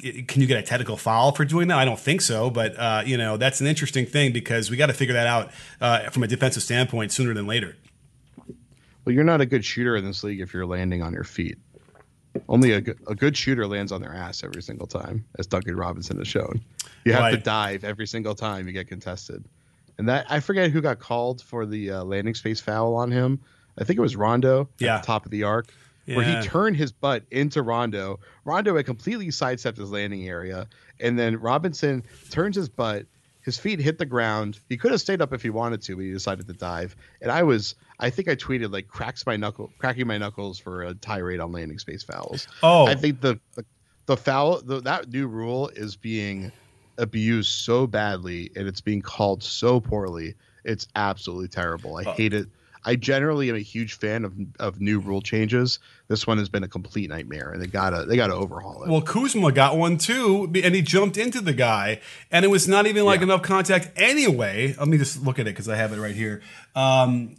can 0.00 0.40
you 0.40 0.46
get 0.46 0.58
a 0.58 0.62
technical 0.62 0.96
foul 0.96 1.32
for 1.32 1.44
doing 1.44 1.68
that? 1.68 1.78
I 1.78 1.84
don't 1.84 1.98
think 2.00 2.20
so, 2.22 2.48
but 2.50 2.74
uh, 2.78 3.02
you 3.04 3.16
know 3.16 3.36
that's 3.36 3.60
an 3.60 3.66
interesting 3.66 4.06
thing 4.06 4.32
because 4.32 4.70
we 4.70 4.76
got 4.76 4.86
to 4.86 4.92
figure 4.94 5.14
that 5.14 5.26
out 5.26 5.50
uh, 5.80 6.10
from 6.10 6.22
a 6.22 6.26
defensive 6.26 6.62
standpoint 6.62 7.12
sooner 7.12 7.34
than 7.34 7.46
later. 7.46 7.76
Well, 9.04 9.14
you're 9.14 9.24
not 9.24 9.40
a 9.40 9.46
good 9.46 9.64
shooter 9.64 9.96
in 9.96 10.04
this 10.04 10.24
league 10.24 10.40
if 10.40 10.54
you're 10.54 10.66
landing 10.66 11.02
on 11.02 11.12
your 11.12 11.24
feet. 11.24 11.58
Only 12.48 12.72
a, 12.72 12.80
good- 12.80 12.98
a 13.06 13.14
good 13.14 13.36
shooter 13.36 13.66
lands 13.66 13.92
on 13.92 14.00
their 14.00 14.14
ass 14.14 14.42
every 14.42 14.62
single 14.62 14.86
time, 14.86 15.24
as 15.38 15.46
Duncan 15.46 15.76
Robinson 15.76 16.16
has 16.18 16.26
shown. 16.26 16.62
You 17.04 17.12
have 17.12 17.32
to 17.32 17.38
dive 17.38 17.84
every 17.84 18.06
single 18.06 18.34
time 18.34 18.66
you 18.66 18.72
get 18.72 18.88
contested. 18.88 19.44
And 19.98 20.08
that 20.08 20.26
I 20.28 20.40
forget 20.40 20.70
who 20.70 20.80
got 20.80 20.98
called 20.98 21.40
for 21.42 21.66
the 21.66 21.90
uh, 21.92 22.04
landing 22.04 22.34
space 22.34 22.60
foul 22.60 22.94
on 22.96 23.10
him. 23.10 23.40
I 23.78 23.84
think 23.84 23.98
it 23.98 24.02
was 24.02 24.16
Rondo 24.16 24.68
Yeah. 24.78 24.96
at 24.96 25.02
the 25.02 25.06
top 25.06 25.24
of 25.24 25.30
the 25.30 25.44
arc, 25.44 25.66
where 26.06 26.24
he 26.24 26.46
turned 26.46 26.76
his 26.76 26.92
butt 26.92 27.24
into 27.30 27.62
Rondo. 27.62 28.20
Rondo 28.44 28.76
had 28.76 28.86
completely 28.86 29.30
sidestepped 29.30 29.78
his 29.78 29.90
landing 29.90 30.28
area, 30.28 30.68
and 31.00 31.18
then 31.18 31.36
Robinson 31.40 32.04
turns 32.30 32.56
his 32.56 32.68
butt. 32.68 33.06
His 33.42 33.58
feet 33.58 33.78
hit 33.78 33.98
the 33.98 34.06
ground. 34.06 34.58
He 34.70 34.78
could 34.78 34.90
have 34.90 35.02
stayed 35.02 35.20
up 35.20 35.34
if 35.34 35.42
he 35.42 35.50
wanted 35.50 35.82
to, 35.82 35.96
but 35.96 36.02
he 36.02 36.12
decided 36.12 36.46
to 36.46 36.54
dive. 36.54 36.96
And 37.20 37.30
I 37.30 37.42
was, 37.42 37.74
I 38.00 38.08
think 38.08 38.26
I 38.26 38.36
tweeted 38.36 38.72
like 38.72 38.88
cracks 38.88 39.26
my 39.26 39.36
knuckle, 39.36 39.70
cracking 39.78 40.06
my 40.06 40.16
knuckles 40.16 40.58
for 40.58 40.82
a 40.82 40.94
tirade 40.94 41.40
on 41.40 41.52
landing 41.52 41.78
space 41.78 42.02
fouls. 42.02 42.48
Oh. 42.62 42.86
I 42.86 42.94
think 42.94 43.20
the 43.20 43.38
the, 43.54 43.64
the 44.06 44.16
foul, 44.16 44.62
the, 44.62 44.80
that 44.80 45.10
new 45.12 45.26
rule 45.26 45.68
is 45.68 45.94
being 45.94 46.52
abused 46.98 47.50
so 47.52 47.86
badly, 47.86 48.50
and 48.56 48.66
it's 48.68 48.80
being 48.80 49.02
called 49.02 49.42
so 49.42 49.80
poorly. 49.80 50.34
It's 50.64 50.86
absolutely 50.96 51.48
terrible. 51.48 51.96
I 51.96 52.04
hate 52.04 52.32
it. 52.32 52.48
I 52.86 52.96
generally 52.96 53.48
am 53.48 53.56
a 53.56 53.60
huge 53.60 53.94
fan 53.94 54.24
of 54.26 54.34
of 54.60 54.78
new 54.80 54.98
rule 54.98 55.22
changes. 55.22 55.78
This 56.08 56.26
one 56.26 56.36
has 56.36 56.50
been 56.50 56.64
a 56.64 56.68
complete 56.68 57.08
nightmare, 57.08 57.50
and 57.50 57.62
they 57.62 57.66
gotta 57.66 58.04
they 58.04 58.16
gotta 58.16 58.34
overhaul 58.34 58.84
it. 58.84 58.90
Well, 58.90 59.00
Kuzma 59.00 59.52
got 59.52 59.76
one 59.78 59.96
too, 59.96 60.50
and 60.62 60.74
he 60.74 60.82
jumped 60.82 61.16
into 61.16 61.40
the 61.40 61.54
guy, 61.54 62.00
and 62.30 62.44
it 62.44 62.48
was 62.48 62.68
not 62.68 62.86
even 62.86 63.04
like 63.06 63.20
Yeah. 63.20 63.24
enough 63.24 63.42
contact 63.42 63.90
anyway. 63.96 64.74
Let 64.78 64.88
me 64.88 64.98
just 64.98 65.22
look 65.22 65.38
at 65.38 65.46
it 65.46 65.52
because 65.52 65.68
I 65.68 65.76
have 65.76 65.92
it 65.94 65.98
right 65.98 66.14
here. 66.14 66.42
Um, 66.74 67.36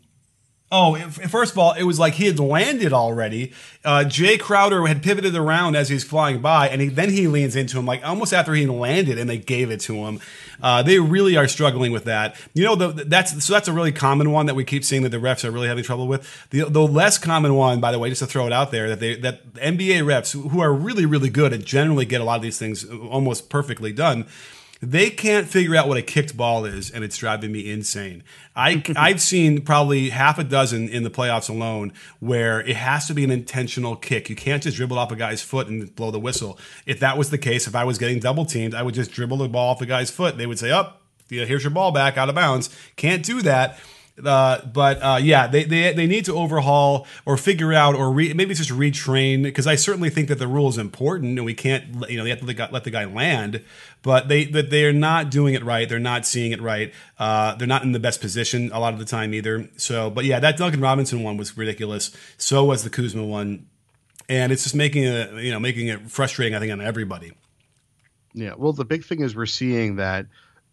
Oh, 0.71 0.95
first 0.95 1.51
of 1.51 1.59
all, 1.59 1.73
it 1.73 1.83
was 1.83 1.99
like 1.99 2.15
he 2.15 2.25
had 2.25 2.39
landed 2.39 2.91
already. 2.91 3.53
Uh, 3.83 4.03
Jae 4.05 4.39
Crowder 4.39 4.87
had 4.87 5.03
pivoted 5.03 5.35
around 5.35 5.75
as 5.75 5.89
he's 5.89 6.03
flying 6.03 6.41
by, 6.41 6.67
and 6.67 6.81
he, 6.81 6.87
then 6.87 7.11
he 7.11 7.27
leans 7.27 7.55
into 7.55 7.77
him, 7.77 7.85
like 7.85 8.03
almost 8.03 8.33
after 8.33 8.55
he 8.55 8.65
landed, 8.65 9.19
and 9.19 9.29
they 9.29 9.37
gave 9.37 9.69
it 9.69 9.79
to 9.81 9.93
him. 9.93 10.19
Uh, 10.63 10.81
they 10.81 10.99
really 10.99 11.37
are 11.37 11.47
struggling 11.47 11.91
with 11.91 12.05
that. 12.05 12.35
You 12.55 12.63
know, 12.63 12.75
the, 12.75 13.03
that's 13.03 13.45
so 13.45 13.53
that's 13.53 13.67
a 13.67 13.73
really 13.73 13.91
common 13.91 14.31
one 14.31 14.47
that 14.47 14.55
we 14.55 14.63
keep 14.63 14.83
seeing 14.83 15.03
that 15.03 15.09
the 15.09 15.17
refs 15.17 15.45
are 15.45 15.51
really 15.51 15.67
having 15.67 15.83
trouble 15.83 16.07
with. 16.07 16.27
The, 16.49 16.63
the 16.63 16.81
less 16.81 17.19
common 17.19 17.53
one, 17.53 17.79
by 17.79 17.91
the 17.91 17.99
way, 17.99 18.09
just 18.09 18.19
to 18.21 18.27
throw 18.27 18.47
it 18.47 18.51
out 18.51 18.71
there, 18.71 18.89
that 18.89 18.99
they 18.99 19.15
that 19.17 19.53
NBA 19.53 20.01
refs 20.03 20.31
who 20.31 20.61
are 20.61 20.73
really 20.73 21.05
really 21.05 21.29
good 21.29 21.53
and 21.53 21.63
generally 21.63 22.05
get 22.05 22.21
a 22.21 22.23
lot 22.23 22.37
of 22.37 22.41
these 22.41 22.57
things 22.57 22.85
almost 22.89 23.49
perfectly 23.49 23.93
done. 23.93 24.25
They 24.85 25.09
can't 25.09 25.47
figure 25.47 25.75
out 25.75 25.87
what 25.87 25.97
a 25.97 26.03
kicked 26.03 26.37
ball 26.37 26.63
is, 26.63 26.91
and 26.91 27.03
it's 27.03 27.17
driving 27.17 27.51
me 27.51 27.71
insane. 27.71 28.23
I, 28.55 28.83
I've 28.95 29.19
seen 29.19 29.61
probably 29.61 30.11
half 30.11 30.37
a 30.37 30.43
dozen 30.43 30.89
in 30.89 31.01
the 31.01 31.09
playoffs 31.09 31.49
alone 31.49 31.91
where 32.19 32.61
it 32.61 32.75
has 32.75 33.07
to 33.07 33.15
be 33.15 33.23
an 33.23 33.31
intentional 33.31 33.95
kick. 33.95 34.29
You 34.29 34.35
can't 34.35 34.61
just 34.61 34.77
dribble 34.77 34.99
off 34.99 35.11
a 35.11 35.15
guy's 35.15 35.41
foot 35.41 35.67
and 35.67 35.93
blow 35.95 36.11
the 36.11 36.19
whistle. 36.19 36.59
If 36.85 36.99
that 36.99 37.17
was 37.17 37.31
the 37.31 37.39
case, 37.39 37.65
if 37.65 37.75
I 37.75 37.83
was 37.83 37.97
getting 37.97 38.19
double 38.19 38.45
teamed, 38.45 38.75
I 38.75 38.83
would 38.83 38.93
just 38.93 39.11
dribble 39.11 39.37
the 39.37 39.49
ball 39.49 39.71
off 39.71 39.79
the 39.79 39.87
guy's 39.87 40.11
foot. 40.11 40.37
They 40.37 40.45
would 40.45 40.59
say, 40.59 40.69
"Up, 40.69 41.01
yeah, 41.29 41.45
here's 41.45 41.63
your 41.63 41.71
ball 41.71 41.91
back 41.91 42.15
out 42.15 42.29
of 42.29 42.35
bounds." 42.35 42.69
Can't 42.95 43.25
do 43.25 43.41
that. 43.41 43.79
Uh, 44.23 44.63
but 44.65 44.97
uh, 45.01 45.19
yeah, 45.21 45.45
they, 45.45 45.65
they 45.65 45.91
they 45.91 46.07
need 46.07 46.23
to 46.23 46.33
overhaul 46.35 47.05
or 47.25 47.35
figure 47.35 47.73
out 47.73 47.95
or 47.95 48.11
re, 48.11 48.33
maybe 48.33 48.53
just 48.53 48.69
retrain 48.69 49.43
because 49.43 49.67
I 49.67 49.75
certainly 49.75 50.09
think 50.09 50.29
that 50.29 50.39
the 50.39 50.47
rule 50.47 50.69
is 50.69 50.77
important 50.77 51.37
and 51.37 51.45
we 51.45 51.53
can't 51.53 52.09
you 52.09 52.17
know 52.17 52.23
they 52.23 52.29
have 52.29 52.39
to 52.39 52.69
let, 52.71 52.83
the 52.85 52.91
guy 52.91 53.03
land, 53.03 53.61
but 54.03 54.29
they 54.29 54.45
that 54.45 54.69
they 54.69 54.85
are 54.85 54.93
not 54.93 55.29
doing 55.29 55.53
it 55.53 55.65
right. 55.65 55.89
They're 55.89 55.99
not 55.99 56.25
seeing 56.25 56.53
it 56.53 56.61
right. 56.61 56.93
Uh, 57.19 57.55
they're 57.55 57.67
not 57.67 57.83
in 57.83 57.91
the 57.91 57.99
best 57.99 58.21
position 58.21 58.71
a 58.71 58.79
lot 58.79 58.93
of 58.93 58.99
the 58.99 59.05
time 59.05 59.33
either. 59.33 59.69
So, 59.75 60.09
but 60.09 60.23
yeah, 60.23 60.39
that 60.39 60.55
Duncan 60.55 60.79
Robinson 60.79 61.21
one 61.21 61.35
was 61.35 61.57
ridiculous. 61.57 62.15
So 62.37 62.63
was 62.63 62.85
the 62.85 62.89
Kuzma 62.89 63.25
one, 63.25 63.67
and 64.29 64.53
it's 64.53 64.63
just 64.63 64.75
making 64.75 65.03
it 65.03 65.33
you 65.43 65.51
know 65.51 65.59
making 65.59 65.87
it 65.89 66.09
frustrating. 66.09 66.55
I 66.55 66.59
think 66.59 66.71
on 66.71 66.79
everybody. 66.79 67.33
Yeah. 68.33 68.53
Well, 68.57 68.71
the 68.71 68.85
big 68.85 69.03
thing 69.03 69.21
is 69.21 69.35
we're 69.35 69.45
seeing 69.45 69.97
that 69.97 70.27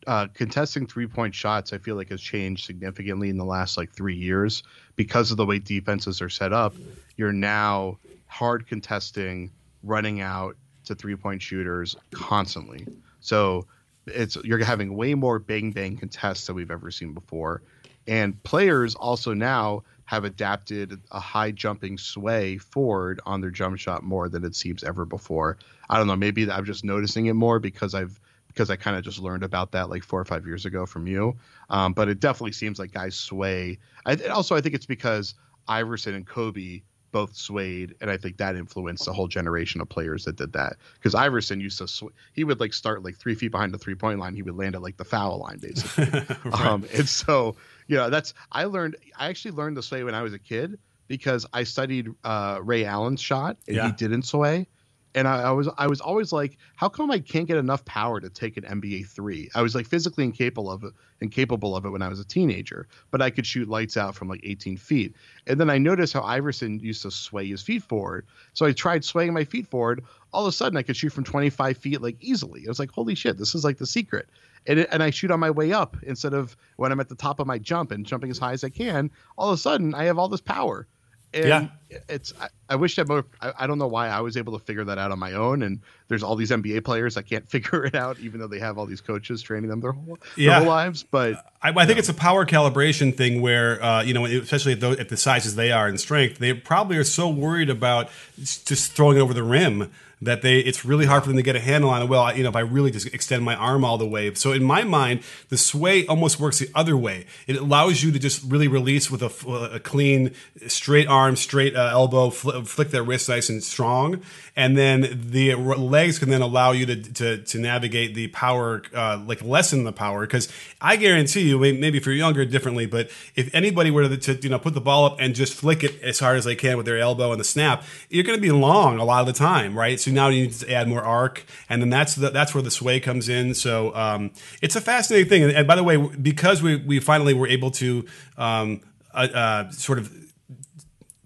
uh, 0.07 0.27
contesting 0.35 0.87
three 0.87 1.07
point 1.07 1.35
shots, 1.35 1.73
I 1.73 1.79
feel 1.79 1.97
like 1.97 2.11
has 2.11 2.21
changed 2.21 2.65
significantly 2.65 3.29
in 3.29 3.37
the 3.37 3.45
last 3.45 3.77
like 3.77 3.93
three 3.93 4.17
years 4.17 4.62
because 4.97 5.31
of 5.31 5.37
the 5.37 5.47
way 5.47 5.59
defenses 5.59 6.21
are 6.21 6.29
set 6.29 6.53
up. 6.53 6.75
You're 7.17 7.33
now 7.33 7.99
hard 8.27 8.67
contesting, 8.67 9.51
running 9.83 10.21
out 10.21 10.57
to 10.85 10.95
three 10.95 11.17
point 11.17 11.43
shooters 11.43 11.97
constantly. 12.11 12.87
So 13.21 13.67
it's 14.07 14.37
you're 14.45 14.65
having 14.65 14.97
way 14.97 15.15
more 15.15 15.38
bang 15.38 15.71
bang 15.71 15.97
contests 15.97 16.47
than 16.47 16.57
we've 16.57 16.71
ever 16.71 16.91
seen 16.91 17.15
before. 17.15 17.62
And 18.07 18.43
players 18.43 18.95
also 18.95 19.33
now 19.33 19.85
have 20.05 20.25
adapted 20.25 21.01
a 21.11 21.21
high 21.21 21.53
jumping 21.53 21.97
sway 21.97 22.59
forward 22.59 23.21
on 23.25 23.41
their 23.41 23.51
jump 23.51 23.79
shot 23.79 24.03
more 24.03 24.29
than 24.29 24.45
it 24.45 24.57
seems 24.57 24.83
ever 24.83 25.05
before. 25.05 25.57
I 25.88 25.97
don't 25.99 26.07
know, 26.07 26.17
maybe 26.17 26.51
I'm 26.51 26.65
just 26.65 26.85
noticing 26.85 27.27
it 27.27 27.35
more 27.35 27.61
because 27.61 27.95
I've 27.95 28.19
because 28.53 28.71
I 28.71 28.77
kind 28.77 28.97
of 28.97 29.03
just 29.05 29.19
learned 29.19 29.43
about 29.43 29.73
that 29.73 29.88
like 29.91 30.03
four 30.05 30.21
or 30.21 30.25
five 30.25 30.47
years 30.47 30.65
ago 30.67 30.87
from 30.87 31.07
you. 31.07 31.37
Um, 31.71 31.93
but 31.93 32.09
it 32.09 32.21
definitely 32.21 32.53
seems 32.53 32.79
like 32.79 32.93
guys 32.93 33.17
sway. 33.17 33.79
I, 34.05 34.17
also, 34.27 34.55
I 34.55 34.61
think 34.61 34.75
it's 34.75 34.87
because 34.87 35.35
Iverson 35.69 36.15
and 36.15 36.27
Kobe 36.27 36.83
both 37.12 37.37
swayed, 37.37 37.95
and 38.01 38.11
I 38.11 38.17
think 38.17 38.38
that 38.38 38.57
influenced 38.57 39.07
a 39.07 39.12
whole 39.12 39.29
generation 39.29 39.81
of 39.83 39.88
players 39.88 40.25
that 40.25 40.37
did 40.37 40.53
that. 40.55 40.77
Because 40.95 41.15
Iverson 41.15 41.61
used 41.61 41.77
to, 41.79 41.87
sw- 41.87 42.05
he 42.33 42.43
would 42.43 42.59
like 42.59 42.73
start 42.73 43.05
like 43.05 43.17
three 43.17 43.35
feet 43.35 43.53
behind 43.53 43.73
the 43.75 43.79
three 43.79 43.95
point 43.95 44.19
line, 44.19 44.35
he 44.35 44.43
would 44.43 44.57
land 44.57 44.75
at 44.75 44.83
like 44.83 44.97
the 44.97 45.05
foul 45.05 45.38
line 45.38 45.59
basically. 45.59 46.23
um, 46.53 46.87
and 46.95 47.07
so, 47.09 47.57
you 47.87 47.97
know, 47.97 48.09
that's 48.09 48.33
I 48.51 48.65
learned. 48.65 48.97
I 49.19 49.29
actually 49.29 49.51
learned 49.53 49.77
to 49.77 49.83
sway 49.83 50.05
when 50.05 50.15
I 50.15 50.23
was 50.23 50.33
a 50.33 50.38
kid 50.38 50.79
because 51.09 51.45
I 51.53 51.65
studied 51.65 52.09
uh, 52.25 52.61
Ray 52.62 52.85
Allen's 52.87 53.21
shot, 53.21 53.59
and 53.67 53.77
Yeah. 53.77 53.87
he 53.87 53.93
didn't 53.93 54.23
sway 54.23 54.67
and 55.14 55.29
I, 55.29 55.42
I 55.42 55.51
was 55.51 55.68
I 55.77 55.87
was 55.87 56.01
always 56.01 56.33
like, 56.33 56.59
how 56.77 56.88
come 56.88 57.11
I 57.11 57.18
can't 57.18 57.46
get 57.46 57.59
enough 57.59 57.85
power 57.85 58.20
to 58.20 58.31
take 58.31 58.57
an 58.57 58.64
NBA 58.64 59.07
three? 59.09 59.51
I 59.55 59.62
was 59.62 59.75
like 59.75 59.87
physically 59.87 60.25
incapable 60.25 60.70
of 60.70 60.85
it, 60.85 60.92
incapable 61.20 61.77
of 61.77 61.85
it 61.85 61.90
when 61.90 62.03
I 62.03 62.09
was 62.09 62.18
a 62.18 62.25
teenager, 62.25 62.87
but 63.11 63.20
I 63.20 63.31
could 63.31 63.46
shoot 63.46 63.68
lights 63.68 63.96
out 63.96 64.14
from 64.14 64.29
like 64.29 64.40
18 64.42 64.77
feet. 64.77 65.14
And 65.46 65.61
then 65.61 65.68
I 65.68 65.79
noticed 65.79 66.12
how 66.12 66.22
Iverson 66.22 66.81
used 66.81 67.03
to 67.03 67.11
sway 67.11 67.46
his 67.46 67.62
feet 67.62 67.83
forward, 67.83 68.27
so 68.55 68.64
I 68.64 68.72
tried 68.72 69.05
swaying 69.05 69.35
my 69.35 69.44
feet 69.44 69.66
forward. 69.66 70.05
All 70.33 70.46
of 70.46 70.48
a 70.48 70.53
sudden, 70.53 70.79
I 70.79 70.83
could 70.83 70.96
shoot 70.96 71.12
from 71.12 71.25
25 71.25 71.77
feet 71.77 72.01
like 72.01 72.16
easily. 72.20 72.62
I 72.66 72.68
was 72.68 72.79
like, 72.79 72.90
holy 72.90 73.14
shit, 73.14 73.37
this 73.37 73.55
is 73.55 73.64
like 73.64 73.79
the 73.79 73.87
secret. 73.87 74.29
And, 74.66 74.79
it, 74.79 74.88
and 74.92 75.03
I 75.03 75.11
shoot 75.11 75.31
on 75.31 75.40
my 75.40 75.51
way 75.51 75.72
up 75.72 75.96
instead 76.05 76.33
of 76.33 76.57
when 76.77 76.92
I'm 76.92 77.01
at 77.01 77.09
the 77.09 77.16
top 77.16 77.40
of 77.40 77.46
my 77.46 77.59
jump 77.59 77.90
and 77.90 78.07
jumping 78.07 78.31
as 78.31 78.38
high 78.38 78.53
as 78.53 78.64
I 78.64 78.70
can. 78.70 79.11
All 79.37 79.51
of 79.51 79.55
a 79.55 79.61
sudden, 79.61 79.94
I 79.94 80.05
have 80.05 80.18
all 80.18 80.29
this 80.29 80.40
power. 80.40 80.87
And 81.35 81.47
Yeah. 81.47 81.99
it's 82.09 82.33
I, 82.40 82.49
I 82.68 82.77
wish 82.77 82.97
that 82.97 83.09
more 83.09 83.25
I, 83.40 83.53
I 83.61 83.66
don't 83.66 83.79
know 83.79 83.87
why 83.87 84.09
I 84.09 84.21
was 84.21 84.37
able 84.37 84.59
to 84.59 84.64
figure 84.64 84.85
that 84.85 84.99
out 84.99 85.12
on 85.12 85.18
my 85.18 85.33
own. 85.33 85.62
And 85.62 85.81
there's 86.09 86.23
all 86.23 86.37
these 86.37 86.51
NBA 86.51 86.85
players. 86.85 87.16
I 87.16 87.23
can't 87.23 87.49
figure 87.51 87.85
it 87.85 87.95
out 87.95 88.18
even 88.21 88.40
though 88.40 88.47
they 88.49 88.59
have 88.59 88.79
all 88.79 88.87
these 88.87 89.01
coaches 89.01 89.42
training 89.42 89.71
them 89.71 89.81
their 89.81 89.92
whole, 89.92 90.18
their 90.37 90.45
Yeah. 90.45 90.59
whole 90.59 90.68
lives. 90.68 91.03
But 91.03 91.45
I, 91.62 91.71
I 91.71 91.87
think 91.87 91.99
it's 91.99 92.09
a 92.09 92.14
power 92.14 92.45
calibration 92.45 93.16
thing 93.16 93.40
where, 93.40 93.83
uh, 93.83 94.03
you 94.03 94.14
know, 94.14 94.25
especially 94.27 94.73
at, 94.73 94.81
the, 94.81 94.90
at 94.90 95.09
the 95.09 95.16
sizes 95.16 95.55
they 95.55 95.73
are 95.73 95.88
in 95.88 95.99
strength, 95.99 96.38
they 96.38 96.53
probably 96.55 96.97
are 96.99 97.05
so 97.05 97.29
worried 97.29 97.71
about 97.71 98.11
just 98.38 98.92
throwing 98.92 99.16
it 99.16 99.21
over 99.21 99.35
the 99.35 99.42
rim 99.42 99.90
that 100.23 100.43
they 100.43 100.59
it's 100.61 100.85
really 100.85 101.05
hard 101.07 101.23
for 101.25 101.29
them 101.29 101.37
to 101.37 101.43
get 101.43 101.57
a 101.57 101.61
handle 101.61 101.91
on 101.91 102.03
it. 102.03 102.09
Well, 102.09 102.23
I- 102.23 102.33
you 102.35 102.43
know, 102.43 102.49
if 102.49 102.57
I 102.57 102.61
really 102.61 102.91
just 102.91 103.07
extend 103.09 103.45
my 103.45 103.55
arm 103.55 103.85
all 103.85 103.99
the 103.99 104.07
way. 104.07 104.33
So 104.35 104.53
in 104.53 104.63
my 104.65 104.85
mind, 104.85 105.21
the 105.51 105.59
sway 105.59 106.07
almost 106.07 106.41
works 106.41 106.59
the 106.59 106.71
other 106.75 106.97
way. 106.97 107.27
It 107.47 107.57
allows 107.57 108.03
you 108.03 108.11
to 108.13 108.19
just 108.19 108.43
really 108.51 108.69
release 108.69 109.11
with 109.11 109.23
a 109.23 109.81
clean, 109.83 110.31
straight 110.69 111.09
arm, 111.09 111.37
straight 111.37 111.75
uh, 111.77 111.91
elbow, 111.93 112.31
fl- 112.31 112.63
flick 112.63 112.91
that 112.91 113.03
wrist 113.03 113.29
nice 113.29 113.49
and 113.49 113.63
strong, 113.63 114.23
and 114.57 114.79
then 114.79 115.27
the 115.31 115.55
legs 115.57 116.19
can 116.19 116.31
then 116.31 116.41
allow 116.43 116.73
you 116.73 116.87
to 116.87 116.97
to, 117.03 117.39
to 117.39 117.59
navigate 117.59 118.15
the 118.15 118.29
power, 118.29 118.83
uh, 118.95 119.21
like 119.27 119.43
lessen 119.43 119.85
the 119.85 119.93
power. 119.93 120.21
Because 120.23 120.49
I 120.81 120.97
guarantee 120.97 121.49
you, 121.49 121.59
maybe 121.59 121.99
if 121.99 122.07
you're 122.07 122.15
younger, 122.15 122.45
differently, 122.45 122.87
but 122.87 123.11
if 123.35 123.53
anybody 123.55 123.91
were 123.91 124.09
to, 124.09 124.17
to 124.17 124.35
you 124.43 124.49
know 124.51 124.59
put 124.59 124.75
the 124.75 124.81
ball 124.81 125.05
up 125.05 125.17
and 125.19 125.35
just 125.35 125.55
flick 125.55 125.83
it 125.83 126.01
as 126.03 126.21
hard 126.21 126.37
as 126.39 126.45
they 126.45 126.55
can 126.55 126.77
with 126.77 126.87
their 126.87 126.99
elbow 126.99 127.33
and 127.33 127.41
the 127.41 127.45
snap, 127.45 127.83
you're 128.09 128.25
going 128.25 128.39
to 128.39 128.43
be 128.43 128.53
long 128.53 128.99
a 128.99 129.05
lot 129.05 129.21
of 129.21 129.27
the 129.27 129.33
time, 129.33 129.77
right? 129.77 129.99
So 129.99 130.12
now 130.12 130.29
you 130.29 130.42
need 130.42 130.53
to 130.53 130.72
add 130.72 130.88
more 130.88 131.03
arc, 131.03 131.44
and 131.68 131.83
then 131.83 131.90
that's 131.90 132.14
the, 132.14 132.31
that's 132.31 132.55
where 132.55 132.62
the 132.62 132.70
sway 132.70 133.01
comes 133.01 133.29
in. 133.29 133.55
So 133.55 133.94
um, 133.94 134.31
it's 134.61 134.77
a 134.77 134.81
fascinating 134.81 135.29
thing. 135.29 135.42
And, 135.44 135.53
and 135.53 135.66
by 135.66 135.77
the 135.77 135.85
way, 135.85 135.96
because 135.96 136.62
we 136.62 136.77
we 136.77 137.01
finally 137.01 137.35
were 137.35 137.48
able 137.48 137.70
to 137.72 138.05
um, 138.38 138.81
uh, 139.14 139.29
uh, 139.35 139.70
sort 139.70 139.98
of 139.98 140.22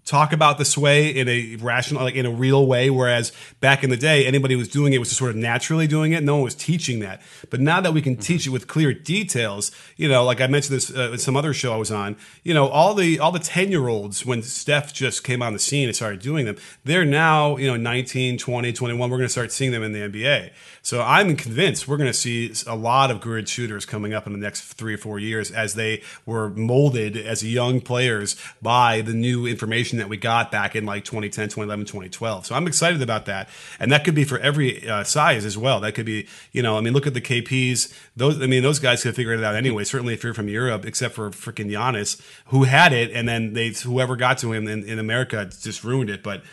talk 0.07 0.31
about 0.31 0.57
the 0.57 0.65
sway 0.65 1.09
in 1.09 1.27
a 1.27 1.57
rational, 1.57 2.01
like 2.01 2.15
in 2.15 2.25
a 2.25 2.31
real 2.31 2.65
way. 2.65 2.89
Whereas 2.89 3.33
back 3.59 3.83
in 3.83 3.89
the 3.89 3.97
day, 3.97 4.25
anybody 4.25 4.55
was 4.55 4.69
doing 4.69 4.93
it 4.93 4.99
was 4.99 5.09
just 5.09 5.19
sort 5.19 5.31
of 5.31 5.35
naturally 5.35 5.85
doing 5.85 6.13
it. 6.13 6.23
No 6.23 6.35
one 6.35 6.43
was 6.43 6.55
teaching 6.55 6.99
that. 6.99 7.21
But 7.49 7.59
now 7.59 7.81
that 7.81 7.93
we 7.93 8.01
can 8.01 8.15
teach 8.15 8.47
it 8.47 8.51
with 8.51 8.67
clear 8.67 8.93
details, 8.93 9.71
you 9.97 10.07
know, 10.07 10.23
like 10.23 10.39
I 10.39 10.47
mentioned 10.47 10.77
this 10.77 10.95
uh, 10.95 11.11
in 11.11 11.17
some 11.19 11.35
other 11.35 11.53
show 11.53 11.73
I 11.73 11.77
was 11.77 11.91
on, 11.91 12.15
you 12.43 12.53
know, 12.53 12.67
all 12.69 12.93
the 12.93 13.19
all 13.19 13.31
the 13.31 13.39
ten 13.39 13.69
year 13.69 13.87
olds 13.89 14.25
when 14.25 14.41
Steph 14.41 14.93
just 14.93 15.23
came 15.23 15.41
on 15.41 15.53
the 15.53 15.59
scene 15.59 15.87
and 15.87 15.95
started 15.95 16.21
doing 16.21 16.45
them, 16.45 16.55
they're 16.85 17.05
now 17.05 17.57
you 17.57 17.67
know 17.67 17.75
19, 17.75 18.37
20, 18.37 18.73
21. 18.73 19.09
We're 19.09 19.17
going 19.17 19.27
to 19.27 19.31
start 19.31 19.51
seeing 19.51 19.71
them 19.71 19.83
in 19.83 19.91
the 19.91 19.99
NBA. 19.99 20.51
So 20.81 21.01
I'm 21.01 21.35
convinced 21.35 21.85
we're 21.85 21.97
going 21.97 22.09
to 22.09 22.13
see 22.13 22.53
a 22.65 22.75
lot 22.75 23.11
of 23.11 23.19
grid 23.19 23.49
shooters 23.49 23.85
coming 23.85 24.13
up 24.13 24.25
in 24.25 24.31
the 24.31 24.39
next 24.39 24.61
three 24.61 24.93
or 24.93 24.97
four 24.97 25.19
years 25.19 25.51
as 25.51 25.73
they 25.73 26.01
were 26.25 26.49
molded 26.51 27.17
as 27.17 27.43
young 27.43 27.81
players 27.81 28.37
by 28.61 29.01
the 29.01 29.13
new 29.13 29.45
information 29.45 29.96
that 29.97 30.09
we 30.09 30.17
got 30.17 30.51
back 30.51 30.75
in 30.75 30.85
like 30.85 31.05
2010, 31.05 31.49
2011, 31.49 31.85
2012. 31.85 32.45
So 32.45 32.55
I'm 32.55 32.67
excited 32.67 33.01
about 33.01 33.25
that. 33.25 33.49
And 33.79 33.91
that 33.91 34.03
could 34.03 34.15
be 34.15 34.23
for 34.23 34.39
every 34.39 34.87
uh, 34.87 35.03
size 35.03 35.45
as 35.45 35.57
well. 35.57 35.79
That 35.79 35.93
could 35.93 36.05
be, 36.05 36.27
you 36.51 36.61
know, 36.61 36.77
I 36.77 36.81
mean, 36.81 36.93
look 36.93 37.07
at 37.07 37.13
the 37.13 37.21
KPs. 37.21 37.93
Those, 38.15 38.41
I 38.41 38.47
mean, 38.47 38.63
those 38.63 38.79
guys 38.79 39.03
could 39.03 39.15
figure 39.15 39.33
it 39.33 39.43
out 39.43 39.55
anyway, 39.55 39.83
certainly 39.83 40.13
if 40.13 40.23
you're 40.23 40.33
from 40.33 40.49
Europe, 40.49 40.85
except 40.85 41.15
for 41.15 41.29
freaking 41.31 41.71
Giannis, 41.71 42.21
who 42.47 42.63
had 42.63 42.93
it. 42.93 43.11
And 43.11 43.27
then 43.27 43.53
they, 43.53 43.69
whoever 43.69 44.15
got 44.15 44.37
to 44.39 44.53
him 44.53 44.67
in, 44.67 44.83
in 44.83 44.99
America 44.99 45.45
just 45.45 45.83
ruined 45.83 46.09
it. 46.09 46.23
But, 46.23 46.43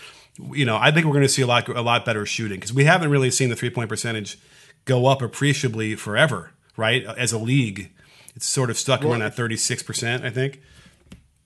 you 0.53 0.65
know, 0.65 0.77
I 0.77 0.91
think 0.91 1.07
we're 1.07 1.13
going 1.13 1.23
to 1.23 1.29
see 1.29 1.43
a 1.43 1.47
lot 1.47 1.69
a 1.69 1.83
lot 1.83 2.05
better 2.05 2.27
shooting 2.27 2.59
because 2.59 2.73
we 2.73 2.85
haven't 2.85 3.11
really 3.11 3.31
seen 3.31 3.51
the 3.51 3.57
three 3.57 3.71
point 3.71 3.89
percentage 3.89 4.39
go 4.85 5.07
up 5.07 5.23
appreciably 5.23 5.95
forever, 5.95 6.51
right? 6.77 7.05
As 7.05 7.33
a 7.33 7.39
league, 7.39 7.91
it's 8.35 8.47
sort 8.47 8.71
of 8.71 8.79
stuck 8.79 9.05
around 9.05 9.21
that 9.21 9.35
thirty 9.35 9.57
six 9.57 9.83
percent, 9.83 10.25
I 10.25 10.31
think. 10.31 10.61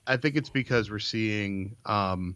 I 0.09 0.17
think 0.17 0.35
it's 0.35 0.49
because 0.49 0.89
we're 0.91 0.99
seeing 0.99 1.75
um, 1.85 2.35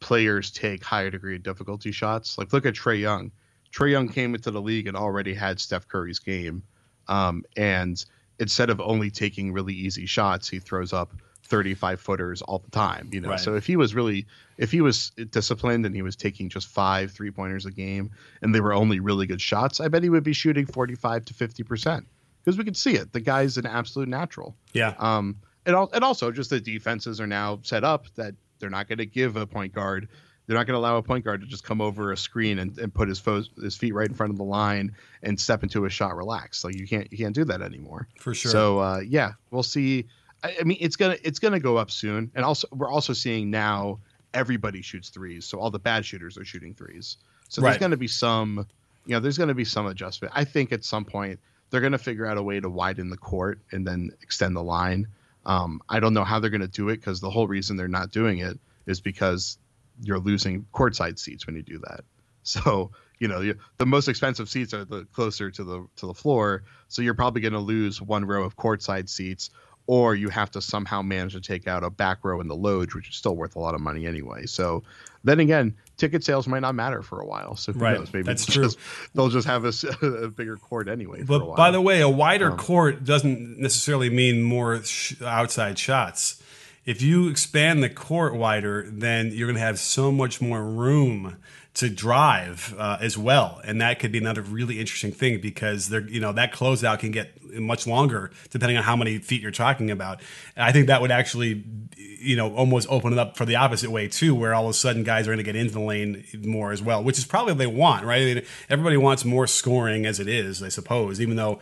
players 0.00 0.50
take 0.50 0.84
higher 0.84 1.10
degree 1.10 1.36
of 1.36 1.42
difficulty 1.42 1.90
shots. 1.90 2.38
Like 2.38 2.52
look 2.52 2.66
at 2.66 2.74
Trae 2.74 3.00
Young. 3.00 3.32
Trae 3.72 3.90
Young 3.90 4.08
came 4.08 4.34
into 4.34 4.50
the 4.50 4.60
league 4.62 4.86
and 4.86 4.96
already 4.96 5.34
had 5.34 5.58
Steph 5.58 5.88
Curry's 5.88 6.18
game, 6.20 6.62
um, 7.08 7.42
and 7.56 8.04
instead 8.38 8.70
of 8.70 8.80
only 8.80 9.10
taking 9.10 9.52
really 9.52 9.74
easy 9.74 10.06
shots, 10.06 10.48
he 10.48 10.58
throws 10.58 10.92
up 10.92 11.12
35 11.44 12.00
footers 12.00 12.42
all 12.42 12.58
the 12.58 12.70
time. 12.70 13.08
You 13.12 13.20
know, 13.20 13.30
Right. 13.30 13.40
so 13.40 13.54
if 13.54 13.66
he 13.66 13.76
was 13.76 13.94
really 13.94 14.26
if 14.58 14.70
he 14.70 14.80
was 14.80 15.10
disciplined 15.30 15.84
and 15.86 15.94
he 15.94 16.02
was 16.02 16.16
taking 16.16 16.48
just 16.48 16.68
five 16.68 17.10
three 17.10 17.30
pointers 17.30 17.66
a 17.66 17.70
game 17.70 18.10
and 18.42 18.54
they 18.54 18.60
were 18.60 18.72
only 18.72 19.00
really 19.00 19.26
good 19.26 19.40
shots, 19.40 19.80
I 19.80 19.88
bet 19.88 20.02
he 20.02 20.08
would 20.10 20.24
be 20.24 20.32
shooting 20.32 20.66
45 20.66 21.24
to 21.26 21.34
50 21.34 21.62
percent 21.64 22.06
because 22.44 22.56
we 22.58 22.64
could 22.64 22.76
see 22.76 22.94
it. 22.94 23.12
The 23.12 23.20
guy's 23.20 23.56
an 23.56 23.66
absolute 23.66 24.08
natural. 24.08 24.54
Yeah. 24.72 24.94
Um, 24.98 25.36
and, 25.66 25.74
al- 25.76 25.90
and 25.92 26.04
also 26.04 26.30
just 26.30 26.50
the 26.50 26.60
defenses 26.60 27.20
are 27.20 27.26
now 27.26 27.58
set 27.62 27.84
up 27.84 28.06
that 28.16 28.34
they're 28.58 28.70
not 28.70 28.88
going 28.88 28.98
to 28.98 29.06
give 29.06 29.36
a 29.36 29.46
point 29.46 29.72
guard. 29.72 30.08
They're 30.46 30.56
not 30.56 30.66
going 30.66 30.74
to 30.74 30.78
allow 30.78 30.98
a 30.98 31.02
point 31.02 31.24
guard 31.24 31.40
to 31.40 31.46
just 31.46 31.64
come 31.64 31.80
over 31.80 32.12
a 32.12 32.16
screen 32.16 32.58
and, 32.58 32.76
and 32.78 32.92
put 32.92 33.08
his 33.08 33.18
fo- 33.18 33.44
his 33.62 33.76
feet 33.76 33.94
right 33.94 34.08
in 34.08 34.14
front 34.14 34.30
of 34.30 34.36
the 34.36 34.44
line 34.44 34.94
and 35.22 35.40
step 35.40 35.62
into 35.62 35.86
a 35.86 35.90
shot 35.90 36.14
relaxed. 36.16 36.64
Like 36.64 36.74
you 36.76 36.86
can't 36.86 37.10
you 37.10 37.16
can't 37.18 37.34
do 37.34 37.44
that 37.46 37.62
anymore. 37.62 38.08
For 38.18 38.34
sure. 38.34 38.50
So 38.50 38.78
uh, 38.78 39.00
yeah, 39.00 39.32
we'll 39.50 39.62
see. 39.62 40.06
I, 40.42 40.54
I 40.60 40.64
mean, 40.64 40.76
it's 40.80 40.96
gonna 40.96 41.16
it's 41.24 41.38
gonna 41.38 41.60
go 41.60 41.78
up 41.78 41.90
soon, 41.90 42.30
and 42.34 42.44
also 42.44 42.68
we're 42.72 42.90
also 42.90 43.14
seeing 43.14 43.50
now 43.50 44.00
everybody 44.34 44.82
shoots 44.82 45.08
threes, 45.08 45.46
so 45.46 45.58
all 45.58 45.70
the 45.70 45.78
bad 45.78 46.04
shooters 46.04 46.36
are 46.36 46.44
shooting 46.44 46.74
threes. 46.74 47.16
So 47.48 47.62
Right. 47.62 47.70
there's 47.70 47.80
gonna 47.80 47.96
be 47.96 48.08
some, 48.08 48.66
you 49.06 49.12
know, 49.14 49.20
there's 49.20 49.38
gonna 49.38 49.54
be 49.54 49.64
some 49.64 49.86
adjustment. 49.86 50.34
I 50.36 50.44
think 50.44 50.72
at 50.72 50.84
some 50.84 51.04
point 51.06 51.40
they're 51.70 51.80
gonna 51.80 51.96
figure 51.98 52.26
out 52.26 52.36
a 52.36 52.42
way 52.42 52.60
to 52.60 52.68
widen 52.68 53.08
the 53.08 53.16
court 53.16 53.60
and 53.72 53.86
then 53.86 54.10
extend 54.20 54.56
the 54.56 54.62
line. 54.62 55.06
Um, 55.46 55.80
I 55.88 56.00
don't 56.00 56.14
know 56.14 56.24
how 56.24 56.40
they're 56.40 56.50
gonna 56.50 56.66
do 56.68 56.88
it 56.88 56.96
because 56.96 57.20
the 57.20 57.30
whole 57.30 57.46
reason 57.46 57.76
they're 57.76 57.88
not 57.88 58.10
doing 58.10 58.38
it 58.38 58.58
is 58.86 59.00
because 59.00 59.58
you're 60.02 60.18
losing 60.18 60.66
courtside 60.72 61.18
seats 61.18 61.46
when 61.46 61.56
you 61.56 61.62
do 61.62 61.78
that. 61.78 62.00
So 62.46 62.90
you 63.20 63.28
know 63.28 63.40
you, 63.40 63.54
the 63.78 63.86
most 63.86 64.06
expensive 64.06 64.50
seats 64.50 64.74
are 64.74 64.84
the 64.84 65.06
closer 65.14 65.50
to 65.50 65.64
the 65.64 65.86
to 65.96 66.06
the 66.06 66.12
floor. 66.12 66.64
So 66.88 67.00
you're 67.00 67.14
probably 67.14 67.40
going 67.40 67.54
to 67.54 67.58
lose 67.58 68.02
one 68.02 68.26
row 68.26 68.44
of 68.44 68.54
courtside 68.54 69.08
seats, 69.08 69.48
or 69.86 70.14
you 70.14 70.28
have 70.28 70.50
to 70.50 70.60
somehow 70.60 71.00
manage 71.00 71.32
to 71.32 71.40
take 71.40 71.66
out 71.66 71.84
a 71.84 71.88
back 71.88 72.22
row 72.22 72.42
in 72.42 72.48
the 72.48 72.54
loge, 72.54 72.94
which 72.94 73.08
is 73.08 73.16
still 73.16 73.34
worth 73.34 73.56
a 73.56 73.60
lot 73.60 73.74
of 73.74 73.80
money 73.80 74.06
anyway. 74.06 74.44
So 74.44 74.82
then 75.22 75.40
again, 75.40 75.74
ticket 75.96 76.24
sales 76.24 76.46
might 76.46 76.60
not 76.60 76.74
matter 76.74 77.02
for 77.02 77.20
a 77.20 77.26
while. 77.26 77.56
So 77.56 77.72
who 77.72 77.78
Right. 77.80 77.98
knows? 77.98 78.12
Maybe 78.12 78.24
That's 78.24 78.46
they'll 78.46 78.54
true. 78.54 78.64
Just, 78.64 78.78
they'll 79.14 79.28
just 79.28 79.46
have 79.46 79.64
a 79.64 80.28
bigger 80.36 80.56
court 80.56 80.88
anyway. 80.88 81.22
for 81.24 81.36
a 81.36 81.38
But 81.40 81.56
by 81.56 81.70
the 81.70 81.80
way, 81.80 82.00
a 82.00 82.08
wider 82.08 82.50
Um, 82.52 82.58
court 82.58 83.04
doesn't 83.04 83.58
necessarily 83.58 84.10
mean 84.10 84.42
more 84.42 84.82
sh- 84.82 85.20
outside 85.22 85.78
shots. 85.78 86.42
If 86.84 87.00
you 87.00 87.28
expand 87.28 87.82
the 87.82 87.88
court 87.88 88.34
wider, 88.34 88.86
then 88.90 89.30
you're 89.32 89.46
going 89.46 89.56
to 89.56 89.62
have 89.62 89.78
so 89.78 90.12
much 90.12 90.40
more 90.42 90.62
room 90.62 91.36
to 91.74 91.90
drive 91.90 92.74
uh, 92.78 92.98
as 93.00 93.18
well, 93.18 93.60
and 93.64 93.80
that 93.80 93.98
could 93.98 94.12
be 94.12 94.18
another 94.18 94.42
really 94.42 94.78
interesting 94.78 95.12
thing 95.12 95.40
because 95.40 95.88
they're 95.88 96.08
you 96.08 96.20
know 96.20 96.32
that 96.32 96.52
closeout 96.52 97.00
can 97.00 97.10
get 97.10 97.42
much 97.54 97.86
longer 97.86 98.30
depending 98.50 98.76
on 98.76 98.82
how 98.82 98.96
many 98.96 99.18
feet 99.18 99.42
you're 99.42 99.50
talking 99.50 99.90
about. 99.90 100.20
And 100.56 100.64
I 100.64 100.72
think 100.72 100.86
that 100.86 101.00
would 101.00 101.10
actually 101.10 101.64
you 101.96 102.36
know 102.36 102.54
almost 102.54 102.86
open 102.90 103.12
it 103.12 103.18
up 103.18 103.36
for 103.36 103.44
the 103.44 103.56
opposite 103.56 103.90
way 103.90 104.08
too, 104.08 104.34
where 104.34 104.54
all 104.54 104.64
of 104.64 104.70
a 104.70 104.74
sudden 104.74 105.02
guys 105.02 105.26
are 105.26 105.30
going 105.30 105.38
to 105.38 105.44
get 105.44 105.56
into 105.56 105.72
the 105.72 105.80
lane 105.80 106.24
more 106.42 106.72
as 106.72 106.80
well, 106.80 107.02
which 107.02 107.18
is 107.18 107.24
probably 107.24 107.52
what 107.52 107.58
they 107.58 107.66
want, 107.66 108.04
right? 108.04 108.22
I 108.22 108.24
mean, 108.24 108.44
everybody 108.70 108.96
wants 108.96 109.24
more 109.24 109.46
scoring 109.46 110.06
as 110.06 110.20
it 110.20 110.28
is, 110.28 110.62
I 110.62 110.68
suppose, 110.68 111.20
even 111.20 111.36
though 111.36 111.58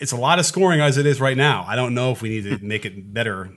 it's 0.00 0.12
a 0.12 0.16
lot 0.16 0.38
of 0.38 0.46
scoring 0.46 0.80
as 0.80 0.98
it 0.98 1.06
is 1.06 1.20
right 1.20 1.36
now. 1.36 1.64
I 1.66 1.76
don't 1.76 1.94
know 1.94 2.12
if 2.12 2.22
we 2.22 2.28
need 2.28 2.44
to 2.44 2.58
make 2.64 2.84
it 2.84 3.12
better 3.12 3.50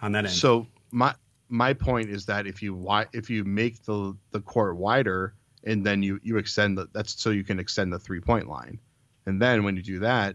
on 0.00 0.12
that 0.12 0.24
end. 0.24 0.34
So 0.34 0.66
my 0.90 1.14
my 1.52 1.74
point 1.74 2.08
is 2.08 2.24
that 2.26 2.46
if 2.46 2.62
you 2.62 2.88
if 3.12 3.28
you 3.28 3.44
make 3.44 3.84
the 3.84 4.16
the 4.30 4.40
court 4.40 4.76
wider 4.76 5.34
and 5.64 5.84
then 5.84 6.02
you 6.02 6.18
you 6.22 6.38
extend 6.38 6.78
the 6.78 6.88
that's 6.94 7.20
so 7.20 7.28
you 7.30 7.44
can 7.44 7.60
extend 7.60 7.92
the 7.92 7.98
three 7.98 8.20
point 8.20 8.48
line, 8.48 8.78
and 9.26 9.40
then 9.40 9.62
when 9.62 9.76
you 9.76 9.82
do 9.82 9.98
that, 9.98 10.34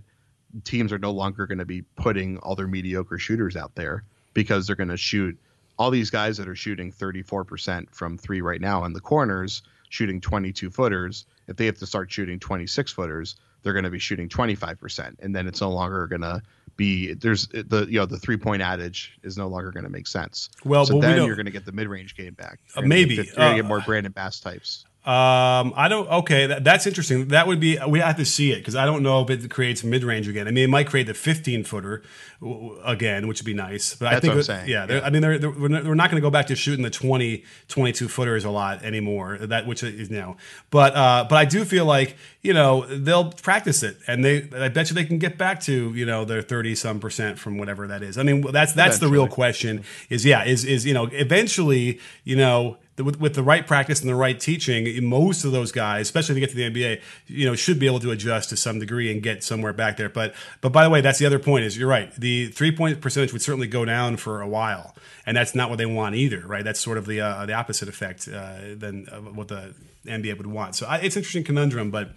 teams 0.63 0.93
are 0.93 0.99
no 0.99 1.11
longer 1.11 1.47
going 1.47 1.57
to 1.57 1.65
be 1.65 1.82
putting 1.95 2.38
all 2.38 2.55
their 2.55 2.68
mediocre 2.68 3.18
shooters 3.18 3.55
out 3.55 3.74
there 3.74 4.03
because 4.34 4.68
they're 4.68 4.76
going 4.76 4.89
to 4.89 4.97
shoot 4.97 5.38
all 5.80 5.89
these 5.89 6.11
guys 6.11 6.38
that 6.38 6.47
are 6.47 6.55
shooting 6.55 6.91
34% 6.91 7.89
from 7.89 8.18
three 8.18 8.41
right 8.41 8.61
now 8.61 8.86
in 8.86 8.93
the 8.93 8.99
corners 8.99 9.63
shooting 9.89 10.22
22 10.22 10.70
footers 10.70 11.26
if 11.47 11.55
they 11.55 11.65
have 11.65 11.78
to 11.78 11.86
start 11.86 12.11
shooting 12.11 12.39
26 12.39 12.91
footers 12.91 13.36
they're 13.63 13.74
going 13.74 13.84
to 13.84 13.89
be 13.89 13.99
shooting 13.99 14.30
25% 14.30 15.15
and 15.20 15.36
then 15.36 15.47
it's 15.47 15.61
no 15.61 15.72
longer 15.72 16.05
going 16.07 16.22
to 16.22 16.41
be 16.78 17.14
there's 17.16 17.48
the 17.48 17.86
you 17.90 18.00
know 18.00 18.06
the 18.06 18.20
three 18.20 18.38
point 18.38 18.62
adage 18.62 19.18
is 19.24 19.38
no 19.38 19.48
longer 19.48 19.72
going 19.72 19.84
to 19.84 19.90
make 19.90 20.08
sense 20.08 20.50
Well, 20.64 20.86
so 20.86 20.94
but 20.94 21.02
then 21.02 21.18
don't- 21.18 21.28
you're 21.28 21.36
going 21.36 21.46
to 21.48 21.52
get 21.52 21.66
the 21.66 21.72
mid-range 21.72 22.16
game 22.16 22.34
back 22.36 22.60
Uh, 22.76 22.82
maybe. 22.82 23.16
get, 23.18 23.26
you're 23.28 23.36
going 23.36 23.52
to 23.58 23.62
get 23.64 23.66
more 23.66 23.82
brandon 23.82 24.12
bass 24.12 24.40
types 24.40 24.86
Um, 25.08 25.72
I 25.78 25.88
don't. 25.88 26.05
Okay, 26.10 26.47
that, 26.47 26.66
that's 26.66 26.86
interesting. 26.86 27.30
That 27.30 27.47
would 27.47 27.62
be. 27.62 27.80
We 27.88 27.99
have 27.99 28.18
to 28.18 28.26
see 28.26 28.51
it 28.51 28.58
because 28.58 28.76
I 28.76 28.86
don't 28.86 29.03
know 29.03 29.22
if 29.22 29.30
it 29.30 29.49
creates 29.49 29.82
mid 29.82 30.03
range 30.03 30.28
again. 30.28 30.49
I 30.49 30.51
mean, 30.51 30.66
it 30.66 30.70
might 30.70 30.88
create 30.88 31.08
the 31.08 31.14
15 31.14 31.64
footer 31.64 32.03
w- 32.41 32.78
again, 32.84 33.26
which 33.26 33.39
would 33.39 33.45
be 33.45 33.53
nice. 33.53 33.95
But 33.95 34.10
I 34.10 34.20
think, 34.20 34.32
what 34.32 34.39
I'm 34.39 34.43
saying, 34.43 34.68
yeah, 34.68 34.86
yeah. 34.89 34.99
I 35.05 35.10
mean, 35.10 35.22
they're, 35.22 35.39
they're, 35.39 35.49
we're 35.49 35.70
not, 35.70 36.10
going 36.12 36.22
to 36.22 36.22
go 36.22 36.30
back 36.30 36.47
to 36.47 36.58
shooting 36.58 36.84
the 36.84 36.89
20, 36.89 37.45
22 37.70 38.10
footers 38.10 38.43
a 38.43 38.49
lot 38.49 38.84
anymore. 38.84 39.38
That 39.38 39.66
which 39.66 39.82
is 39.82 40.10
now. 40.12 40.36
But 40.72 40.93
uh, 40.93 41.26
but 41.30 41.38
I 41.38 41.45
do 41.45 41.64
feel 41.64 41.86
like 41.86 42.18
you 42.41 42.51
know 42.51 42.86
they'll 42.88 43.32
practice 43.32 43.84
it, 43.84 43.99
and 44.08 44.26
they. 44.26 44.49
I 44.53 44.68
bet 44.68 44.89
you 44.89 44.95
they 44.95 45.05
can 45.05 45.20
get 45.20 45.38
back 45.38 45.62
to 45.62 45.93
you 45.93 46.05
know 46.05 46.26
their 46.26 46.41
30 46.41 46.76
some 46.76 46.99
percent 46.99 47.39
from 47.39 47.58
whatever 47.58 47.88
that 47.88 48.03
is. 48.03 48.18
I 48.18 48.24
mean, 48.24 48.41
that's 48.41 48.74
that's 48.74 48.99
the 48.99 49.08
real 49.08 49.30
question. 49.30 49.86
Is 50.10 50.26
yeah, 50.26 50.43
is 50.43 50.66
is 50.66 50.86
you 50.86 50.93
know 50.93 51.08
eventually 51.14 52.01
you 52.26 52.36
know 52.36 52.78
with, 52.98 53.20
with 53.20 53.36
the 53.36 53.43
right 53.43 53.66
practice 53.66 54.02
and 54.02 54.10
the 54.10 54.16
right 54.16 54.39
teaching, 54.39 55.04
most 55.06 55.43
of 55.43 55.52
those 55.52 55.72
guys, 55.72 56.08
especially 56.08 56.34
if 56.34 56.36
they 56.36 56.39
get 56.39 56.50
to 56.50 56.56
the 56.56 56.82
NBA, 56.82 57.02
you 57.28 57.45
know, 57.45 57.56
should 57.56 57.80
be 57.80 57.86
able 57.86 58.00
to 58.00 58.12
adjust 58.12 58.50
to 58.50 58.58
some 58.58 58.80
degree 58.80 59.12
and 59.12 59.22
get 59.22 59.43
somewhere 59.43 59.74
back 59.74 59.98
there. 59.98 60.10
But 60.10 60.34
but 60.62 60.72
by 60.72 60.84
the 60.84 60.89
way, 60.89 61.02
that's 61.02 61.20
the 61.20 61.26
other 61.26 61.39
point 61.39 61.66
is 61.66 61.78
you're 61.78 61.89
right. 61.89 62.14
The 62.16 62.48
three 62.48 62.72
point 62.72 63.00
percentage 63.02 63.34
would 63.34 63.41
certainly 63.41 63.68
go 63.68 63.86
down 63.86 64.18
for 64.18 64.41
a 64.41 64.48
while, 64.48 64.95
and 65.26 65.38
that's 65.38 65.54
not 65.54 65.70
what 65.70 65.78
they 65.78 65.86
want 65.86 66.16
either, 66.16 66.45
right? 66.45 66.64
That's 66.64 66.80
sort 66.80 66.98
of 66.98 67.06
the 67.06 67.22
uh, 67.22 67.45
the 67.45 67.54
opposite 67.54 67.88
effect 67.88 68.28
uh, 68.28 68.58
than 68.76 69.06
what 69.36 69.50
the 69.50 69.76
NBA 70.06 70.38
would 70.38 70.48
want. 70.48 70.76
So 70.76 70.88
I, 70.88 70.98
it's 70.98 71.16
interesting 71.16 71.43
conundrum, 71.43 71.91
but. 71.91 72.12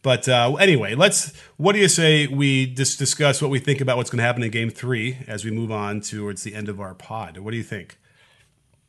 But 0.00 0.28
uh, 0.28 0.54
anyway, 0.60 0.94
let's. 0.94 1.36
What 1.56 1.72
do 1.72 1.80
you 1.80 1.88
say 1.88 2.28
we 2.28 2.66
just 2.66 3.00
discuss 3.00 3.42
what 3.42 3.50
we 3.50 3.58
think 3.58 3.80
about 3.80 3.96
what's 3.96 4.10
going 4.10 4.18
to 4.18 4.22
happen 4.22 4.44
in 4.44 4.52
Game 4.52 4.70
Three 4.70 5.18
as 5.26 5.44
we 5.44 5.50
move 5.50 5.72
on 5.72 6.00
towards 6.00 6.44
the 6.44 6.54
end 6.54 6.68
of 6.68 6.80
our 6.80 6.94
pod? 6.94 7.38
What 7.38 7.50
do 7.50 7.56
you 7.56 7.64
think? 7.64 7.98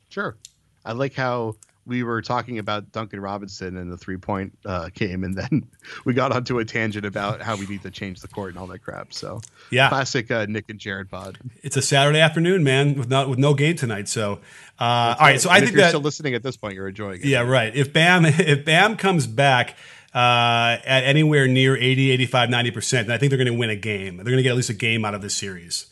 Sure. 0.10 0.38
I 0.86 0.94
like 0.94 1.14
how 1.14 1.56
we 1.86 2.04
were 2.04 2.22
talking 2.22 2.60
about 2.60 2.92
Duncan 2.92 3.20
Robinson 3.20 3.76
and 3.78 3.92
the 3.92 3.98
three 3.98 4.18
point 4.18 4.56
uh, 4.66 4.90
game, 4.94 5.24
and 5.24 5.36
then 5.36 5.68
we 6.06 6.14
got 6.14 6.32
onto 6.32 6.60
a 6.60 6.66
tangent 6.66 7.06
about 7.06 7.42
how 7.42 7.56
we 7.56 7.66
need 7.66 7.82
to 7.82 7.90
change 7.92 8.22
the 8.22 8.28
court 8.28 8.50
and 8.50 8.60
all 8.60 8.68
that 8.68 8.80
crap. 8.80 9.12
So, 9.14 9.42
Yeah. 9.72 9.90
classic 9.90 10.30
uh, 10.30 10.46
Nick 10.48 10.70
and 10.70 10.80
Jared 10.80 11.10
pod. 11.10 11.40
It's 11.64 11.78
a 11.78 11.82
Saturday 11.82 12.20
afternoon, 12.20 12.64
man, 12.64 12.94
with 12.96 13.10
no 13.10 13.28
with 13.30 13.40
no 13.40 13.54
game 13.56 13.76
tonight. 13.76 14.08
So, 14.08 14.34
uh, 14.80 14.84
all 14.84 15.16
right. 15.20 15.42
So 15.42 15.50
I 15.50 15.58
And 15.58 15.66
think 15.66 15.70
if 15.70 15.76
you're 15.78 15.82
that 15.84 15.90
still 15.90 16.02
listening 16.02 16.36
at 16.36 16.44
this 16.44 16.58
point, 16.58 16.76
you're 16.76 16.88
enjoying 16.90 17.22
it. 17.22 17.26
yeah, 17.26 17.42
right. 17.42 17.76
If 17.76 17.92
Bam 17.92 18.26
if 18.28 18.66
Bam 18.66 18.96
comes 18.96 19.26
back 19.26 19.76
uh, 20.14 20.78
at 20.86 21.04
anywhere 21.06 21.48
near 21.48 21.76
80, 21.76 22.12
85, 22.12 22.50
90 22.52 22.72
percent, 22.72 23.08
then 23.08 23.16
I 23.16 23.18
think 23.18 23.32
they're 23.32 23.38
going 23.44 23.52
to 23.52 23.58
win 23.60 23.70
a 23.72 23.76
game. 23.76 24.18
They're 24.18 24.26
going 24.26 24.38
to 24.38 24.44
get 24.44 24.50
at 24.52 24.56
least 24.58 24.70
a 24.70 24.74
game 24.76 25.06
out 25.06 25.16
of 25.16 25.22
this 25.24 25.34
series. 25.36 25.88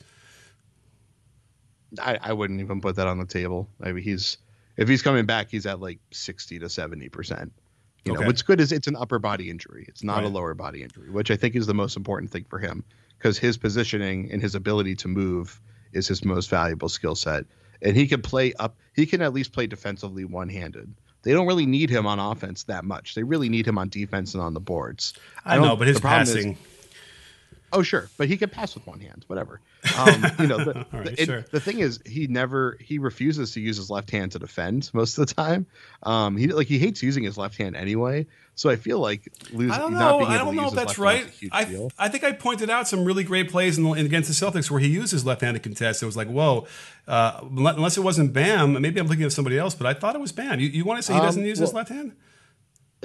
I, 2.00 2.18
I 2.22 2.34
wouldn't 2.34 2.60
even 2.60 2.82
put 2.82 2.98
that 2.98 3.08
on 3.08 3.18
the 3.18 3.26
table. 3.26 3.70
I 3.82 3.92
mean, 3.94 4.04
he's 4.04 4.38
if 4.78 4.88
he's 4.88 5.02
coming 5.02 5.26
back, 5.26 5.50
he's 5.50 5.66
at 5.66 5.80
like 5.80 6.00
sixty 6.12 6.60
to 6.60 6.70
seventy 6.70 7.10
percent. 7.10 7.52
You 8.06 8.14
know, 8.14 8.20
Okay. 8.20 8.28
what's 8.28 8.42
good 8.42 8.62
is 8.62 8.72
it's 8.72 8.88
an 8.88 8.96
upper 8.96 9.20
body 9.20 9.50
injury. 9.50 9.86
It's 9.90 10.04
not 10.04 10.24
a 10.24 10.28
lower 10.30 10.54
body 10.54 10.82
injury, 10.84 11.10
which 11.10 11.30
I 11.30 11.36
think 11.36 11.56
is 11.56 11.68
the 11.68 11.74
most 11.74 11.98
important 11.98 12.32
thing 12.32 12.46
for 12.50 12.58
him 12.60 12.84
because 13.18 13.38
his 13.38 13.58
positioning 13.58 14.32
and 14.32 14.42
his 14.42 14.56
ability 14.56 14.96
to 14.98 15.08
move 15.10 15.60
is 15.92 16.08
his 16.08 16.24
most 16.24 16.50
valuable 16.50 16.88
skill 16.90 17.16
set. 17.16 17.46
And 17.82 17.96
he 17.98 18.08
can 18.08 18.22
play 18.22 18.54
up. 18.60 18.78
He 18.96 19.06
can 19.06 19.22
at 19.22 19.34
least 19.34 19.52
play 19.52 19.68
defensively 19.68 20.24
one 20.24 20.48
handed. 20.50 20.94
They 21.24 21.34
don't 21.34 21.48
really 21.48 21.66
need 21.66 21.90
him 21.90 22.06
on 22.08 22.20
offense 22.20 22.64
that 22.64 22.86
much. 22.86 23.14
They 23.14 23.24
really 23.24 23.50
need 23.50 23.68
him 23.68 23.78
on 23.78 23.90
defense 23.90 24.34
and 24.34 24.42
on 24.42 24.54
the 24.54 24.60
boards. 24.62 25.14
I, 25.44 25.56
don't- 25.56 25.66
know, 25.68 25.76
but 25.76 25.88
his 25.88 26.00
problem 26.00 26.22
is- 26.24 26.34
passing. 26.34 26.58
Oh, 27.74 27.84
sure, 27.84 28.10
but 28.18 28.30
he 28.30 28.38
can 28.38 28.50
pass 28.50 28.74
with 28.76 28.88
one 28.88 29.02
hand, 29.02 29.26
whatever. 29.28 29.60
Um, 29.98 30.26
you 30.40 30.48
know, 30.48 30.58
the, 30.58 30.86
right, 30.92 31.16
the, 31.16 31.26
sure. 31.26 31.46
the 31.52 31.60
thing 31.60 31.80
is, 31.80 32.00
he 32.06 32.28
never 32.28 32.78
he 32.82 33.00
refuses 33.00 33.54
to 33.54 33.62
use 33.62 33.78
his 33.78 33.90
left 33.90 34.12
hand 34.12 34.32
to 34.34 34.40
defend 34.40 34.90
most 34.94 35.18
of 35.18 35.28
the 35.28 35.34
time. 35.34 35.66
Um, 36.04 36.36
he 36.38 36.48
like 36.48 36.68
he 36.68 36.80
hates 36.80 37.02
using 37.04 37.24
his 37.24 37.38
left 37.38 37.58
hand 37.58 37.76
anyway. 37.76 38.28
So 38.56 38.72
I 38.72 38.76
feel 38.76 39.00
like 39.00 39.32
losing. 39.54 39.72
I 39.72 39.78
don't 39.78 39.94
know. 39.94 40.20
I 40.22 40.38
don't 40.38 40.56
know 40.56 40.68
if 40.68 40.74
that's 40.74 40.98
right. 40.98 41.32
I, 41.52 41.66
deal. 41.66 41.92
I 41.98 42.10
think 42.10 42.24
I 42.24 42.32
pointed 42.32 42.72
out 42.72 42.88
some 42.88 43.06
really 43.06 43.24
great 43.24 43.52
plays 43.52 43.78
in 43.78 43.84
the, 43.84 43.92
against 43.92 44.28
the 44.30 44.46
Celtics 44.46 44.72
where 44.72 44.80
he 44.80 44.88
used 44.88 45.12
his 45.12 45.24
left-handed 45.24 45.62
contest. 45.62 46.02
It 46.02 46.08
was 46.08 46.18
like, 46.18 46.28
whoa, 46.28 46.66
uh, 47.08 47.42
unless 47.44 47.98
it 47.98 48.02
wasn't 48.02 48.34
Bam, 48.34 48.82
maybe 48.82 49.00
I'm 49.00 49.08
looking 49.08 49.26
at 49.26 49.32
somebody 49.32 49.60
else, 49.60 49.76
but 49.76 49.86
I 49.86 49.94
thought 49.94 50.16
it 50.16 50.22
was 50.22 50.32
Bam. 50.32 50.60
You, 50.60 50.70
you 50.70 50.86
want 50.86 50.98
to 50.98 51.04
say 51.04 51.14
he 51.14 51.20
Um, 51.20 51.26
doesn't 51.26 51.46
use 51.46 51.60
his 51.60 51.74
left 51.74 51.90
hand? 51.90 52.14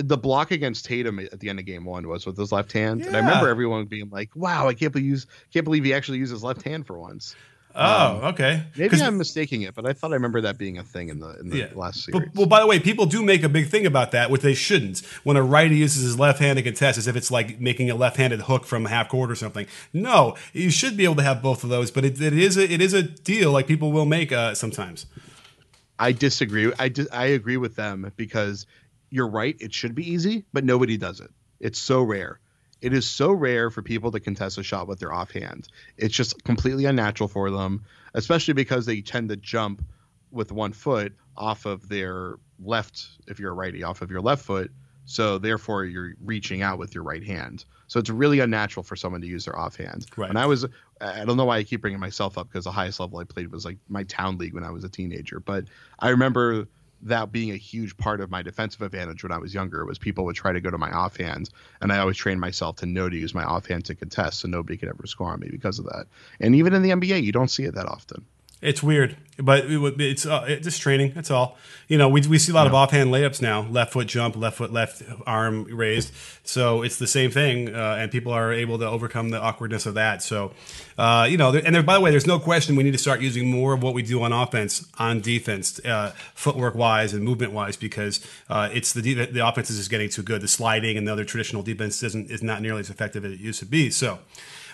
The 0.03 0.19
block 0.19 0.51
against 0.51 0.85
Tatum 0.85 1.19
at 1.19 1.41
the 1.41 1.49
end 1.49 1.59
of 1.59 1.65
game 1.65 1.85
one 1.85 2.07
was 2.09 2.27
with 2.27 2.37
his 2.37 2.53
left 2.53 2.73
hand, 2.73 3.03
and 3.03 3.17
I 3.17 3.21
remember 3.21 3.49
everyone 3.49 3.87
being 3.87 4.11
like, 4.11 4.31
"Wow, 4.35 4.69
I 4.69 4.75
can't 4.75 4.93
believe 4.93 5.25
can't 5.53 5.65
believe 5.65 5.85
he 5.85 5.95
actually 5.95 6.19
used 6.19 6.33
his 6.33 6.43
left 6.43 6.63
hand 6.63 6.87
for 6.87 6.99
once." 6.99 7.35
Oh, 7.75 8.21
okay. 8.25 8.65
Maybe 8.77 9.01
I'm 9.01 9.17
mistaking 9.17 9.63
it, 9.63 9.75
but 9.75 9.87
I 9.87 9.95
thought 9.95 10.11
I 10.11 10.15
remember 10.15 10.43
that 10.43 10.59
being 10.59 10.77
a 10.77 10.83
thing 10.83 11.09
in 11.09 11.21
the 11.21 11.39
in 11.41 11.49
the 11.49 11.71
last 11.75 12.05
series. 12.05 12.29
But, 12.29 12.35
well, 12.35 12.47
by 12.47 12.61
the 12.61 12.67
way, 12.67 12.79
people 12.79 13.07
do 13.07 13.23
make 13.23 13.43
a 13.43 13.49
big 13.49 13.69
thing 13.69 13.87
about 13.87 14.11
that, 14.13 14.31
which 14.31 14.43
they 14.43 14.53
shouldn't. 14.53 15.01
When 15.25 15.39
a 15.39 15.43
righty 15.43 15.77
uses 15.77 16.03
his 16.03 16.19
left 16.19 16.39
hand 16.39 16.59
to 16.59 16.63
contest, 16.63 16.99
as 16.99 17.07
if 17.07 17.17
it's 17.17 17.31
like 17.31 17.61
making 17.61 17.91
a 17.91 17.95
left-handed 17.95 18.43
hook 18.43 18.67
from 18.67 18.85
half 18.85 19.09
court 19.09 19.31
or 19.31 19.35
something. 19.35 19.67
No, 19.95 20.37
you 20.53 20.69
should 20.69 20.99
be 20.99 21.05
able 21.05 21.17
to 21.17 21.23
have 21.23 21.41
both 21.41 21.65
of 21.65 21.71
those, 21.71 21.91
but 21.91 22.05
it, 22.05 22.21
it 22.21 22.35
is 22.35 22.59
a, 22.59 22.71
it 22.71 22.83
is 22.83 22.93
a 22.93 23.03
deal 23.03 23.53
like 23.53 23.67
people 23.67 23.91
will 23.91 24.05
make 24.07 24.33
uh, 24.33 24.55
sometimes. 24.55 25.07
I 25.99 26.13
disagree. 26.13 26.73
I 26.79 26.89
di- 26.89 27.09
I 27.11 27.27
agree 27.27 27.57
with 27.57 27.77
them 27.77 28.13
because 28.17 28.67
you're 29.13 29.29
right. 29.29 29.55
It 29.61 29.75
should 29.75 29.95
be 29.95 30.11
easy, 30.11 30.45
but 30.55 30.65
nobody 30.65 30.97
does 30.97 31.21
it. 31.21 31.31
It's 31.61 31.79
so 31.79 32.03
rare. 32.03 32.41
It 32.81 32.95
is 32.95 33.09
so 33.09 33.31
rare 33.31 33.71
for 33.71 33.83
people 33.83 34.11
to 34.11 34.19
contest 34.19 34.59
a 34.59 34.63
shot 34.63 34.89
with 34.89 34.99
their 34.99 35.13
offhand. 35.13 35.69
It's 35.99 36.15
just 36.15 36.43
completely 36.45 36.87
unnatural 36.87 37.29
for 37.29 37.51
them, 37.51 37.85
especially 38.15 38.55
because 38.55 38.87
they 38.87 39.03
tend 39.03 39.29
to 39.29 39.37
jump 39.37 39.85
with 40.33 40.51
one 40.51 40.73
foot 40.73 41.13
off 41.37 41.67
of 41.67 41.89
their 41.89 42.37
left, 42.59 43.07
if 43.29 43.39
you're 43.39 43.53
a 43.53 43.55
righty, 43.55 43.83
off 43.83 44.01
of 44.01 44.11
your 44.11 44.23
left 44.23 44.45
foot. 44.45 44.73
So 45.05 45.37
therefore, 45.37 45.85
you're 45.85 46.15
reaching 46.25 46.63
out 46.63 46.79
with 46.79 46.95
your 46.95 47.05
right 47.05 47.23
hand. 47.23 47.67
So 47.89 48.01
it's 48.01 48.09
really 48.09 48.41
unnatural 48.41 48.83
for 48.83 48.97
someone 48.97 49.21
to 49.21 49.27
use 49.27 49.45
their 49.45 49.59
offhand. 49.59 50.07
Right. 50.17 50.29
When 50.29 50.39
I 50.39 50.47
was, 50.47 50.65
I 51.01 51.25
don't 51.27 51.37
know 51.37 51.45
why 51.45 51.59
I 51.59 51.65
keep 51.65 51.83
bringing 51.83 52.01
myself 52.01 52.39
up 52.39 52.49
because 52.49 52.65
the 52.65 52.73
highest 52.73 52.99
level 52.99 53.19
I 53.19 53.25
played 53.25 53.53
was 53.53 53.67
like 53.67 53.77
my 53.89 54.05
town 54.05 54.39
league 54.39 54.55
when 54.55 54.65
I 54.65 54.71
was 54.71 54.85
a 54.85 54.89
teenager. 54.89 55.39
But 55.39 55.67
I 55.99 56.09
remember 56.09 56.67
that 57.03 57.33
being 57.33 57.51
a 57.51 57.57
huge 57.57 57.97
part 57.97 58.21
of 58.21 58.31
my 58.31 58.43
defensive 58.43 58.83
advantage 58.83 59.23
when 59.23 59.33
I 59.33 59.39
was 59.39 59.53
younger 59.53 59.85
was 59.85 59.99
people 59.99 60.25
would 60.25 60.37
try 60.37 60.53
to 60.53 60.61
go 60.61 60.71
to 60.71 60.79
my 60.79 60.91
offhand, 60.91 61.51
and 61.81 61.93
I 61.93 61.99
always 61.99 62.17
trained 62.17 62.41
myself 62.41 62.77
to 62.77 62.87
know 62.87 63.09
to 63.09 63.17
use 63.17 63.35
my 63.35 63.45
offhand 63.45 63.87
to 63.87 63.95
contest, 63.95 64.41
so 64.41 64.49
nobody 64.49 64.77
could 64.77 64.89
ever 64.89 65.07
score 65.07 65.33
on 65.33 65.41
me 65.41 65.49
because 65.51 65.79
of 65.79 65.87
that. 65.87 66.07
And 66.41 66.55
even 66.55 66.75
in 66.75 66.83
the 66.83 66.91
NBA, 66.91 67.23
you 67.23 67.33
don't 67.33 67.51
see 67.51 67.65
it 67.65 67.75
that 67.75 67.87
often. 67.87 68.25
It's 68.63 68.81
weird, 68.81 69.17
but 69.39 69.65
it 69.65 70.01
it's 70.01 70.25
uh, 70.25 70.45
it's 70.47 70.63
just 70.63 70.81
training. 70.81 71.15
That's 71.17 71.33
all. 71.33 71.59
You 71.89 71.99
know, 71.99 72.09
we, 72.09 72.21
we 72.29 72.39
see 72.39 72.53
a 72.53 72.55
lot 72.55 72.69
of 72.69 72.75
offhand 72.75 73.11
layups 73.11 73.43
now, 73.43 73.63
left 73.63 73.93
foot 73.93 74.07
jump, 74.07 74.37
left 74.37 74.59
foot, 74.59 74.73
left 74.73 75.03
arm 75.27 75.65
raised. 75.65 76.13
So 76.45 76.83
it's 76.83 76.97
the 76.97 77.09
same 77.09 77.33
thing, 77.33 77.75
uh, 77.75 77.97
and 77.99 78.13
people 78.13 78.31
are 78.33 78.53
able 78.53 78.79
to 78.79 78.89
overcome 78.89 79.31
the 79.31 79.41
awkwardness 79.41 79.85
of 79.85 79.95
that. 79.95 80.23
So, 80.23 80.53
uh, 80.97 81.27
you 81.29 81.37
know, 81.39 81.51
there, 81.51 81.61
and 81.65 81.75
there, 81.75 81.83
by 81.83 81.95
the 81.95 82.01
way, 82.01 82.13
there's 82.13 82.27
no 82.27 82.39
question 82.39 82.77
we 82.77 82.85
need 82.85 82.93
to 82.93 82.99
start 82.99 83.21
using 83.21 83.51
more 83.51 83.75
of 83.75 83.83
what 83.83 83.95
we 83.95 84.03
do 84.03 84.23
on 84.23 84.33
offense 84.33 84.89
on 84.97 85.21
defense, 85.21 85.85
uh, 85.85 86.13
footwork 86.35 86.77
wise 86.77 87.13
and 87.13 87.25
movement 87.25 87.53
wise, 87.53 87.77
because 87.77 88.25
uh, 88.49 88.69
it's 88.73 88.93
the 88.93 89.03
de- 89.03 89.27
the 89.27 89.45
offense 89.45 89.71
is 89.71 89.79
just 89.79 89.91
getting 89.91 90.09
too 90.09 90.23
good. 90.23 90.41
The 90.41 90.47
sliding 90.47 90.97
and 90.97 91.09
the 91.09 91.13
other 91.13 91.25
traditional 91.25 91.65
defense 91.65 92.01
isn't 92.05 92.31
is 92.31 92.45
not 92.45 92.63
nearly 92.63 92.79
as 92.79 92.91
effective 92.91 93.25
as 93.25 93.33
it 93.33 93.41
used 93.41 93.59
to 93.59 93.67
be. 93.67 93.91
So. 93.91 94.21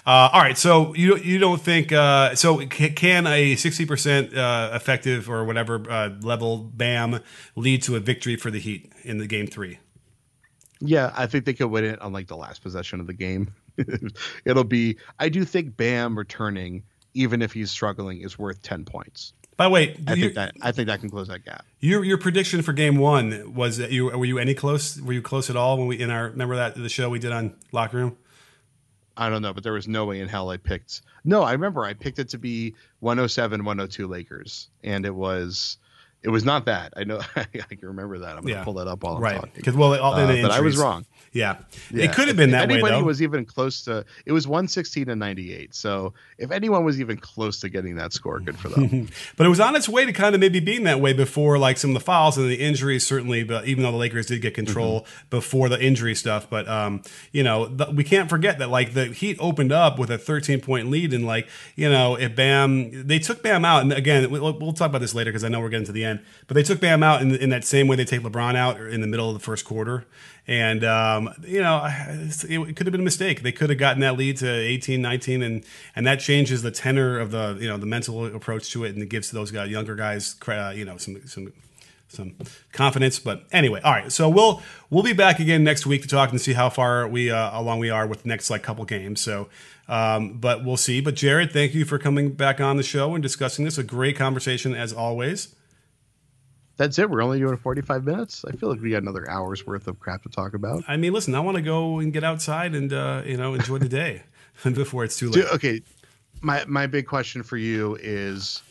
Uh, 0.08 0.30
all 0.32 0.40
right, 0.40 0.56
so 0.56 0.94
you 0.94 1.18
you 1.18 1.38
don't 1.38 1.60
think 1.60 1.92
uh, 1.92 2.34
so? 2.34 2.66
Can 2.66 3.26
a 3.26 3.56
sixty 3.56 3.84
percent 3.84 4.34
uh, 4.34 4.70
effective 4.72 5.28
or 5.28 5.44
whatever 5.44 5.84
uh, 5.90 6.08
level 6.22 6.56
BAM 6.56 7.20
lead 7.56 7.82
to 7.82 7.94
a 7.94 8.00
victory 8.00 8.36
for 8.36 8.50
the 8.50 8.58
Heat 8.58 8.90
in 9.02 9.18
the 9.18 9.26
game 9.26 9.46
three? 9.46 9.80
Yeah, 10.80 11.12
I 11.14 11.26
think 11.26 11.44
they 11.44 11.52
could 11.52 11.66
win 11.66 11.84
it 11.84 12.00
on 12.00 12.14
like 12.14 12.26
the 12.26 12.38
last 12.38 12.62
possession 12.62 13.00
of 13.00 13.06
the 13.06 13.12
game. 13.12 13.52
It'll 14.46 14.64
be. 14.64 14.96
I 15.18 15.28
do 15.28 15.44
think 15.44 15.76
Bam 15.76 16.16
returning, 16.16 16.84
even 17.12 17.42
if 17.42 17.52
he's 17.52 17.70
struggling, 17.70 18.22
is 18.22 18.38
worth 18.38 18.62
ten 18.62 18.86
points. 18.86 19.34
By 19.58 19.64
the 19.64 19.70
way, 19.70 20.00
I 20.06 20.14
think 20.14 20.36
that 20.36 20.54
I 20.62 20.72
think 20.72 20.88
that 20.88 21.00
can 21.00 21.10
close 21.10 21.28
that 21.28 21.44
gap. 21.44 21.66
your 21.80 22.02
your 22.02 22.16
prediction 22.16 22.62
for 22.62 22.72
game 22.72 22.96
one 22.96 23.52
was 23.52 23.76
that 23.76 23.90
you 23.90 24.06
were 24.06 24.24
you 24.24 24.38
any 24.38 24.54
close? 24.54 24.98
Were 24.98 25.12
you 25.12 25.20
close 25.20 25.50
at 25.50 25.56
all 25.56 25.76
when 25.76 25.86
we 25.86 25.98
in 25.98 26.10
our 26.10 26.30
remember 26.30 26.56
that 26.56 26.76
the 26.76 26.88
show 26.88 27.10
we 27.10 27.18
did 27.18 27.32
on 27.32 27.56
locker 27.72 27.98
room? 27.98 28.16
I 29.18 29.28
don't 29.28 29.42
know, 29.42 29.52
but 29.52 29.64
there 29.64 29.72
was 29.72 29.88
no 29.88 30.06
way 30.06 30.20
in 30.20 30.28
hell 30.28 30.48
I 30.50 30.56
picked. 30.56 31.02
No, 31.24 31.42
I 31.42 31.52
remember 31.52 31.84
I 31.84 31.92
picked 31.92 32.20
it 32.20 32.28
to 32.30 32.38
be 32.38 32.74
107, 33.00 33.64
102 33.64 34.06
Lakers, 34.06 34.68
and 34.84 35.04
it 35.04 35.14
was. 35.14 35.76
It 36.22 36.30
was 36.30 36.44
not 36.44 36.64
that. 36.66 36.92
I 36.96 37.04
know. 37.04 37.20
I 37.36 37.44
can 37.44 37.78
remember 37.82 38.18
that. 38.18 38.30
I'm 38.36 38.42
gonna 38.42 38.54
Yeah. 38.56 38.64
pull 38.64 38.74
that 38.74 38.88
up 38.88 39.02
while 39.04 39.16
I'm 39.16 39.22
Right, 39.22 39.36
talking. 39.36 39.52
because 39.54 39.74
well, 39.74 39.94
all, 40.00 40.14
Uh, 40.14 40.42
but 40.42 40.50
I 40.50 40.60
was 40.60 40.76
wrong. 40.76 41.06
Yeah, 41.32 41.56
Yeah. 41.92 42.04
it 42.04 42.12
could 42.14 42.26
have 42.28 42.36
been 42.38 42.48
If 42.48 42.52
that 42.52 42.68
way 42.68 42.74
anybody 42.76 42.94
though. 42.96 43.04
was 43.04 43.20
even 43.22 43.44
close 43.44 43.82
to 43.84 44.04
it 44.24 44.32
was 44.32 44.48
116 44.48 45.10
and 45.10 45.20
98 45.20 45.74
so 45.74 46.14
if 46.38 46.50
anyone 46.50 46.84
was 46.84 46.98
even 47.00 47.18
close 47.18 47.60
to 47.60 47.68
getting 47.68 47.96
that 47.96 48.14
score 48.14 48.40
good 48.40 48.56
for 48.58 48.70
them 48.70 49.08
But 49.36 49.44
it 49.46 49.50
was 49.50 49.60
on 49.60 49.76
its 49.76 49.90
way 49.90 50.06
to 50.06 50.12
kind 50.12 50.34
of 50.34 50.40
maybe 50.40 50.58
being 50.58 50.84
that 50.84 51.00
way 51.02 51.12
before 51.12 51.58
like 51.58 51.76
some 51.76 51.90
of 51.90 51.94
the 51.94 52.00
fouls 52.00 52.38
and 52.38 52.48
the 52.48 52.54
injuries 52.56 53.06
certainly. 53.06 53.44
But 53.44 53.66
even 53.66 53.84
though 53.84 53.90
the 53.92 53.98
Lakers 53.98 54.26
did 54.26 54.40
get 54.40 54.54
control 54.54 55.06
before 55.28 55.68
the 55.68 55.80
injury 55.80 56.14
stuff, 56.14 56.48
but 56.48 56.66
um, 56.66 57.02
you 57.30 57.42
know 57.42 57.66
the, 57.66 57.90
we 57.90 58.04
can't 58.04 58.30
forget 58.30 58.58
that 58.58 58.70
like 58.70 58.94
the 58.94 59.04
Heat 59.06 59.36
opened 59.38 59.70
up 59.70 59.98
with 59.98 60.10
a 60.10 60.16
13 60.18 60.62
point 60.62 60.88
lead 60.90 61.12
and 61.12 61.26
like 61.26 61.46
you 61.76 61.90
know 61.90 62.16
if 62.16 62.34
Bam 62.34 63.06
they 63.06 63.18
took 63.18 63.42
Bam 63.42 63.66
out 63.66 63.82
and 63.82 63.92
again 63.92 64.30
we'll, 64.30 64.58
we'll 64.58 64.72
talk 64.72 64.88
about 64.88 65.02
this 65.02 65.14
later 65.14 65.30
because 65.30 65.44
I 65.44 65.48
know 65.48 65.60
we're 65.60 65.68
getting 65.68 65.86
to 65.86 65.92
the 65.92 66.04
end. 66.04 66.07
But 66.46 66.54
they 66.54 66.62
took 66.62 66.80
Bam 66.80 67.02
out 67.02 67.22
in, 67.22 67.34
in 67.34 67.50
that 67.50 67.64
same 67.64 67.88
way 67.88 67.96
they 67.96 68.04
take 68.04 68.22
LeBron 68.22 68.56
out 68.56 68.80
in 68.80 69.00
the 69.00 69.06
middle 69.06 69.28
of 69.28 69.34
the 69.34 69.40
first 69.40 69.64
quarter. 69.64 70.06
And, 70.48 70.82
um, 70.82 71.34
you 71.46 71.60
know, 71.60 71.86
it 71.86 72.74
could 72.74 72.86
have 72.86 72.92
been 72.92 73.02
a 73.02 73.04
mistake. 73.04 73.42
They 73.42 73.52
could 73.52 73.68
have 73.68 73.78
gotten 73.78 74.00
that 74.00 74.16
lead 74.16 74.38
to 74.38 74.50
18, 74.50 75.02
19, 75.02 75.42
and, 75.42 75.64
and 75.94 76.06
that 76.06 76.20
changes 76.20 76.62
the 76.62 76.70
tenor 76.70 77.18
of 77.18 77.30
the, 77.30 77.58
you 77.60 77.68
know, 77.68 77.76
the 77.76 77.86
mental 77.86 78.24
approach 78.34 78.70
to 78.70 78.84
it. 78.84 78.94
And 78.94 79.02
it 79.02 79.10
gives 79.10 79.30
those 79.30 79.50
guys, 79.50 79.70
younger 79.70 79.94
guys, 79.94 80.36
uh, 80.48 80.72
you 80.74 80.86
know, 80.86 80.96
some, 80.96 81.20
some, 81.26 81.52
some 82.08 82.34
confidence. 82.72 83.18
But 83.18 83.44
anyway, 83.52 83.82
all 83.82 83.92
right. 83.92 84.10
So 84.10 84.30
we'll, 84.30 84.62
we'll 84.88 85.02
be 85.02 85.12
back 85.12 85.38
again 85.38 85.64
next 85.64 85.84
week 85.84 86.00
to 86.02 86.08
talk 86.08 86.30
and 86.30 86.40
see 86.40 86.54
how 86.54 86.70
far 86.70 87.06
we, 87.06 87.30
uh, 87.30 87.60
along 87.60 87.80
we 87.80 87.90
are 87.90 88.06
with 88.06 88.22
the 88.22 88.28
next 88.30 88.48
like 88.48 88.62
couple 88.62 88.86
games. 88.86 89.20
So, 89.20 89.50
um, 89.86 90.34
but 90.34 90.64
we'll 90.64 90.78
see. 90.78 91.02
But 91.02 91.14
Jared, 91.14 91.52
thank 91.52 91.74
you 91.74 91.84
for 91.84 91.98
coming 91.98 92.32
back 92.32 92.58
on 92.58 92.78
the 92.78 92.82
show 92.82 93.14
and 93.14 93.22
discussing 93.22 93.66
this. 93.66 93.76
A 93.76 93.82
great 93.82 94.16
conversation 94.16 94.74
as 94.74 94.94
always. 94.94 95.54
That's 96.78 96.98
it 96.98 97.10
we're 97.10 97.22
only 97.22 97.38
doing 97.38 97.56
45 97.56 98.04
minutes 98.04 98.44
i 98.48 98.52
feel 98.52 98.70
like 98.70 98.80
we 98.80 98.90
got 98.90 99.02
another 99.02 99.28
hour's 99.30 99.66
worth 99.66 99.86
of 99.86 100.00
crap 100.00 100.22
to 100.22 100.30
talk 100.30 100.54
about 100.54 100.82
I 100.88 100.96
mean, 100.96 101.12
listen, 101.12 101.34
I 101.34 101.40
want 101.40 101.56
to 101.56 101.62
go 101.62 101.98
and 101.98 102.12
get 102.12 102.24
outside 102.24 102.74
and 102.74 102.90
uh, 102.92 103.22
you 103.26 103.36
know 103.36 103.52
enjoy 103.52 103.78
the 103.78 103.88
day 103.88 104.22
before 104.64 105.04
it's 105.04 105.18
too 105.18 105.28
late. 105.28 105.42
Dude, 105.42 105.52
okay 105.52 105.82
my 106.40 106.64
my 106.66 106.86
big 106.86 107.06
question 107.06 107.42
for 107.42 107.56
you 107.56 107.96
is 108.00 108.62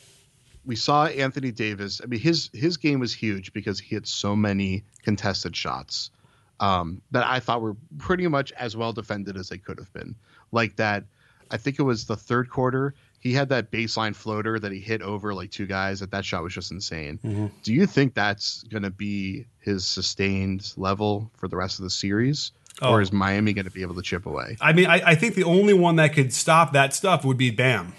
we 0.65 0.75
saw 0.75 1.05
Anthony 1.05 1.51
Davis. 1.51 2.01
I 2.03 2.07
mean, 2.07 2.19
his 2.19 2.49
his 2.53 2.77
game 2.77 2.99
was 2.99 3.13
huge 3.13 3.53
because 3.53 3.79
he 3.79 3.95
had 3.95 4.07
so 4.07 4.35
many 4.35 4.83
contested 5.03 5.55
shots 5.55 6.11
um, 6.59 7.01
that 7.11 7.25
I 7.25 7.39
thought 7.39 7.61
were 7.61 7.75
pretty 7.97 8.27
much 8.27 8.51
as 8.53 8.75
well 8.75 8.93
defended 8.93 9.37
as 9.37 9.49
they 9.49 9.57
could 9.57 9.79
have 9.79 9.91
been. 9.93 10.15
Like 10.51 10.75
that, 10.77 11.03
I 11.51 11.57
think 11.57 11.79
it 11.79 11.83
was 11.83 12.05
the 12.05 12.15
third 12.15 12.49
quarter. 12.49 12.93
He 13.27 13.33
had 13.33 13.49
that 13.49 13.71
baseline 13.71 14.15
floater 14.15 14.57
that 14.57 14.71
he 14.71 14.79
hit 14.79 15.01
over 15.01 15.33
like 15.33 15.51
two 15.51 15.65
guys. 15.65 15.99
That 15.99 16.11
that 16.11 16.23
shot 16.23 16.43
was 16.43 16.53
just 16.53 16.71
insane. 16.71 17.19
Mm-hmm. 17.25 17.47
Do 17.61 17.73
you 17.73 17.85
think 17.85 18.13
that's 18.13 18.63
going 18.63 18.83
to 18.83 18.89
be 18.89 19.45
his 19.59 19.85
sustained 19.85 20.73
level 20.77 21.29
for 21.35 21.49
the 21.49 21.57
rest 21.57 21.77
of 21.79 21.83
the 21.83 21.89
series, 21.89 22.53
Oh. 22.81 22.91
or 22.91 23.01
is 23.01 23.11
Miami 23.11 23.51
going 23.53 23.65
to 23.65 23.71
be 23.71 23.81
able 23.81 23.95
to 23.95 24.01
chip 24.01 24.25
away? 24.27 24.55
I 24.61 24.71
mean, 24.71 24.85
I, 24.85 25.01
I 25.11 25.15
think 25.15 25.35
the 25.35 25.43
only 25.43 25.73
one 25.73 25.95
that 25.97 26.13
could 26.13 26.31
stop 26.31 26.71
that 26.73 26.93
stuff 26.93 27.25
would 27.25 27.37
be 27.37 27.49
Bam. 27.51 27.93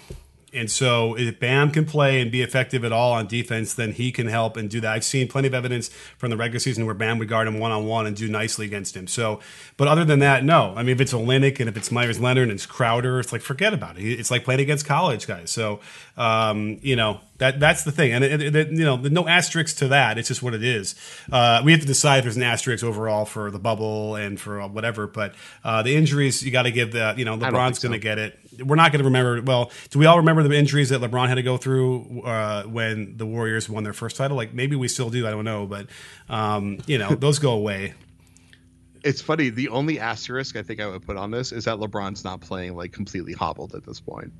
And 0.53 0.69
so 0.69 1.15
if 1.17 1.39
Bam 1.39 1.71
can 1.71 1.85
play 1.85 2.21
and 2.21 2.31
be 2.31 2.41
effective 2.41 2.83
at 2.83 2.91
all 2.91 3.13
on 3.13 3.27
defense, 3.27 3.73
then 3.73 3.93
he 3.93 4.11
can 4.11 4.27
help 4.27 4.57
and 4.57 4.69
do 4.69 4.81
that. 4.81 4.93
I've 4.93 5.03
seen 5.03 5.27
plenty 5.27 5.47
of 5.47 5.53
evidence 5.53 5.89
from 6.17 6.29
the 6.29 6.37
regular 6.37 6.59
season 6.59 6.85
where 6.85 6.95
Bam 6.95 7.19
would 7.19 7.27
guard 7.27 7.47
him 7.47 7.59
one 7.59 7.71
on 7.71 7.85
one 7.85 8.05
and 8.05 8.15
do 8.15 8.27
nicely 8.27 8.65
against 8.65 8.95
him. 8.95 9.07
So, 9.07 9.39
but 9.77 9.87
other 9.87 10.05
than 10.05 10.19
that, 10.19 10.43
no. 10.43 10.73
I 10.75 10.83
mean, 10.83 10.95
if 10.95 11.01
it's 11.01 11.13
Olynyk 11.13 11.59
and 11.59 11.69
if 11.69 11.77
it's 11.77 11.91
Meyers 11.91 12.19
Leonard 12.19 12.49
and 12.49 12.53
it's 12.53 12.65
Crowder, 12.65 13.19
it's 13.19 13.31
like 13.31 13.41
forget 13.41 13.73
about 13.73 13.97
it. 13.97 14.03
It's 14.03 14.31
like 14.31 14.43
playing 14.43 14.61
against 14.61 14.85
college 14.85 15.27
guys. 15.27 15.51
So, 15.51 15.79
um, 16.17 16.79
you 16.81 16.95
know, 16.95 17.21
that 17.39 17.59
that's 17.59 17.83
the 17.83 17.91
thing, 17.91 18.11
and 18.11 18.23
it, 18.23 18.53
it, 18.53 18.67
you 18.71 18.83
know, 18.83 18.97
no 18.97 19.25
asterisks 19.25 19.79
to 19.79 19.87
that. 19.87 20.17
It's 20.17 20.27
just 20.27 20.43
what 20.43 20.53
it 20.53 20.63
is. 20.63 20.95
Uh, 21.31 21.61
we 21.63 21.71
have 21.71 21.79
to 21.79 21.87
decide 21.87 22.17
if 22.17 22.23
there's 22.25 22.35
an 22.35 22.43
asterisk 22.43 22.83
overall 22.83 23.23
for 23.23 23.49
the 23.49 23.59
bubble 23.59 24.15
and 24.15 24.37
for 24.37 24.59
whatever. 24.67 25.07
But 25.07 25.35
uh, 25.63 25.81
the 25.81 25.95
injuries, 25.95 26.43
you 26.43 26.51
got 26.51 26.63
to 26.63 26.71
give 26.71 26.91
that. 26.93 27.17
You 27.17 27.23
know, 27.23 27.37
LeBron's 27.37 27.79
going 27.79 27.93
to 27.93 27.97
so. 27.97 28.01
get 28.01 28.17
it. 28.17 28.37
We're 28.63 28.75
not 28.75 28.91
going 28.91 28.99
to 28.99 29.05
remember. 29.05 29.41
Well, 29.41 29.71
do 29.89 29.99
we 29.99 30.05
all 30.05 30.17
remember 30.17 30.43
the 30.43 30.55
injuries 30.55 30.89
that 30.89 31.01
LeBron 31.01 31.27
had 31.27 31.35
to 31.35 31.43
go 31.43 31.57
through 31.57 32.21
uh, 32.23 32.63
when 32.63 33.17
the 33.17 33.25
Warriors 33.25 33.69
won 33.69 33.83
their 33.83 33.93
first 33.93 34.15
title? 34.17 34.37
Like 34.37 34.53
maybe 34.53 34.75
we 34.75 34.87
still 34.87 35.09
do. 35.09 35.27
I 35.27 35.31
don't 35.31 35.45
know, 35.45 35.65
but 35.65 35.87
um, 36.29 36.79
you 36.87 36.97
know, 36.97 37.15
those 37.15 37.39
go 37.39 37.51
away. 37.53 37.93
it's 39.03 39.21
funny. 39.21 39.49
The 39.49 39.69
only 39.69 39.99
asterisk 39.99 40.55
I 40.55 40.63
think 40.63 40.79
I 40.81 40.87
would 40.87 41.03
put 41.03 41.17
on 41.17 41.31
this 41.31 41.51
is 41.51 41.65
that 41.65 41.77
LeBron's 41.77 42.23
not 42.23 42.41
playing 42.41 42.75
like 42.75 42.91
completely 42.91 43.33
hobbled 43.33 43.73
at 43.75 43.85
this 43.85 43.99
point, 43.99 44.33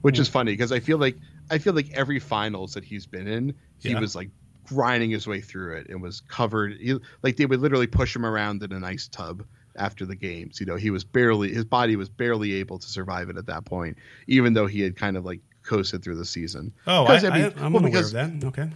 which 0.00 0.18
is 0.18 0.28
funny 0.28 0.52
because 0.52 0.72
I 0.72 0.80
feel 0.80 0.98
like 0.98 1.16
I 1.50 1.58
feel 1.58 1.74
like 1.74 1.90
every 1.92 2.18
finals 2.20 2.74
that 2.74 2.84
he's 2.84 3.06
been 3.06 3.26
in, 3.26 3.54
he 3.80 3.90
Yeah. 3.90 4.00
was 4.00 4.14
like 4.14 4.30
grinding 4.64 5.10
his 5.10 5.26
way 5.26 5.40
through 5.40 5.76
it 5.76 5.88
and 5.88 6.00
was 6.00 6.20
covered. 6.20 6.76
He, 6.80 6.96
like 7.22 7.36
they 7.36 7.46
would 7.46 7.60
literally 7.60 7.86
push 7.88 8.14
him 8.14 8.24
around 8.24 8.62
in 8.62 8.72
an 8.72 8.84
ice 8.84 9.08
tub 9.08 9.44
after 9.76 10.06
the 10.06 10.16
games. 10.16 10.60
You 10.60 10.66
know, 10.66 10.76
he 10.76 10.90
was 10.90 11.04
barely 11.04 11.52
his 11.52 11.64
body 11.64 11.96
was 11.96 12.08
barely 12.08 12.54
able 12.54 12.78
to 12.78 12.88
survive 12.88 13.28
it 13.30 13.36
at 13.36 13.46
that 13.46 13.64
point, 13.64 13.96
even 14.26 14.54
though 14.54 14.66
he 14.66 14.80
had 14.80 14.96
kind 14.96 15.16
of 15.16 15.24
like 15.24 15.40
coasted 15.62 16.02
through 16.02 16.16
the 16.16 16.24
season. 16.24 16.72
Oh, 16.86 17.04
I, 17.04 17.16
I, 17.16 17.30
mean, 17.30 17.52
am 17.58 17.72
well, 17.72 17.82
because- 17.82 18.14
of 18.14 18.40
that. 18.40 18.46
Okay. 18.46 18.70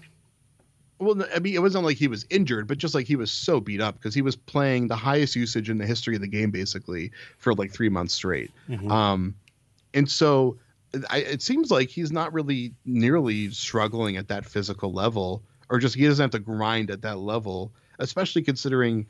well, 0.98 1.22
I 1.34 1.38
mean, 1.38 1.54
it 1.54 1.60
wasn't 1.60 1.84
like 1.84 1.96
he 1.96 2.08
was 2.08 2.26
injured, 2.30 2.66
but 2.66 2.78
just 2.78 2.94
like 2.94 3.06
he 3.06 3.16
was 3.16 3.30
so 3.30 3.60
beat 3.60 3.80
up 3.80 3.94
because 3.96 4.14
he 4.14 4.22
was 4.22 4.36
playing 4.36 4.88
the 4.88 4.96
highest 4.96 5.34
usage 5.36 5.70
in 5.70 5.78
the 5.78 5.86
history 5.86 6.14
of 6.14 6.20
the 6.20 6.28
game, 6.28 6.50
basically 6.50 7.10
for 7.38 7.54
like 7.54 7.72
three 7.72 7.88
months 7.88 8.14
straight. 8.14 8.50
Um, 8.88 9.34
and 9.92 10.10
so 10.10 10.58
I, 11.10 11.18
it 11.18 11.42
seems 11.42 11.70
like 11.70 11.88
he's 11.88 12.12
not 12.12 12.32
really 12.32 12.74
nearly 12.84 13.50
struggling 13.50 14.16
at 14.16 14.28
that 14.28 14.44
physical 14.44 14.92
level, 14.92 15.42
or 15.68 15.78
just 15.78 15.94
he 15.94 16.06
doesn't 16.06 16.22
have 16.22 16.30
to 16.32 16.38
grind 16.38 16.90
at 16.90 17.02
that 17.02 17.18
level, 17.18 17.72
especially 17.98 18.42
considering 18.42 19.06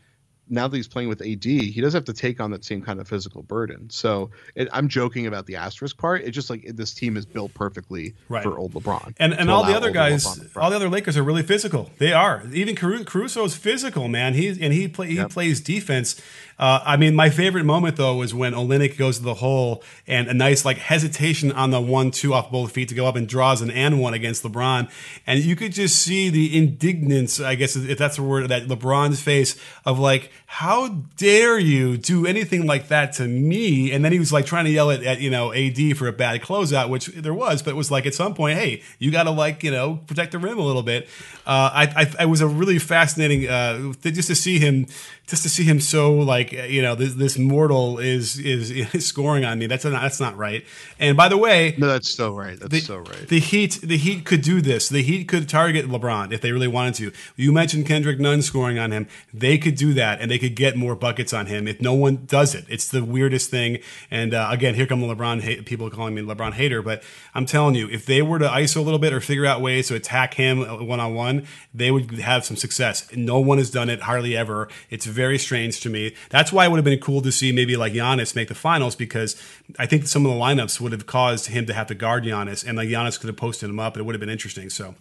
now 0.49 0.69
that 0.69 0.77
he's 0.77 0.89
playing 0.89 1.09
with 1.09 1.21
AD, 1.23 1.45
he 1.45 1.81
does 1.81 1.93
have 1.95 2.05
to 2.05 2.13
take 2.13 2.41
on 2.41 2.51
that 2.51 2.65
same 2.65 2.83
kind 2.83 3.01
of 3.01 3.09
physical 3.09 3.43
burden. 3.43 3.89
So 3.91 4.31
it, 4.55 4.69
I'm 4.73 4.89
joking 4.89 5.27
about 5.27 5.47
the 5.47 5.57
asterisk 5.57 5.97
part. 5.97 6.23
It's 6.23 6.35
just 6.35 6.51
like 6.51 6.65
this 6.75 6.93
team 6.93 7.17
is 7.17 7.25
built 7.25 7.55
perfectly 7.55 8.15
Right. 8.29 8.43
for 8.43 8.59
old 8.59 8.75
LeBron. 8.75 9.15
And 9.19 9.33
and 9.33 9.51
all 9.51 9.65
the 9.65 9.75
other 9.77 9.91
guys, 9.91 10.27
all 10.57 10.71
the 10.71 10.77
other 10.77 10.89
Lakers 10.89 11.17
are 11.17 11.23
really 11.23 11.43
physical. 11.43 11.91
They 11.99 12.13
are. 12.13 12.43
Even 12.53 12.75
Caru- 12.77 13.45
is 13.47 13.57
physical, 13.57 14.09
man. 14.09 14.35
He 14.35 14.49
and 14.49 14.73
he 14.73 14.89
play, 14.89 15.09
he 15.09 15.17
Yep. 15.17 15.31
plays 15.31 15.61
defense. 15.61 16.21
Uh, 16.59 16.81
I 16.85 16.97
mean, 16.97 17.15
my 17.15 17.31
favorite 17.31 17.65
moment 17.65 17.97
though 17.97 18.17
was 18.17 18.35
when 18.35 18.53
Olynyk 18.53 18.97
goes 18.97 19.19
to 19.19 19.25
the 19.25 19.35
hole 19.35 19.83
and 20.07 20.29
a 20.29 20.35
nice 20.35 20.65
like 20.65 20.79
hesitation 20.79 21.51
on 21.53 21.71
the 21.71 21.81
one 21.81 22.11
two 22.11 22.33
off 22.35 22.51
both 22.51 22.73
feet 22.73 22.89
to 22.91 22.95
go 22.95 23.07
up 23.07 23.17
and 23.17 23.29
draws 23.29 23.61
an 23.61 23.71
and 23.71 24.01
one 24.01 24.15
against 24.15 24.43
LeBron, 24.45 24.91
and 25.27 25.41
you 25.41 25.57
could 25.57 25.73
just 25.73 25.99
see 25.99 26.29
the 26.29 26.57
indignance, 26.57 27.41
I 27.41 27.55
guess 27.55 27.77
if 27.77 27.99
that's 27.99 28.17
the 28.17 28.23
word, 28.23 28.49
that 28.49 28.69
LeBron's 28.69 29.21
face 29.21 29.61
of 29.85 29.99
like, 29.99 30.31
how 30.47 30.89
dare 31.17 31.59
you 31.59 31.97
do 31.97 32.27
anything 32.27 32.67
like 32.67 32.89
that 32.89 33.13
to 33.15 33.27
me? 33.27 33.91
And 33.91 34.05
then 34.05 34.13
he 34.13 34.19
was 34.19 34.33
like 34.33 34.47
trying 34.47 34.67
to 34.67 34.71
yell 34.71 34.91
at, 34.91 35.03
at 35.03 35.21
you 35.21 35.31
know 35.31 35.53
AD 35.53 35.97
for 35.97 36.07
a 36.07 36.13
bad 36.13 36.41
closeout, 36.43 36.89
which 36.89 37.07
there 37.07 37.35
was, 37.35 37.63
but 37.63 37.71
it 37.71 37.77
was 37.77 37.91
like 37.91 38.07
at 38.07 38.15
some 38.15 38.35
point, 38.35 38.59
hey, 38.59 38.83
you 38.99 39.11
got 39.11 39.25
to 39.25 39.31
like 39.31 39.63
you 39.65 39.71
know 39.71 40.01
protect 40.07 40.33
the 40.33 40.39
rim 40.39 40.59
a 40.59 40.63
little 40.63 40.83
bit. 40.83 41.09
Uh, 41.47 41.71
I, 41.75 41.93
I 42.19 42.23
it 42.23 42.27
was 42.27 42.41
a 42.41 42.47
really 42.47 42.79
fascinating 42.79 43.49
uh, 43.49 43.93
just 44.03 44.29
to 44.29 44.35
see 44.35 44.59
him 44.59 44.87
just 45.27 45.43
to 45.43 45.49
see 45.49 45.65
him 45.65 45.81
so 45.81 46.15
like 46.15 46.44
you 46.53 46.83
know 46.83 46.95
this, 46.95 47.15
this 47.15 47.39
mortal 47.39 47.99
is, 47.99 48.39
is 48.39 48.71
is 48.95 49.07
scoring 49.07 49.45
on 49.45 49.59
me. 49.59 49.67
That's 49.67 49.85
not 49.85 50.03
that's 50.03 50.21
not 50.21 50.37
right. 50.37 50.65
And 50.99 51.17
by 51.17 51.29
the 51.29 51.37
way, 51.37 51.75
no, 51.79 51.87
that's 51.87 52.11
so 52.11 52.35
right. 52.35 52.59
That's 52.59 52.71
the, 52.71 52.81
so 52.81 52.99
right. 52.99 53.29
The 53.29 53.41
Heat, 53.41 53.81
the 53.83 53.97
Heat 53.97 54.25
could 54.25 54.43
do 54.43 54.61
this. 54.61 54.89
The 54.89 55.03
Heat 55.03 55.29
could 55.29 55.49
target 55.49 55.89
LeBron 55.89 56.33
if 56.33 56.41
they 56.41 56.53
really 56.53 56.69
wanted 56.69 56.95
to. 56.95 57.13
You 57.37 57.53
mentioned 57.53 57.87
Kendrick 57.87 58.19
Nunn 58.19 58.43
scoring 58.43 58.79
on 58.79 58.93
him. 58.93 59.09
They 59.33 59.59
could 59.59 59.77
do 59.77 59.95
that, 59.95 60.21
and 60.21 60.31
they 60.31 60.39
could 60.39 60.55
get 60.55 60.77
more 60.77 60.95
buckets 60.95 61.33
on 61.33 61.47
him 61.47 61.69
if 61.69 61.81
no 61.81 61.95
one 61.95 62.27
does 62.27 62.55
it. 62.55 62.65
It's 62.69 62.89
the 62.89 63.05
weirdest 63.05 63.51
thing. 63.51 63.79
And 64.11 64.35
uh, 64.35 64.49
again, 64.51 64.75
here 64.75 64.87
come 64.87 65.01
the 65.01 65.15
LeBron 65.15 65.41
hate, 65.41 65.65
people 65.67 65.91
calling 65.91 66.15
me 66.15 66.23
LeBron 66.23 66.53
hater, 66.53 66.83
but 66.83 67.03
I'm 67.35 67.47
telling 67.47 67.75
you, 67.75 67.89
if 67.89 68.07
they 68.07 68.23
were 68.23 68.39
to 68.39 68.49
ISO 68.49 68.77
a 68.77 68.81
little 68.81 68.99
bit 68.99 69.13
or 69.13 69.21
figure 69.21 69.47
out 69.47 69.61
ways 69.61 69.89
to 69.89 69.95
attack 69.95 70.35
him 70.35 70.61
one 70.87 71.01
on 71.01 71.15
one, 71.15 71.47
they 71.73 71.91
would 71.91 72.11
have 72.13 72.45
some 72.45 72.57
success. 72.57 73.09
No 73.15 73.41
one 73.41 73.59
has 73.59 73.71
done 73.71 73.91
it, 73.91 74.03
hardly 74.03 74.37
ever. 74.37 74.69
It's 74.91 75.07
very 75.07 75.39
strange 75.39 75.81
to 75.81 75.91
me. 75.91 76.15
That's 76.35 76.53
why 76.53 76.65
it 76.65 76.69
would 76.69 76.79
have 76.79 76.85
been 76.85 76.99
cool 76.99 77.23
to 77.23 77.31
see 77.31 77.53
maybe 77.53 77.77
like 77.77 77.93
Giannis 77.93 78.35
make 78.35 78.49
the 78.49 78.57
finals 78.57 78.97
because 78.97 79.41
I 79.79 79.87
think 79.87 80.09
some 80.09 80.27
of 80.27 80.33
the 80.33 80.37
lineups 80.37 80.81
would 80.81 80.91
have 80.91 81.07
caused 81.07 81.47
him 81.47 81.65
to 81.67 81.73
have 81.73 81.87
to 81.87 81.95
guard 81.95 82.25
Giannis, 82.25 82.67
and 82.67 82.77
like 82.77 82.89
Giannis 82.89 83.21
could 83.21 83.29
have 83.29 83.37
posted 83.37 83.71
him 83.71 83.79
up, 83.79 83.95
and 83.95 84.01
it 84.01 84.05
would 84.05 84.17
have 84.17 84.21
been 84.21 84.29
interesting. 84.29 84.69
So, 84.69 84.97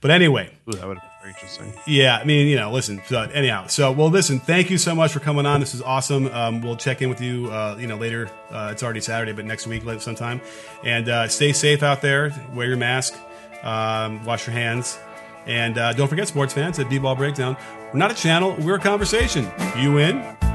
but 0.00 0.10
anyway, 0.10 0.54
Ooh, 0.66 0.72
that 0.72 0.88
would 0.88 0.96
have 0.96 1.02
been 1.02 1.20
very 1.20 1.34
interesting. 1.34 1.74
yeah, 1.86 2.16
I 2.16 2.24
mean, 2.24 2.48
you 2.48 2.56
know, 2.56 2.72
listen. 2.72 3.02
So 3.08 3.20
anyhow, 3.20 3.66
so 3.66 3.92
well, 3.92 4.08
listen. 4.08 4.40
Thank 4.40 4.70
you 4.70 4.78
so 4.78 4.94
much 4.94 5.12
for 5.12 5.20
coming 5.20 5.44
on. 5.44 5.60
This 5.60 5.74
is 5.74 5.82
awesome. 5.82 6.28
Um, 6.28 6.62
we'll 6.62 6.76
check 6.76 7.02
in 7.02 7.10
with 7.10 7.20
you, 7.20 7.50
uh, 7.52 7.76
you 7.78 7.86
know, 7.86 7.96
later. 7.96 8.30
Uh, 8.50 8.70
it's 8.72 8.82
already 8.82 9.02
Saturday, 9.02 9.32
but 9.32 9.44
next 9.44 9.66
week, 9.66 9.82
sometime. 10.00 10.40
And 10.82 11.10
uh, 11.10 11.28
stay 11.28 11.52
safe 11.52 11.82
out 11.82 12.00
there. 12.00 12.32
Wear 12.54 12.68
your 12.68 12.78
mask. 12.78 13.14
Um, 13.62 14.24
wash 14.24 14.46
your 14.46 14.54
hands. 14.54 14.98
And 15.44 15.76
uh, 15.76 15.92
don't 15.92 16.08
forget, 16.08 16.26
sports 16.26 16.54
fans, 16.54 16.78
at 16.78 16.88
B-Ball 16.88 17.16
Breakdown, 17.16 17.54
we're 17.92 17.98
not 17.98 18.10
a 18.10 18.14
channel. 18.14 18.56
We're 18.60 18.76
a 18.76 18.80
conversation. 18.80 19.46
You 19.76 19.98
in? 19.98 20.49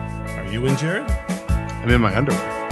You 0.56 0.66
in, 0.68 0.78
Jared? 0.78 1.06
I'm 1.49 1.89
in 1.89 1.99
my 1.99 2.16
underwear. 2.16 2.64